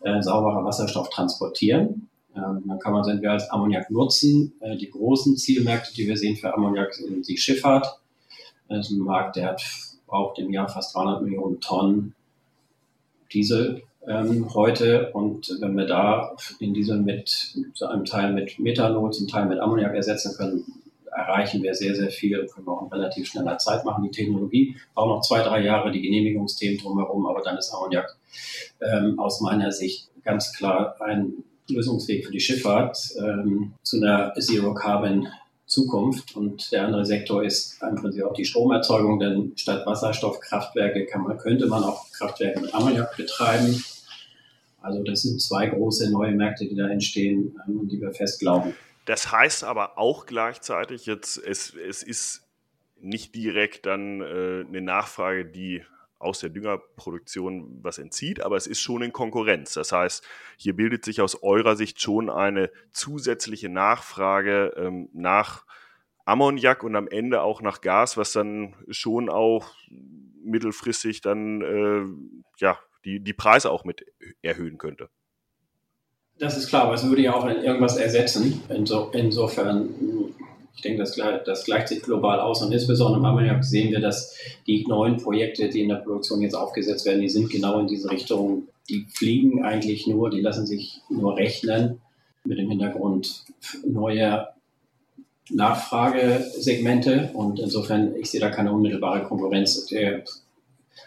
äh, 0.00 0.22
sauberer 0.22 0.64
Wasserstoff 0.64 1.10
transportieren. 1.10 2.08
Ähm, 2.34 2.62
dann 2.66 2.78
kann 2.78 2.94
man 2.94 3.02
es 3.02 3.08
entweder 3.08 3.32
als 3.32 3.50
Ammoniak 3.50 3.90
nutzen. 3.90 4.54
Äh, 4.60 4.78
die 4.78 4.88
großen 4.88 5.36
Zielmärkte, 5.36 5.92
die 5.94 6.08
wir 6.08 6.16
sehen 6.16 6.36
für 6.36 6.54
Ammoniak, 6.54 6.94
sind 6.94 7.28
die 7.28 7.36
Schifffahrt. 7.36 8.00
Das 8.68 8.86
ist 8.86 8.92
ein 8.92 9.00
Markt, 9.00 9.36
der 9.36 9.48
hat, 9.48 9.62
braucht 10.10 10.38
im 10.38 10.52
Jahr 10.52 10.68
fast 10.68 10.94
300 10.94 11.22
Millionen 11.22 11.60
Tonnen 11.60 12.14
Diesel 13.32 13.82
ähm, 14.06 14.52
heute. 14.54 15.10
Und 15.12 15.56
wenn 15.60 15.76
wir 15.76 15.86
da 15.86 16.34
den 16.60 16.74
Diesel 16.74 17.00
mit 17.00 17.54
zu 17.74 17.86
einem 17.86 18.04
Teil 18.04 18.32
mit 18.32 18.58
Methanol, 18.58 19.12
zum 19.12 19.28
Teil 19.28 19.46
mit 19.46 19.60
Ammoniak 19.60 19.94
ersetzen 19.94 20.34
können, 20.36 20.64
erreichen 21.12 21.62
wir 21.62 21.74
sehr, 21.74 21.94
sehr 21.94 22.10
viel, 22.10 22.46
können 22.46 22.66
wir 22.66 22.72
auch 22.72 22.82
in 22.82 22.88
relativ 22.88 23.28
schneller 23.28 23.58
Zeit 23.58 23.84
machen. 23.84 24.04
Die 24.04 24.10
Technologie 24.10 24.76
braucht 24.94 25.08
noch 25.08 25.20
zwei, 25.22 25.42
drei 25.42 25.62
Jahre, 25.62 25.90
die 25.90 26.02
Genehmigungsthemen 26.02 26.78
drumherum, 26.78 27.26
aber 27.26 27.42
dann 27.42 27.56
ist 27.56 27.72
Ammoniak 27.72 28.16
ähm, 28.80 29.18
aus 29.18 29.40
meiner 29.40 29.72
Sicht 29.72 30.08
ganz 30.24 30.52
klar 30.52 30.96
ein 31.00 31.44
Lösungsweg 31.68 32.26
für 32.26 32.32
die 32.32 32.40
Schifffahrt 32.40 32.98
ähm, 33.18 33.72
zu 33.82 33.98
einer 33.98 34.34
Zero-Carbon 34.34 35.28
Zukunft. 35.70 36.36
Und 36.36 36.72
der 36.72 36.84
andere 36.84 37.06
Sektor 37.06 37.44
ist 37.44 37.80
im 37.82 37.94
Prinzip 37.94 38.24
auch 38.24 38.34
die 38.34 38.44
Stromerzeugung, 38.44 39.20
denn 39.20 39.52
statt 39.56 39.86
Wasserstoffkraftwerke 39.86 41.06
kann 41.06 41.22
man, 41.22 41.38
könnte 41.38 41.66
man 41.66 41.84
auch 41.84 42.10
Kraftwerke 42.12 42.60
mit 42.60 42.74
Ammoniak 42.74 43.16
betreiben. 43.16 43.82
Also 44.82 45.02
das 45.04 45.22
sind 45.22 45.40
zwei 45.40 45.66
große 45.66 46.10
neue 46.10 46.32
Märkte, 46.32 46.66
die 46.66 46.74
da 46.74 46.88
entstehen 46.88 47.58
ähm, 47.66 47.80
und 47.80 47.88
die 47.92 48.00
wir 48.00 48.12
fest 48.12 48.40
glauben. 48.40 48.74
Das 49.04 49.30
heißt 49.30 49.64
aber 49.64 49.98
auch 49.98 50.26
gleichzeitig 50.26 51.06
jetzt, 51.06 51.38
es, 51.38 51.74
es 51.74 52.02
ist 52.02 52.42
nicht 53.00 53.34
direkt 53.34 53.86
dann 53.86 54.20
äh, 54.20 54.64
eine 54.66 54.80
Nachfrage, 54.80 55.44
die 55.44 55.82
aus 56.20 56.38
der 56.38 56.50
Düngerproduktion 56.50 57.80
was 57.82 57.98
entzieht, 57.98 58.42
aber 58.42 58.56
es 58.56 58.66
ist 58.66 58.80
schon 58.80 59.02
in 59.02 59.12
Konkurrenz. 59.12 59.74
Das 59.74 59.90
heißt, 59.90 60.24
hier 60.56 60.76
bildet 60.76 61.04
sich 61.04 61.20
aus 61.20 61.42
eurer 61.42 61.76
Sicht 61.76 62.00
schon 62.00 62.30
eine 62.30 62.70
zusätzliche 62.92 63.68
Nachfrage 63.68 64.74
ähm, 64.76 65.08
nach 65.12 65.64
Ammoniak 66.26 66.84
und 66.84 66.94
am 66.94 67.08
Ende 67.08 67.42
auch 67.42 67.62
nach 67.62 67.80
Gas, 67.80 68.16
was 68.16 68.32
dann 68.32 68.76
schon 68.90 69.28
auch 69.28 69.74
mittelfristig 70.44 71.22
dann 71.22 71.62
äh, 71.62 72.60
ja, 72.60 72.78
die, 73.04 73.20
die 73.20 73.32
Preise 73.32 73.70
auch 73.70 73.84
mit 73.84 74.04
erhöhen 74.42 74.78
könnte. 74.78 75.08
Das 76.38 76.56
ist 76.56 76.68
klar, 76.68 76.84
aber 76.84 76.94
es 76.94 77.06
würde 77.06 77.22
ja 77.22 77.34
auch 77.34 77.46
irgendwas 77.46 77.96
ersetzen. 77.96 78.62
Inso, 78.70 79.10
insofern 79.10 79.90
ich 80.80 80.82
denke, 80.82 81.00
das, 81.00 81.20
das 81.44 81.64
gleicht 81.66 81.88
sich 81.88 82.00
global 82.00 82.40
aus 82.40 82.62
und 82.62 82.72
insbesondere 82.72 83.20
im 83.20 83.26
Ammoniak 83.26 83.62
sehen 83.62 83.90
wir, 83.90 84.00
dass 84.00 84.34
die 84.66 84.86
neuen 84.86 85.18
Projekte, 85.18 85.68
die 85.68 85.82
in 85.82 85.90
der 85.90 85.96
Produktion 85.96 86.40
jetzt 86.40 86.54
aufgesetzt 86.54 87.04
werden, 87.04 87.20
die 87.20 87.28
sind 87.28 87.50
genau 87.50 87.80
in 87.80 87.86
diese 87.86 88.10
Richtung. 88.10 88.68
Die 88.88 89.06
fliegen 89.10 89.62
eigentlich 89.62 90.06
nur, 90.06 90.30
die 90.30 90.40
lassen 90.40 90.66
sich 90.66 91.02
nur 91.10 91.36
rechnen 91.36 92.00
mit 92.44 92.58
dem 92.58 92.70
Hintergrund 92.70 93.44
neuer 93.86 94.54
Nachfragesegmente 95.50 97.28
und 97.34 97.60
insofern, 97.60 98.14
ich 98.16 98.30
sehe 98.30 98.40
da 98.40 98.48
keine 98.48 98.72
unmittelbare 98.72 99.24
Konkurrenz. 99.24 99.84
Der 99.86 100.24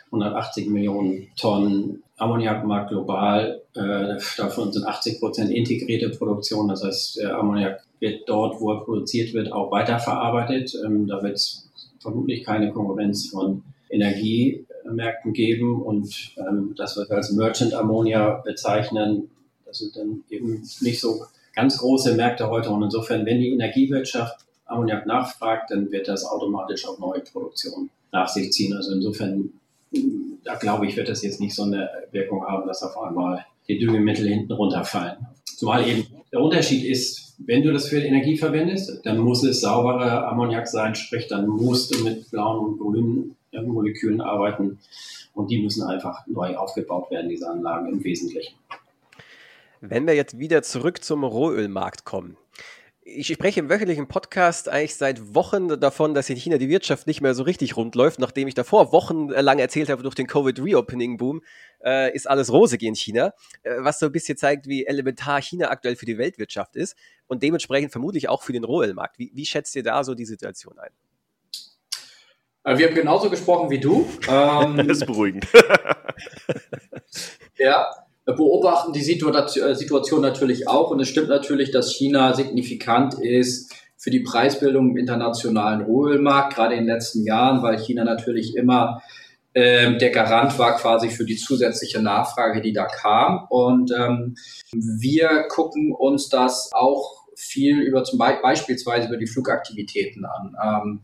180 0.07 0.69
Millionen 0.69 1.29
Tonnen 1.35 2.03
Ammoniakmarkt 2.23 2.89
global, 2.89 3.61
äh, 3.75 4.15
davon 4.37 4.71
sind 4.71 4.85
80 4.85 5.19
Prozent 5.19 5.51
integrierte 5.51 6.09
Produktion, 6.09 6.67
das 6.67 6.83
heißt, 6.83 7.17
der 7.17 7.37
Ammoniak 7.37 7.81
wird 7.99 8.27
dort, 8.27 8.59
wo 8.59 8.71
er 8.71 8.83
produziert 8.83 9.33
wird, 9.33 9.51
auch 9.51 9.71
weiterverarbeitet. 9.71 10.75
Ähm, 10.85 11.07
da 11.07 11.21
wird 11.21 11.35
es 11.35 11.69
vermutlich 11.99 12.43
keine 12.43 12.71
Konkurrenz 12.71 13.29
von 13.29 13.63
Energiemärkten 13.89 15.33
geben 15.33 15.81
und 15.81 16.33
ähm, 16.37 16.73
das 16.77 16.97
wird 16.97 17.11
als 17.11 17.31
Merchant 17.31 17.73
Ammonia 17.73 18.41
bezeichnen. 18.43 19.29
Das 19.65 19.79
sind 19.79 19.95
dann 19.95 20.23
eben 20.29 20.67
nicht 20.81 20.99
so 20.99 21.23
ganz 21.55 21.77
große 21.77 22.15
Märkte 22.15 22.49
heute 22.49 22.69
und 22.69 22.83
insofern, 22.83 23.25
wenn 23.25 23.39
die 23.39 23.53
Energiewirtschaft 23.53 24.45
Ammoniak 24.65 25.05
nachfragt, 25.05 25.71
dann 25.71 25.91
wird 25.91 26.07
das 26.07 26.25
automatisch 26.25 26.87
auch 26.87 26.99
neue 26.99 27.21
Produktion 27.21 27.89
nach 28.11 28.27
sich 28.27 28.51
ziehen. 28.51 28.73
Also 28.75 28.93
insofern, 28.93 29.51
da 30.43 30.55
glaube 30.55 30.87
ich, 30.87 30.95
wird 30.95 31.09
das 31.09 31.23
jetzt 31.23 31.39
nicht 31.39 31.55
so 31.55 31.63
eine 31.63 31.89
Wirkung 32.11 32.45
haben, 32.45 32.67
dass 32.67 32.83
auf 32.83 32.97
einmal 32.97 33.45
die 33.67 33.79
Düngemittel 33.79 34.27
hinten 34.27 34.51
runterfallen. 34.51 35.17
Zumal 35.45 35.87
eben 35.87 36.05
der 36.31 36.41
Unterschied 36.41 36.83
ist, 36.83 37.35
wenn 37.37 37.63
du 37.63 37.71
das 37.71 37.87
für 37.87 37.99
Energie 37.99 38.37
verwendest, 38.37 39.05
dann 39.05 39.19
muss 39.19 39.43
es 39.43 39.61
sauberer 39.61 40.27
Ammoniak 40.27 40.67
sein, 40.67 40.95
sprich, 40.95 41.27
dann 41.27 41.47
musst 41.47 41.93
du 41.93 42.03
mit 42.03 42.29
blauen 42.31 42.65
und 42.65 42.79
grünen 42.79 43.35
Molekülen 43.51 44.21
arbeiten 44.21 44.79
und 45.33 45.51
die 45.51 45.61
müssen 45.61 45.83
einfach 45.83 46.25
neu 46.27 46.55
aufgebaut 46.55 47.11
werden, 47.11 47.29
diese 47.29 47.49
Anlagen 47.49 47.87
im 47.89 48.03
Wesentlichen. 48.03 48.55
Wenn 49.81 50.07
wir 50.07 50.15
jetzt 50.15 50.39
wieder 50.39 50.63
zurück 50.63 51.03
zum 51.03 51.23
Rohölmarkt 51.23 52.05
kommen, 52.05 52.37
ich 53.05 53.27
spreche 53.27 53.59
im 53.59 53.69
wöchentlichen 53.69 54.07
Podcast 54.07 54.69
eigentlich 54.69 54.95
seit 54.95 55.35
Wochen 55.35 55.79
davon, 55.79 56.13
dass 56.13 56.29
in 56.29 56.37
China 56.37 56.57
die 56.57 56.69
Wirtschaft 56.69 57.07
nicht 57.07 57.21
mehr 57.21 57.33
so 57.33 57.43
richtig 57.43 57.75
rund 57.75 57.95
läuft, 57.95 58.19
nachdem 58.19 58.47
ich 58.47 58.53
davor 58.53 58.91
wochenlang 58.91 59.59
erzählt 59.59 59.89
habe, 59.89 60.03
durch 60.03 60.15
den 60.15 60.27
Covid-Reopening-Boom 60.27 61.41
äh, 61.83 62.15
ist 62.15 62.29
alles 62.29 62.51
rosig 62.51 62.81
in 62.83 62.95
China, 62.95 63.33
äh, 63.63 63.75
was 63.79 63.99
so 63.99 64.05
ein 64.05 64.11
bisschen 64.11 64.37
zeigt, 64.37 64.67
wie 64.67 64.85
elementar 64.85 65.41
China 65.41 65.69
aktuell 65.69 65.95
für 65.95 66.05
die 66.05 66.17
Weltwirtschaft 66.17 66.75
ist 66.75 66.95
und 67.27 67.43
dementsprechend 67.43 67.91
vermutlich 67.91 68.29
auch 68.29 68.41
für 68.41 68.53
den 68.53 68.63
Rohölmarkt. 68.63 69.19
Wie, 69.19 69.31
wie 69.33 69.45
schätzt 69.45 69.75
ihr 69.75 69.83
da 69.83 70.03
so 70.03 70.15
die 70.15 70.25
Situation 70.25 70.79
ein? 70.79 70.91
Äh, 72.63 72.77
wir 72.77 72.87
haben 72.87 72.95
genauso 72.95 73.29
gesprochen 73.29 73.69
wie 73.69 73.79
du. 73.79 74.07
Ähm, 74.29 74.77
das 74.77 74.99
ist 74.99 75.05
beruhigend. 75.05 75.45
ja, 77.57 77.89
beobachten 78.25 78.93
die 78.93 79.01
äh, 79.01 79.75
Situation 79.75 80.21
natürlich 80.21 80.67
auch 80.67 80.91
und 80.91 80.99
es 80.99 81.09
stimmt 81.09 81.29
natürlich, 81.29 81.71
dass 81.71 81.91
China 81.91 82.33
signifikant 82.33 83.15
ist 83.15 83.73
für 83.97 84.11
die 84.11 84.21
Preisbildung 84.21 84.91
im 84.91 84.97
internationalen 84.97 85.81
Rohölmarkt, 85.81 86.55
gerade 86.55 86.75
in 86.75 86.81
den 86.81 86.93
letzten 86.93 87.25
Jahren, 87.25 87.63
weil 87.63 87.77
China 87.79 88.03
natürlich 88.03 88.55
immer 88.55 89.01
ähm, 89.55 89.99
der 89.99 90.09
Garant 90.09 90.57
war 90.57 90.75
quasi 90.77 91.09
für 91.09 91.25
die 91.25 91.35
zusätzliche 91.35 92.01
Nachfrage, 92.01 92.61
die 92.61 92.73
da 92.73 92.85
kam. 92.85 93.45
Und 93.49 93.91
ähm, 93.91 94.35
wir 94.73 95.45
gucken 95.49 95.93
uns 95.93 96.29
das 96.29 96.71
auch 96.73 97.27
viel 97.35 97.81
über 97.81 98.03
zum 98.03 98.17
Beispiel 98.19 98.41
beispielsweise 98.41 99.07
über 99.07 99.17
die 99.17 99.27
Flugaktivitäten 99.27 100.25
an. 100.25 100.55
Ähm, 100.63 101.01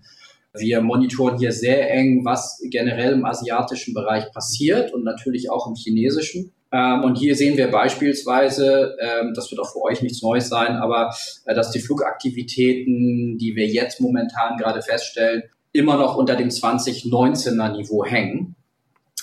wir 0.54 0.82
monitoren 0.82 1.38
hier 1.38 1.52
sehr 1.52 1.92
eng, 1.92 2.26
was 2.26 2.60
generell 2.72 3.14
im 3.14 3.26
asiatischen 3.26 3.94
Bereich 3.94 4.32
passiert 4.34 4.94
und 4.94 5.04
natürlich 5.04 5.52
auch 5.52 5.68
im 5.68 5.76
chinesischen. 5.76 6.54
Ähm, 6.72 7.04
und 7.04 7.18
hier 7.18 7.36
sehen 7.36 7.58
wir 7.58 7.72
beispielsweise, 7.72 8.96
ähm, 9.02 9.34
das 9.34 9.50
wird 9.50 9.60
auch 9.60 9.72
für 9.72 9.82
euch 9.82 10.02
nichts 10.02 10.22
Neues 10.22 10.50
sein, 10.50 10.76
aber 10.76 11.14
äh, 11.46 11.56
dass 11.56 11.72
die 11.72 11.80
Flugaktivitäten, 11.80 13.38
die 13.38 13.56
wir 13.56 13.68
jetzt 13.68 14.00
momentan 14.02 14.58
gerade 14.58 14.82
feststellen, 14.82 15.44
immer 15.72 15.98
noch 15.98 16.16
unter 16.16 16.36
dem 16.36 16.50
2019er 16.50 17.72
Niveau 17.72 18.06
hängen. 18.06 18.56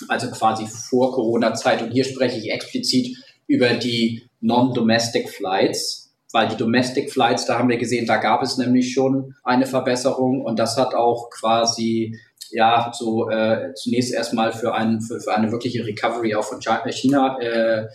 Also 0.07 0.29
quasi 0.29 0.67
vor 0.67 1.13
Corona-Zeit. 1.13 1.81
Und 1.81 1.91
hier 1.91 2.03
spreche 2.03 2.37
ich 2.37 2.51
explizit 2.51 3.17
über 3.47 3.69
die 3.73 4.23
Non-Domestic 4.41 5.29
Flights, 5.29 6.13
weil 6.31 6.49
die 6.49 6.57
Domestic 6.57 7.11
Flights, 7.11 7.45
da 7.45 7.57
haben 7.57 7.69
wir 7.69 7.77
gesehen, 7.77 8.05
da 8.05 8.17
gab 8.17 8.43
es 8.43 8.57
nämlich 8.57 8.93
schon 8.93 9.35
eine 9.43 9.65
Verbesserung 9.65 10.41
und 10.43 10.59
das 10.59 10.77
hat 10.77 10.93
auch 10.93 11.29
quasi 11.29 12.19
ja, 12.51 12.91
so 12.93 13.29
äh, 13.29 13.73
zunächst 13.75 14.13
erstmal 14.13 14.51
für, 14.51 14.73
ein, 14.73 15.01
für, 15.01 15.19
für 15.19 15.33
eine 15.33 15.51
wirkliche 15.51 15.85
Recovery 15.85 16.35
auch 16.35 16.43
von 16.43 16.59
China 16.91 17.37
äh, 17.39 17.87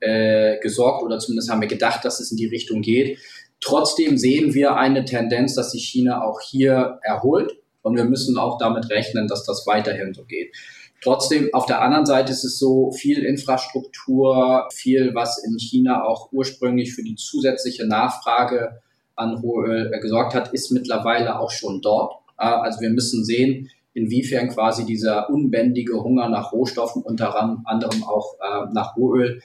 äh, 0.00 0.58
gesorgt 0.60 1.02
oder 1.02 1.18
zumindest 1.18 1.50
haben 1.50 1.60
wir 1.60 1.68
gedacht, 1.68 2.04
dass 2.04 2.20
es 2.20 2.30
in 2.30 2.36
die 2.36 2.46
Richtung 2.46 2.82
geht. 2.82 3.18
Trotzdem 3.60 4.18
sehen 4.18 4.54
wir 4.54 4.76
eine 4.76 5.04
Tendenz, 5.04 5.54
dass 5.54 5.72
sich 5.72 5.84
China 5.84 6.22
auch 6.22 6.40
hier 6.40 6.98
erholt 7.02 7.52
und 7.82 7.96
wir 7.96 8.04
müssen 8.04 8.36
auch 8.38 8.58
damit 8.58 8.90
rechnen, 8.90 9.28
dass 9.28 9.44
das 9.44 9.66
weiterhin 9.66 10.12
so 10.14 10.24
geht. 10.24 10.54
Trotzdem, 11.02 11.50
auf 11.52 11.66
der 11.66 11.82
anderen 11.82 12.06
Seite 12.06 12.32
ist 12.32 12.44
es 12.44 12.58
so, 12.58 12.90
viel 12.90 13.24
Infrastruktur, 13.24 14.68
viel, 14.72 15.14
was 15.14 15.42
in 15.44 15.58
China 15.58 16.04
auch 16.04 16.32
ursprünglich 16.32 16.94
für 16.94 17.02
die 17.02 17.14
zusätzliche 17.14 17.86
Nachfrage 17.86 18.80
an 19.14 19.34
Rohöl 19.36 19.92
äh, 19.92 20.00
gesorgt 20.00 20.34
hat, 20.34 20.52
ist 20.52 20.72
mittlerweile 20.72 21.38
auch 21.38 21.50
schon 21.50 21.80
dort. 21.82 22.14
Also 22.36 22.80
wir 22.80 22.90
müssen 22.90 23.24
sehen, 23.24 23.70
inwiefern 23.94 24.48
quasi 24.48 24.84
dieser 24.84 25.30
unbändige 25.30 26.02
Hunger 26.02 26.28
nach 26.28 26.52
Rohstoffen, 26.52 27.02
unter 27.02 27.34
anderem 27.64 28.04
auch 28.04 28.34
äh, 28.40 28.66
nach 28.72 28.96
Rohöl, 28.96 29.40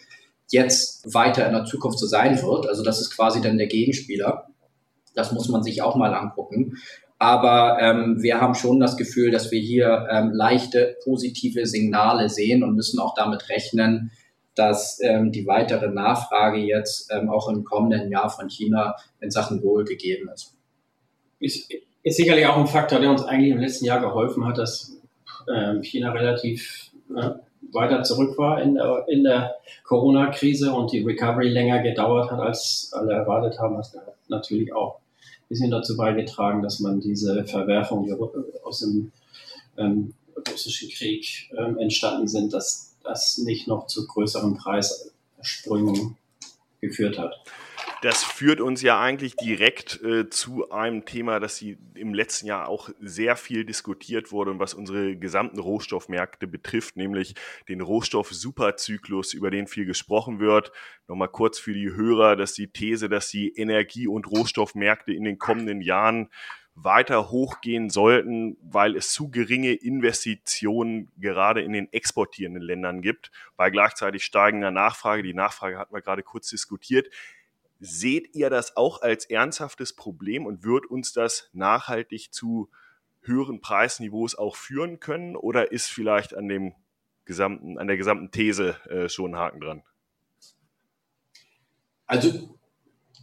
jetzt 0.50 1.14
weiter 1.14 1.45
in 1.47 1.54
der 1.54 1.66
Zukunft 1.66 2.00
so 2.00 2.08
sein 2.08 2.41
wird. 2.41 2.68
Also 2.68 2.84
das 2.84 3.00
ist 3.00 3.16
quasi 3.16 3.39
dann 3.41 3.58
der 3.58 3.68
Gegenspieler. 3.68 4.47
Das 5.14 5.32
muss 5.32 5.47
man 5.50 5.64
sich 5.64 5.82
auch 5.82 5.95
mal 5.95 6.14
angucken. 6.14 6.78
Aber 7.20 7.78
ähm, 7.82 8.24
wir 8.24 8.39
haben 8.41 8.56
schon 8.56 8.80
das 8.80 8.97
Gefühl, 8.97 9.30
dass 9.30 9.52
wir 9.52 9.60
hier 9.60 10.08
ähm, 10.10 10.32
leichte 10.32 10.95
positive 11.04 11.66
Signale 11.66 12.30
sehen 12.30 12.64
und 12.64 12.76
müssen 12.76 13.00
auch 13.00 13.14
damit 13.14 13.50
rechnen, 13.50 14.12
dass 14.56 15.00
ähm, 15.02 15.32
die 15.32 15.45
weitere 15.45 15.89
Nachfrage 15.89 16.60
jetzt 16.60 17.12
ähm, 17.12 17.30
auch 17.30 17.50
im 17.50 17.64
kommenden 17.64 18.10
Jahr 18.10 18.30
von 18.30 18.50
China 18.50 18.95
in 19.20 19.32
Sachen 19.32 19.62
Wohl 19.62 19.84
gegeben 19.84 20.30
ist. 20.34 20.56
ist 21.39 21.72
ist 22.10 22.18
sicherlich 22.18 22.45
auch 22.45 22.57
ein 22.57 22.68
Faktor, 22.68 22.99
der 22.99 23.12
uns 23.12 23.24
eigentlich 23.24 23.51
im 23.51 23.60
letzten 23.60 23.86
Jahr 23.86 24.01
geholfen 24.01 24.45
hat, 24.45 24.57
dass 24.57 24.97
ähm, 25.53 25.82
China 25.82 26.12
relativ 26.12 26.91
äh, 27.16 27.32
weiter 27.72 28.03
zurück 28.03 28.38
war 28.38 28.62
in 28.62 28.76
der, 28.76 29.05
in 29.07 29.24
der 29.24 29.55
Corona-Krise 29.84 30.74
und 30.74 30.91
die 30.91 31.03
Recovery 31.03 31.49
länger 31.49 31.82
gedauert 31.82 32.32
hat, 32.32 32.39
als 32.39 32.91
alle 32.93 33.14
erwartet 33.14 33.60
haben. 33.60 33.78
Das 33.78 33.93
hat 33.93 34.16
natürlich 34.28 34.74
auch 34.74 34.95
ein 34.95 35.49
bisschen 35.49 35.72
dazu 35.72 35.95
beigetragen, 35.97 36.62
dass 36.62 36.80
man 36.80 36.99
diese 36.99 37.43
Verwerfungen, 37.45 38.05
die 38.05 38.64
aus 38.64 38.80
dem 38.80 39.12
ähm, 39.78 40.14
russischen 40.51 40.89
Krieg 40.89 41.49
ähm, 41.57 41.78
entstanden 41.78 42.28
sind, 42.28 42.53
dass 42.53 42.95
das 43.03 43.38
nicht 43.39 43.68
noch 43.68 43.88
zu 43.88 44.05
größeren 44.07 44.57
Preissprüngen 44.57 46.18
geführt 46.82 47.18
hat. 47.18 47.36
Das 48.02 48.24
führt 48.24 48.62
uns 48.62 48.82
ja 48.82 49.02
eigentlich 49.02 49.36
direkt 49.36 50.02
äh, 50.02 50.30
zu 50.30 50.72
einem 50.72 51.04
Thema, 51.04 51.41
das 51.41 51.58
sie 51.58 51.78
im 51.95 52.14
letzten 52.14 52.47
Jahr 52.47 52.70
auch 52.70 52.89
sehr 53.02 53.36
viel 53.36 53.66
diskutiert 53.66 54.32
wurde 54.32 54.52
und 54.52 54.60
was 54.60 54.74
unsere 54.74 55.18
gesamten 55.18 55.60
Rohstoffmärkte 55.60 56.47
betrifft, 56.47 56.95
nämlich 56.95 57.36
den 57.68 57.82
Rohstoff-Superzyklus, 57.82 59.34
über 59.34 59.52
den 59.52 59.68
viel 59.68 59.86
gesprochen 59.86 60.39
wird. 60.39 60.72
Nochmal 61.10 61.28
kurz 61.28 61.60
für 61.60 61.74
die 61.74 61.91
Hörer, 61.91 62.38
dass 62.38 62.54
die 62.54 62.72
These, 62.72 63.10
dass 63.10 63.28
die 63.28 63.54
Energie- 63.56 64.08
und 64.08 64.28
Rohstoffmärkte 64.28 65.12
in 65.12 65.26
den 65.26 65.38
kommenden 65.38 65.82
Jahren 65.82 66.30
weiter 66.76 67.30
hochgehen 67.30 67.89
sollten, 67.89 68.56
weil 68.62 68.95
es 68.95 69.12
zu 69.12 69.30
geringe 69.30 69.74
Investitionen 69.74 71.12
gerade 71.18 71.62
in 71.62 71.74
den 71.74 71.91
exportierenden 71.91 72.64
Ländern 72.64 73.02
gibt, 73.02 73.32
bei 73.58 73.70
gleichzeitig 73.70 74.24
steigender 74.24 74.72
Nachfrage. 74.72 75.24
Die 75.24 75.34
Nachfrage 75.34 75.78
hatten 75.78 75.93
wir 75.93 76.02
gerade 76.02 76.24
kurz 76.24 76.50
diskutiert. 76.50 77.08
Seht 77.80 78.36
ihr 78.36 78.49
das 78.49 78.75
auch 78.75 79.01
als 79.01 79.25
ernsthaftes 79.25 79.95
Problem 79.95 80.45
und 80.45 80.63
wird 80.63 80.86
uns 80.86 81.13
das 81.13 81.49
nachhaltig 81.53 82.34
zu 82.34 82.69
höheren 83.21 83.61
Preisniveaus 83.61 84.36
auch 84.36 84.55
führen 84.55 84.99
können? 84.99 85.36
Oder 85.36 85.71
ist 85.71 85.88
vielleicht 85.88 86.36
an 86.36 86.47
dem 86.47 86.73
gesamten, 87.25 87.77
an 87.77 87.88
der 87.88 87.97
gesamten 87.97 88.32
These 88.32 88.75
äh, 88.89 89.07
schon 89.07 89.34
ein 89.34 89.39
Haken 89.39 89.61
dran? 89.61 89.84
Also 92.05 92.57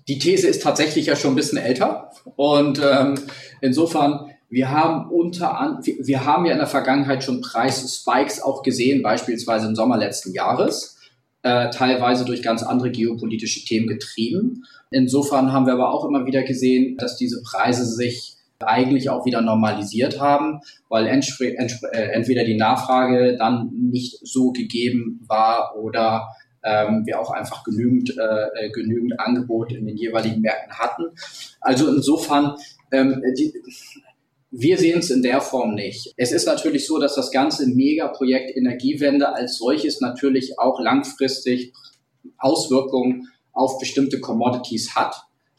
die 0.09 0.19
These 0.19 0.47
ist 0.47 0.63
tatsächlich 0.63 1.07
ja 1.07 1.17
schon 1.17 1.33
ein 1.33 1.37
bisschen 1.37 1.59
älter 1.59 2.13
und 2.37 2.81
ähm, 2.83 3.19
insofern 3.61 4.31
wir 4.49 4.71
haben 4.71 5.11
unter 5.11 5.59
an, 5.59 5.81
wir 5.83 6.25
haben 6.25 6.47
ja 6.47 6.53
in 6.53 6.59
der 6.59 6.69
Vergangenheit 6.69 7.25
schon 7.25 7.41
Preisspikes 7.41 8.41
auch 8.41 8.63
gesehen, 8.63 9.03
beispielsweise 9.03 9.67
im 9.67 9.75
Sommer 9.75 9.97
letzten 9.97 10.33
Jahres 10.33 10.96
äh, 11.43 11.71
teilweise 11.71 12.25
durch 12.25 12.43
ganz 12.43 12.63
andere 12.63 12.91
geopolitische 12.91 13.65
Themen 13.65 13.87
getrieben. 13.87 14.65
Insofern 14.91 15.53
haben 15.53 15.67
wir 15.67 15.75
aber 15.75 15.93
auch 15.93 16.05
immer 16.05 16.27
wieder 16.27 16.43
gesehen, 16.43 16.97
dass 16.97 17.17
diese 17.17 17.43
Preise 17.43 17.85
sich 17.85 18.37
eigentlich 18.59 19.11
auch 19.11 19.27
wieder 19.27 19.43
normalisiert 19.43 20.21
haben, 20.21 20.61
weil 20.89 21.07
äh, 21.07 21.13
entweder 21.13 22.45
die 22.45 22.57
Nachfrage 22.57 23.37
dann 23.37 23.71
nicht 23.91 24.19
so 24.27 24.53
gegeben 24.53 25.21
war 25.27 25.77
oder 25.77 26.29
ähm, 26.65 27.05
wir 27.07 27.21
auch 27.21 27.31
einfach 27.31 27.65
genügend, 27.65 28.17
äh, 28.17 28.71
genügend 28.71 29.21
Angebot 29.21 29.73
in 29.73 29.87
den 29.87 29.97
jeweiligen 29.97 30.41
Märkten 30.41 30.73
hatten. 30.73 31.05
Also 31.61 31.89
insofern, 31.89 32.57
ähm, 32.93 33.23
die, 33.37 33.53
wir 34.59 34.79
sehen 34.79 35.01
es 35.01 35.11
in 35.11 35.23
der 35.23 35.41
Form 35.41 35.75
nicht. 35.75 36.15
Es 36.17 36.33
ist 36.33 36.47
natürlich 36.47 36.87
so, 36.87 36.99
dass 36.99 37.15
das 37.15 37.31
ganze 37.31 37.67
Megaprojekt 37.67 38.57
Energiewende 38.57 39.35
als 39.35 39.59
solches 39.59 40.01
natürlich 40.01 40.59
auch 40.59 40.81
langfristig 40.81 41.75
Auswirkungen 42.39 43.29
auf 43.53 43.79
bestimmte 43.79 44.21
Commodities 44.21 44.95
hat. 44.95 45.15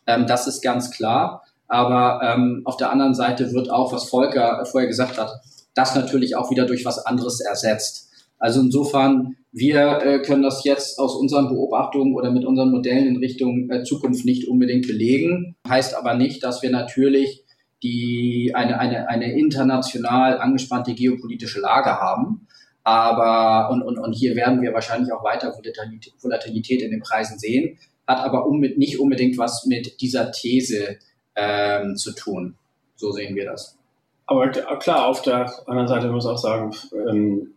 Ähm, 0.08 0.26
das 0.26 0.48
ist 0.48 0.62
ganz 0.62 0.92
klar. 0.92 1.44
Aber 1.68 2.22
ähm, 2.24 2.62
auf 2.66 2.78
der 2.78 2.92
anderen 2.92 3.14
Seite 3.14 3.52
wird 3.52 3.70
auch, 3.70 3.92
was 3.92 4.10
Volker 4.10 4.66
vorher 4.66 4.88
gesagt 4.88 5.18
hat, 5.18 5.32
das 5.76 5.96
natürlich 5.96 6.36
auch 6.36 6.50
wieder 6.50 6.66
durch 6.66 6.86
was 6.86 7.06
anderes 7.06 7.40
ersetzt. 7.42 8.10
Also 8.40 8.62
insofern, 8.62 9.36
wir 9.52 10.00
äh, 10.04 10.22
können 10.22 10.44
das 10.44 10.64
jetzt 10.64 10.98
aus 10.98 11.16
unseren 11.16 11.50
Beobachtungen 11.50 12.16
oder 12.16 12.32
mit 12.32 12.46
unseren 12.46 12.72
Modellen 12.72 13.08
in 13.08 13.18
Richtung 13.18 13.70
äh, 13.70 13.84
Zukunft 13.84 14.26
nicht 14.26 14.48
unbedingt 14.48 14.88
belegen. 14.88 15.56
Heißt 15.68 15.96
aber 15.96 16.14
nicht, 16.16 16.44
dass 16.44 16.62
wir 16.62 16.70
natürlich 16.70 17.44
die 17.84 18.52
eine, 18.56 18.80
eine, 18.80 19.08
eine 19.08 19.38
international 19.38 20.40
angespannte 20.40 20.94
geopolitische 20.94 21.60
Lage 21.60 21.92
haben. 21.92 22.48
Aber, 22.84 23.70
und, 23.72 23.82
und, 23.82 23.98
und 24.00 24.14
hier 24.14 24.36
werden 24.36 24.62
wir 24.62 24.74
wahrscheinlich 24.74 25.12
auch 25.12 25.24
weiter 25.24 25.54
Volatilität, 25.54 26.82
in 26.82 26.92
den 26.92 27.02
Preisen 27.02 27.38
sehen, 27.38 27.78
hat 28.08 28.20
aber 28.20 28.46
um, 28.48 28.62
nicht 28.62 29.00
unbedingt 29.00 29.38
was 29.38 29.66
mit 29.66 30.00
dieser 30.02 30.32
These 30.32 30.98
ähm, 31.36 31.98
zu 31.98 32.14
tun. 32.14 32.56
So 32.96 33.12
sehen 33.12 33.36
wir 33.36 33.46
das. 33.46 33.78
Aber 34.26 34.50
klar, 34.50 35.08
auf 35.08 35.22
der 35.22 35.52
anderen 35.68 35.88
Seite 35.88 36.10
muss 36.10 36.26
ich 36.26 36.32
auch 36.32 36.38
sagen, 36.38 36.74
ähm, 37.10 37.54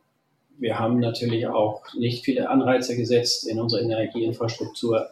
wir 0.59 0.79
haben 0.79 1.01
natürlich 1.01 1.47
auch 1.47 1.83
nicht 1.95 2.25
viele 2.25 2.49
Anreize 2.51 2.97
gesetzt, 2.97 3.49
in 3.49 3.59
unsere 3.61 3.83
Energieinfrastruktur 3.83 5.09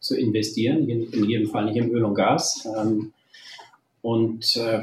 zu 0.00 0.16
investieren, 0.16 0.88
in, 0.88 1.10
in 1.12 1.24
jedem 1.24 1.48
Fall 1.48 1.66
nicht 1.66 1.76
im 1.76 1.90
Öl 1.90 2.04
und 2.04 2.14
Gas. 2.14 2.66
Ähm, 2.76 3.12
und 4.08 4.56
äh, 4.56 4.80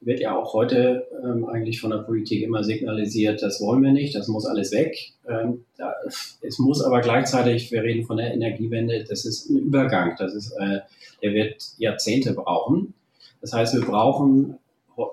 wird 0.00 0.20
ja 0.20 0.34
auch 0.34 0.54
heute 0.54 1.06
ähm, 1.22 1.44
eigentlich 1.44 1.82
von 1.82 1.90
der 1.90 1.98
Politik 1.98 2.42
immer 2.42 2.64
signalisiert, 2.64 3.42
das 3.42 3.60
wollen 3.60 3.82
wir 3.82 3.92
nicht, 3.92 4.14
das 4.14 4.26
muss 4.26 4.46
alles 4.46 4.72
weg. 4.72 5.12
Ähm, 5.28 5.66
da, 5.76 5.92
es 6.40 6.58
muss 6.58 6.82
aber 6.82 7.02
gleichzeitig, 7.02 7.70
wir 7.72 7.82
reden 7.82 8.06
von 8.06 8.16
der 8.16 8.32
Energiewende, 8.32 9.04
das 9.04 9.26
ist 9.26 9.50
ein 9.50 9.58
Übergang, 9.58 10.14
das 10.18 10.34
ist, 10.34 10.52
äh, 10.52 10.80
der 11.22 11.34
wird 11.34 11.62
Jahrzehnte 11.76 12.32
brauchen. 12.32 12.94
Das 13.42 13.52
heißt, 13.52 13.74
wir 13.74 13.84
brauchen, 13.84 14.56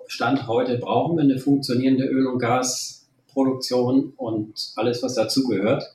Stand 0.07 0.47
heute 0.47 0.77
brauchen 0.77 1.17
wir 1.17 1.23
eine 1.23 1.37
funktionierende 1.37 2.05
Öl- 2.05 2.27
und 2.27 2.39
Gasproduktion 2.39 4.13
und 4.15 4.71
alles, 4.77 5.03
was 5.03 5.15
dazugehört. 5.15 5.93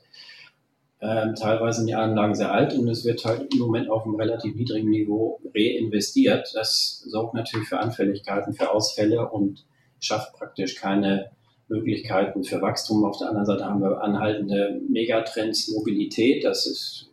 Ähm, 0.99 1.35
teilweise 1.35 1.79
sind 1.79 1.87
die 1.87 1.95
Anlagen 1.95 2.33
sehr 2.33 2.51
alt 2.51 2.73
und 2.73 2.87
es 2.87 3.05
wird 3.05 3.23
halt 3.23 3.53
im 3.53 3.59
Moment 3.59 3.89
auf 3.89 4.03
einem 4.03 4.15
relativ 4.15 4.55
niedrigen 4.55 4.89
Niveau 4.89 5.39
reinvestiert. 5.55 6.49
Das 6.55 7.03
sorgt 7.07 7.35
natürlich 7.35 7.67
für 7.67 7.79
Anfälligkeiten, 7.79 8.53
für 8.53 8.71
Ausfälle 8.71 9.29
und 9.29 9.65
schafft 9.99 10.33
praktisch 10.33 10.75
keine 10.75 11.29
Möglichkeiten 11.67 12.43
für 12.43 12.61
Wachstum. 12.61 13.05
Auf 13.05 13.19
der 13.19 13.29
anderen 13.29 13.45
Seite 13.45 13.65
haben 13.65 13.81
wir 13.81 14.01
anhaltende 14.01 14.81
Megatrends, 14.89 15.69
Mobilität. 15.69 16.43
Das 16.43 16.65
ist, 16.65 17.09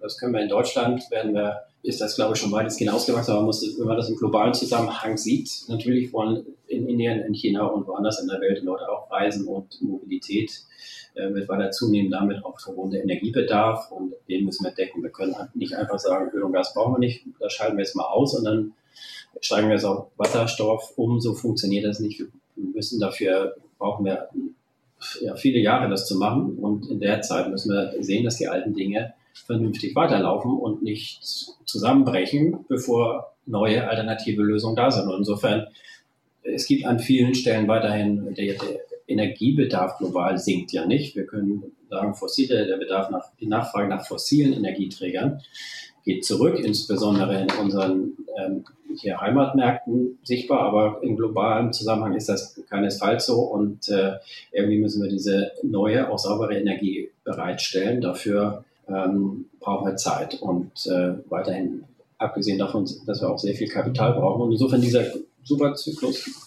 das 0.00 0.16
können 0.16 0.32
wir 0.32 0.40
in 0.40 0.48
Deutschland, 0.48 1.10
werden 1.10 1.34
wir, 1.34 1.62
ist 1.82 2.00
das 2.00 2.16
glaube 2.16 2.34
ich 2.34 2.40
schon 2.40 2.52
weitestgehend 2.52 2.94
ausgewachsen, 2.94 3.32
aber 3.32 3.40
man 3.40 3.46
muss, 3.46 3.78
wenn 3.78 3.86
man 3.86 3.96
das 3.96 4.08
im 4.08 4.16
globalen 4.16 4.54
Zusammenhang 4.54 5.16
sieht, 5.16 5.50
natürlich 5.68 6.12
wollen 6.12 6.46
in 6.68 6.88
Indien, 6.88 7.20
in 7.20 7.34
China 7.34 7.66
und 7.66 7.86
woanders 7.86 8.20
in 8.20 8.28
der 8.28 8.40
Welt 8.40 8.62
Leute 8.62 8.88
auch 8.88 9.10
reisen 9.10 9.46
und 9.46 9.80
Mobilität 9.82 10.50
äh, 10.50 11.05
wird 11.16 11.48
weiter 11.48 11.70
zunehmen, 11.70 12.10
damit 12.10 12.44
auch 12.44 12.58
der 12.90 13.02
Energiebedarf 13.02 13.90
und 13.90 14.14
den 14.28 14.44
müssen 14.44 14.64
wir 14.64 14.72
decken. 14.72 15.02
Wir 15.02 15.10
können 15.10 15.36
halt 15.36 15.56
nicht 15.56 15.74
einfach 15.74 15.98
sagen, 15.98 16.30
Öl 16.34 16.42
und 16.42 16.52
Gas 16.52 16.74
brauchen 16.74 16.94
wir 16.94 16.98
nicht, 16.98 17.24
das 17.40 17.52
schalten 17.52 17.76
wir 17.76 17.84
jetzt 17.84 17.96
mal 17.96 18.04
aus 18.04 18.34
und 18.34 18.44
dann 18.44 18.72
steigen 19.40 19.68
wir 19.68 19.74
jetzt 19.74 19.84
auf 19.84 20.08
Wasserstoff 20.16 20.92
um. 20.96 21.20
So 21.20 21.34
funktioniert 21.34 21.84
das 21.84 22.00
nicht. 22.00 22.20
Wir 22.20 22.28
müssen 22.56 23.00
dafür, 23.00 23.56
brauchen 23.78 24.04
wir 24.04 24.28
ja, 25.20 25.36
viele 25.36 25.58
Jahre 25.58 25.88
das 25.90 26.06
zu 26.06 26.16
machen 26.16 26.56
und 26.58 26.88
in 26.88 27.00
der 27.00 27.20
Zeit 27.20 27.48
müssen 27.50 27.72
wir 27.72 28.02
sehen, 28.02 28.24
dass 28.24 28.36
die 28.36 28.48
alten 28.48 28.74
Dinge 28.74 29.14
vernünftig 29.34 29.94
weiterlaufen 29.94 30.52
und 30.58 30.82
nicht 30.82 31.20
zusammenbrechen, 31.66 32.64
bevor 32.68 33.34
neue 33.44 33.86
alternative 33.88 34.42
Lösungen 34.42 34.76
da 34.76 34.90
sind. 34.90 35.08
Und 35.08 35.18
insofern, 35.18 35.66
es 36.42 36.66
gibt 36.66 36.86
an 36.86 36.98
vielen 36.98 37.34
Stellen 37.34 37.68
weiterhin 37.68 38.34
der, 38.34 38.54
der 38.54 38.85
Energiebedarf 39.06 39.98
global 39.98 40.38
sinkt 40.38 40.72
ja 40.72 40.86
nicht. 40.86 41.16
Wir 41.16 41.26
können 41.26 41.62
sagen, 41.88 42.14
fossile, 42.14 42.66
der 42.66 42.76
Bedarf 42.76 43.10
nach, 43.10 43.26
die 43.40 43.46
Nachfrage 43.46 43.88
nach 43.88 44.06
fossilen 44.06 44.52
Energieträgern 44.52 45.40
geht 46.04 46.24
zurück, 46.24 46.58
insbesondere 46.58 47.42
in 47.42 47.50
unseren 47.60 48.16
ähm, 48.38 48.64
hier 48.96 49.20
Heimatmärkten 49.20 50.18
sichtbar, 50.22 50.60
aber 50.60 51.02
im 51.02 51.16
globalen 51.16 51.72
Zusammenhang 51.72 52.14
ist 52.14 52.28
das 52.28 52.60
keinesfalls 52.70 53.26
so 53.26 53.40
und 53.40 53.88
äh, 53.88 54.14
irgendwie 54.52 54.78
müssen 54.78 55.02
wir 55.02 55.10
diese 55.10 55.50
neue, 55.62 56.10
auch 56.10 56.18
saubere 56.18 56.56
Energie 56.56 57.10
bereitstellen. 57.24 58.00
Dafür 58.00 58.64
ähm, 58.88 59.46
brauchen 59.60 59.88
wir 59.88 59.96
Zeit 59.96 60.40
und 60.40 60.86
äh, 60.86 61.14
weiterhin, 61.28 61.84
abgesehen 62.18 62.58
davon, 62.58 62.88
dass 63.06 63.20
wir 63.20 63.28
auch 63.28 63.38
sehr 63.38 63.54
viel 63.54 63.68
Kapital 63.68 64.14
brauchen. 64.14 64.42
Und 64.42 64.52
insofern 64.52 64.80
dieser 64.80 65.04
Superzyklus 65.42 66.45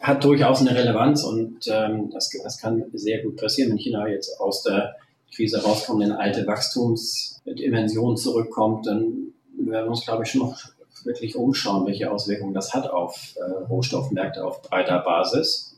hat 0.00 0.24
durchaus 0.24 0.60
eine 0.60 0.74
Relevanz 0.74 1.24
und 1.24 1.66
ähm, 1.68 2.10
das, 2.10 2.30
das 2.42 2.58
kann 2.58 2.84
sehr 2.92 3.22
gut 3.22 3.36
passieren, 3.36 3.70
wenn 3.70 3.78
China 3.78 4.06
jetzt 4.08 4.40
aus 4.40 4.62
der 4.62 4.96
Krise 5.34 5.62
rauskommt, 5.62 6.02
in 6.02 6.12
alte 6.12 6.46
Wachstumsdimensionen 6.46 8.16
zurückkommt, 8.16 8.86
dann 8.86 9.32
werden 9.56 9.86
wir 9.86 9.90
uns, 9.90 10.04
glaube 10.04 10.24
ich, 10.24 10.30
schon 10.30 10.42
noch 10.42 10.58
wirklich 11.04 11.36
umschauen, 11.36 11.86
welche 11.86 12.10
Auswirkungen 12.10 12.54
das 12.54 12.72
hat 12.72 12.88
auf 12.88 13.34
äh, 13.36 13.42
Rohstoffmärkte 13.64 14.44
auf 14.44 14.62
breiter 14.62 15.00
Basis. 15.00 15.76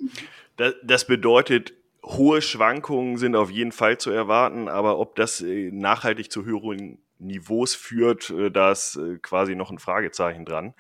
Das, 0.57 0.75
das 0.85 1.05
bedeutet, 1.07 1.73
hohe 2.05 2.41
Schwankungen 2.43 3.17
sind 3.17 3.35
auf 3.35 3.51
jeden 3.51 3.73
Fall 3.73 3.99
zu 3.99 4.11
erwarten, 4.11 4.69
aber 4.69 4.99
ob 4.99 5.17
das 5.17 5.41
äh, 5.41 5.71
nachhaltig 5.73 6.31
zu 6.31 6.45
höheren 6.45 6.99
Niveaus 7.19 7.75
führt, 7.75 8.31
äh, 8.31 8.51
da 8.51 8.73
ist 8.73 8.97
äh, 8.97 9.19
quasi 9.19 9.57
noch 9.57 9.71
ein 9.71 9.79
Fragezeichen 9.79 10.45
dran. 10.45 10.75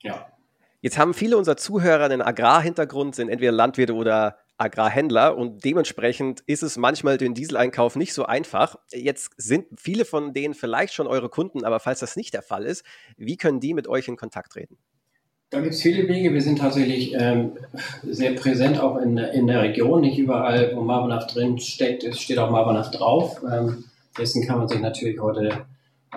Ja, 0.00 0.26
Jetzt 0.84 0.98
haben 0.98 1.14
viele 1.14 1.38
unserer 1.38 1.56
Zuhörer 1.56 2.04
einen 2.04 2.20
Agrarhintergrund, 2.20 3.14
sind 3.14 3.30
entweder 3.30 3.52
Landwirte 3.52 3.94
oder 3.94 4.36
Agrarhändler 4.58 5.34
und 5.34 5.64
dementsprechend 5.64 6.42
ist 6.46 6.62
es 6.62 6.76
manchmal 6.76 7.16
den 7.16 7.32
Dieseleinkauf 7.32 7.96
nicht 7.96 8.12
so 8.12 8.26
einfach. 8.26 8.76
Jetzt 8.92 9.30
sind 9.38 9.64
viele 9.78 10.04
von 10.04 10.34
denen 10.34 10.52
vielleicht 10.52 10.92
schon 10.92 11.06
eure 11.06 11.30
Kunden, 11.30 11.64
aber 11.64 11.80
falls 11.80 12.00
das 12.00 12.16
nicht 12.16 12.34
der 12.34 12.42
Fall 12.42 12.66
ist, 12.66 12.84
wie 13.16 13.38
können 13.38 13.60
die 13.60 13.72
mit 13.72 13.88
euch 13.88 14.08
in 14.08 14.18
Kontakt 14.18 14.52
treten? 14.52 14.76
Da 15.48 15.62
gibt 15.62 15.72
es 15.72 15.80
viele 15.80 16.06
Wege. 16.06 16.34
Wir 16.34 16.42
sind 16.42 16.58
tatsächlich 16.58 17.14
ähm, 17.14 17.52
sehr 18.02 18.34
präsent 18.34 18.78
auch 18.78 18.98
in, 18.98 19.16
in 19.16 19.46
der 19.46 19.62
Region. 19.62 20.02
Nicht 20.02 20.18
überall, 20.18 20.76
wo 20.76 20.82
Marbanaf 20.82 21.28
drin 21.28 21.58
steckt, 21.58 22.14
steht 22.14 22.36
auch 22.36 22.50
Marbanaf 22.50 22.90
drauf. 22.90 23.42
Ähm, 23.50 23.84
dessen 24.18 24.46
kann 24.46 24.58
man 24.58 24.68
sich 24.68 24.80
natürlich 24.80 25.18
heute 25.18 25.64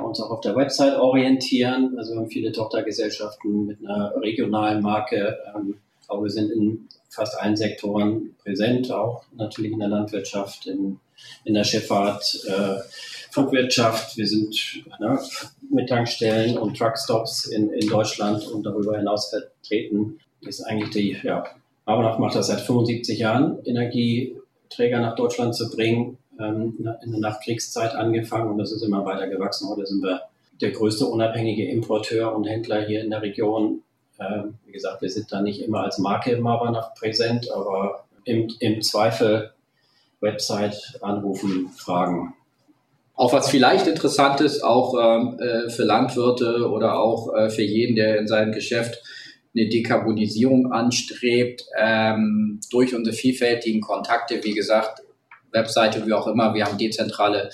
uns 0.01 0.19
auch 0.19 0.31
auf 0.31 0.41
der 0.41 0.55
Website 0.55 0.97
orientieren. 0.97 1.95
Also 1.97 2.13
wir 2.13 2.19
haben 2.19 2.29
viele 2.29 2.51
Tochtergesellschaften 2.51 3.65
mit 3.65 3.79
einer 3.79 4.13
regionalen 4.21 4.81
Marke, 4.81 5.37
ähm, 5.55 5.75
aber 6.07 6.23
wir 6.23 6.29
sind 6.29 6.51
in 6.51 6.87
fast 7.09 7.39
allen 7.39 7.55
Sektoren 7.55 8.35
präsent, 8.43 8.91
auch 8.91 9.23
natürlich 9.35 9.71
in 9.71 9.79
der 9.79 9.89
Landwirtschaft, 9.89 10.67
in, 10.67 10.99
in 11.43 11.53
der 11.53 11.63
Schifffahrt, 11.63 12.45
äh, 12.47 12.81
Flugwirtschaft. 13.31 14.17
Wir 14.17 14.27
sind 14.27 14.83
ne, 14.99 15.19
mit 15.71 15.89
Tankstellen 15.89 16.57
und 16.57 16.77
Truckstops 16.77 17.45
in, 17.45 17.69
in 17.71 17.87
Deutschland 17.87 18.47
und 18.47 18.63
darüber 18.63 18.97
hinaus 18.97 19.29
vertreten. 19.29 20.19
Ist 20.41 20.61
eigentlich 20.61 20.91
die, 20.91 21.17
ja, 21.23 21.43
Marbach 21.85 22.19
macht 22.19 22.35
das 22.35 22.47
seit 22.47 22.61
75 22.61 23.19
Jahren, 23.19 23.59
Energieträger 23.65 24.99
nach 24.99 25.15
Deutschland 25.15 25.55
zu 25.55 25.69
bringen 25.69 26.17
in 26.39 27.11
der 27.11 27.19
Nachkriegszeit 27.19 27.95
angefangen 27.95 28.51
und 28.51 28.57
das 28.57 28.71
ist 28.71 28.83
immer 28.83 29.05
weiter 29.05 29.27
gewachsen. 29.27 29.69
Heute 29.69 29.85
sind 29.85 30.03
wir 30.03 30.21
der 30.61 30.71
größte 30.71 31.05
unabhängige 31.05 31.69
Importeur 31.69 32.35
und 32.35 32.45
Händler 32.45 32.85
hier 32.85 33.01
in 33.01 33.09
der 33.09 33.21
Region. 33.21 33.81
Ähm, 34.19 34.55
wie 34.65 34.71
gesagt, 34.71 35.01
wir 35.01 35.09
sind 35.09 35.31
da 35.31 35.41
nicht 35.41 35.61
immer 35.61 35.81
als 35.81 35.99
Marke 35.99 36.31
im 36.31 36.41
Marbach 36.41 36.93
präsent, 36.95 37.51
aber 37.51 38.05
im, 38.23 38.51
im 38.59 38.81
Zweifel 38.81 39.51
Website 40.19 40.97
anrufen, 41.01 41.69
fragen. 41.75 42.33
Auch 43.13 43.33
was 43.33 43.49
vielleicht 43.49 43.87
interessant 43.87 44.41
ist, 44.41 44.63
auch 44.63 44.95
ähm, 44.99 45.39
äh, 45.39 45.69
für 45.69 45.83
Landwirte 45.83 46.69
oder 46.69 46.99
auch 46.99 47.33
äh, 47.35 47.49
für 47.49 47.63
jeden, 47.63 47.95
der 47.95 48.19
in 48.19 48.27
seinem 48.27 48.51
Geschäft 48.51 49.01
eine 49.55 49.69
Dekarbonisierung 49.69 50.71
anstrebt, 50.71 51.65
ähm, 51.79 52.59
durch 52.69 52.93
unsere 52.93 53.15
vielfältigen 53.15 53.81
Kontakte, 53.81 54.43
wie 54.43 54.53
gesagt, 54.53 55.01
Webseite, 55.51 56.05
wie 56.05 56.13
auch 56.13 56.27
immer. 56.27 56.53
Wir 56.53 56.65
haben 56.65 56.77
dezentrale 56.77 57.49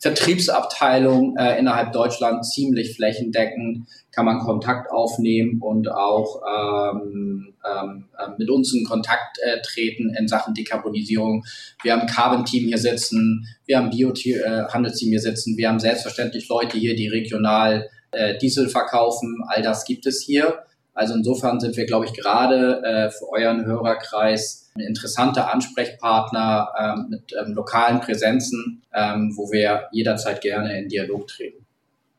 Vertriebsabteilung 0.00 1.36
äh, 1.36 1.58
innerhalb 1.58 1.92
Deutschland, 1.92 2.46
ziemlich 2.46 2.94
flächendeckend, 2.94 3.88
kann 4.12 4.26
man 4.26 4.38
Kontakt 4.38 4.90
aufnehmen 4.92 5.60
und 5.60 5.90
auch 5.90 6.40
ähm, 6.46 7.54
ähm, 7.64 8.04
äh, 8.16 8.30
mit 8.38 8.48
uns 8.48 8.72
in 8.72 8.84
Kontakt 8.84 9.38
äh, 9.40 9.60
treten 9.60 10.14
in 10.14 10.28
Sachen 10.28 10.54
Dekarbonisierung. 10.54 11.44
Wir 11.82 11.94
haben 11.94 12.06
Carbon-Team 12.06 12.68
hier 12.68 12.78
sitzen, 12.78 13.48
wir 13.66 13.78
haben 13.78 13.90
Bio-Handelsteam 13.90 15.10
hier 15.10 15.20
sitzen, 15.20 15.56
wir 15.56 15.68
haben 15.68 15.80
selbstverständlich 15.80 16.48
Leute 16.48 16.78
hier, 16.78 16.94
die 16.94 17.08
regional 17.08 17.90
äh, 18.12 18.38
Diesel 18.38 18.68
verkaufen. 18.68 19.42
All 19.48 19.62
das 19.62 19.84
gibt 19.84 20.06
es 20.06 20.22
hier. 20.22 20.62
Also 20.94 21.14
insofern 21.14 21.60
sind 21.60 21.76
wir, 21.76 21.86
glaube 21.86 22.06
ich, 22.06 22.12
gerade 22.12 22.82
äh, 22.84 23.10
für 23.10 23.28
euren 23.30 23.64
Hörerkreis 23.66 24.67
interessanter 24.80 25.52
Ansprechpartner 25.52 26.68
ähm, 26.78 27.06
mit 27.10 27.34
ähm, 27.38 27.54
lokalen 27.54 28.00
Präsenzen, 28.00 28.82
ähm, 28.94 29.32
wo 29.36 29.50
wir 29.52 29.88
jederzeit 29.92 30.40
gerne 30.40 30.78
in 30.78 30.88
Dialog 30.88 31.26
treten. 31.26 31.64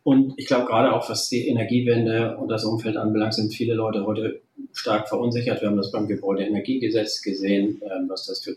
Und 0.03 0.33
ich 0.37 0.47
glaube, 0.47 0.65
gerade 0.65 0.93
auch 0.93 1.09
was 1.09 1.29
die 1.29 1.47
Energiewende 1.47 2.37
und 2.37 2.47
das 2.49 2.63
Umfeld 2.63 2.97
anbelangt, 2.97 3.33
sind 3.33 3.53
viele 3.53 3.73
Leute 3.73 4.05
heute 4.05 4.41
stark 4.73 5.09
verunsichert. 5.09 5.61
Wir 5.61 5.67
haben 5.67 5.77
das 5.77 5.91
beim 5.91 6.07
Gebäudeenergiegesetz 6.07 7.21
gesehen, 7.21 7.81
ähm, 7.83 8.09
was 8.09 8.25
das 8.25 8.39
für 8.39 8.55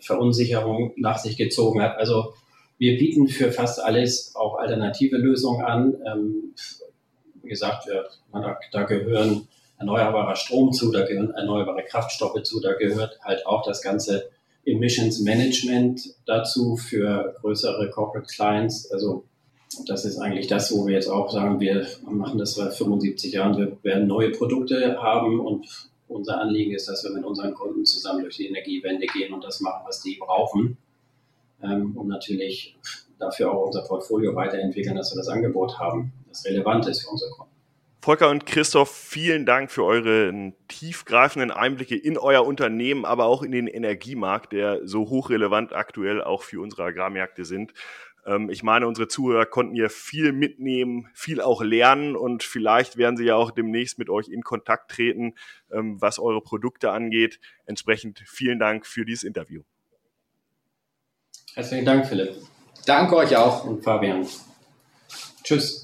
Verunsicherung 0.00 0.92
nach 0.96 1.18
sich 1.18 1.36
gezogen 1.36 1.82
hat. 1.82 1.98
Also 1.98 2.34
wir 2.78 2.98
bieten 2.98 3.28
für 3.28 3.52
fast 3.52 3.80
alles 3.80 4.34
auch 4.34 4.56
alternative 4.56 5.16
Lösungen 5.16 5.64
an. 5.64 5.94
Ähm, 6.06 6.54
wie 7.42 7.48
gesagt, 7.48 7.86
wir, 7.86 8.06
da, 8.32 8.58
da 8.72 8.82
gehören 8.84 9.46
erneuerbarer 9.82 10.36
Strom 10.36 10.72
zu, 10.72 10.90
da 10.90 11.04
gehören 11.04 11.30
erneuerbare 11.30 11.82
Kraftstoffe 11.84 12.42
zu, 12.42 12.60
da 12.60 12.72
gehört 12.72 13.18
halt 13.22 13.46
auch 13.46 13.62
das 13.64 13.82
ganze 13.82 14.30
Emissions 14.64 15.20
Management 15.20 16.00
dazu 16.24 16.76
für 16.76 17.34
größere 17.40 17.90
Corporate 17.90 18.32
Clients. 18.32 18.90
Also 18.92 19.24
das 19.86 20.04
ist 20.04 20.18
eigentlich 20.18 20.46
das, 20.46 20.72
wo 20.72 20.86
wir 20.86 20.94
jetzt 20.94 21.08
auch 21.08 21.30
sagen, 21.30 21.58
wir 21.58 21.86
machen 22.04 22.38
das 22.38 22.54
seit 22.54 22.74
75 22.74 23.32
Jahren, 23.32 23.56
wir 23.56 23.76
werden 23.82 24.06
neue 24.06 24.30
Produkte 24.30 25.00
haben 25.02 25.40
und 25.40 25.66
unser 26.08 26.40
Anliegen 26.40 26.74
ist, 26.74 26.88
dass 26.88 27.02
wir 27.04 27.10
mit 27.10 27.24
unseren 27.24 27.54
Kunden 27.54 27.84
zusammen 27.84 28.22
durch 28.22 28.36
die 28.36 28.46
Energiewende 28.46 29.06
gehen 29.06 29.32
und 29.32 29.42
das 29.42 29.60
machen, 29.60 29.82
was 29.86 30.02
die 30.02 30.18
brauchen. 30.20 30.76
Ähm, 31.62 31.96
und 31.96 32.08
natürlich 32.08 32.76
dafür 33.18 33.52
auch 33.52 33.66
unser 33.66 33.82
Portfolio 33.82 34.34
weiterentwickeln, 34.34 34.96
dass 34.96 35.12
wir 35.12 35.16
das 35.16 35.28
Angebot 35.28 35.78
haben, 35.78 36.12
das 36.28 36.44
relevant 36.44 36.86
ist 36.86 37.02
für 37.02 37.10
unsere 37.10 37.30
Kunden. 37.30 37.51
Volker 38.04 38.30
und 38.30 38.46
Christoph, 38.46 38.90
vielen 38.90 39.46
Dank 39.46 39.70
für 39.70 39.84
eure 39.84 40.52
tiefgreifenden 40.66 41.52
Einblicke 41.52 41.96
in 41.96 42.18
euer 42.18 42.44
Unternehmen, 42.44 43.04
aber 43.04 43.26
auch 43.26 43.44
in 43.44 43.52
den 43.52 43.68
Energiemarkt, 43.68 44.52
der 44.52 44.80
so 44.84 45.08
hochrelevant 45.08 45.72
aktuell 45.72 46.20
auch 46.20 46.42
für 46.42 46.60
unsere 46.60 46.82
Agrarmärkte 46.82 47.44
sind. 47.44 47.72
Ähm, 48.26 48.50
ich 48.50 48.64
meine, 48.64 48.88
unsere 48.88 49.06
Zuhörer 49.06 49.46
konnten 49.46 49.76
hier 49.76 49.88
viel 49.88 50.32
mitnehmen, 50.32 51.10
viel 51.14 51.40
auch 51.40 51.62
lernen 51.62 52.16
und 52.16 52.42
vielleicht 52.42 52.96
werden 52.96 53.16
sie 53.16 53.26
ja 53.26 53.36
auch 53.36 53.52
demnächst 53.52 54.00
mit 54.00 54.10
euch 54.10 54.26
in 54.26 54.42
Kontakt 54.42 54.90
treten, 54.90 55.36
ähm, 55.70 56.00
was 56.00 56.18
eure 56.18 56.40
Produkte 56.40 56.90
angeht. 56.90 57.38
Entsprechend 57.66 58.20
vielen 58.26 58.58
Dank 58.58 58.84
für 58.84 59.04
dieses 59.04 59.22
Interview. 59.22 59.62
Herzlichen 61.54 61.84
Dank, 61.84 62.08
Philipp. 62.08 62.34
Danke 62.84 63.14
euch 63.14 63.36
auch 63.36 63.64
und 63.64 63.84
Fabian. 63.84 64.26
Tschüss. 65.44 65.81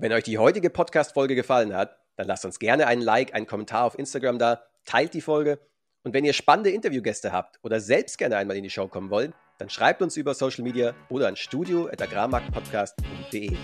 Wenn 0.00 0.12
euch 0.14 0.24
die 0.24 0.38
heutige 0.38 0.70
Podcast-Folge 0.70 1.34
gefallen 1.34 1.76
hat, 1.76 1.98
dann 2.16 2.26
lasst 2.26 2.46
uns 2.46 2.58
gerne 2.58 2.86
einen 2.86 3.02
Like, 3.02 3.34
einen 3.34 3.46
Kommentar 3.46 3.84
auf 3.84 3.98
Instagram 3.98 4.38
da, 4.38 4.62
teilt 4.86 5.12
die 5.12 5.20
Folge 5.20 5.58
und 6.04 6.14
wenn 6.14 6.24
ihr 6.24 6.32
spannende 6.32 6.70
Interviewgäste 6.70 7.32
habt 7.32 7.58
oder 7.62 7.80
selbst 7.80 8.16
gerne 8.16 8.38
einmal 8.38 8.56
in 8.56 8.62
die 8.62 8.70
Show 8.70 8.88
kommen 8.88 9.10
wollt, 9.10 9.34
dann 9.58 9.68
schreibt 9.68 10.00
uns 10.00 10.16
über 10.16 10.32
Social 10.32 10.64
Media 10.64 10.94
oder 11.10 11.28
an 11.28 11.36
studio.agrarmarktpodcast.de. 11.36 13.58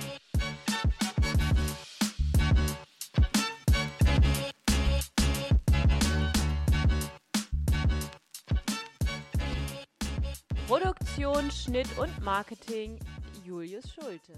Produktion, 10.68 11.50
Schnitt 11.50 11.88
und 11.96 12.22
Marketing 12.22 13.00
Julius 13.42 13.90
Schulte. 13.90 14.34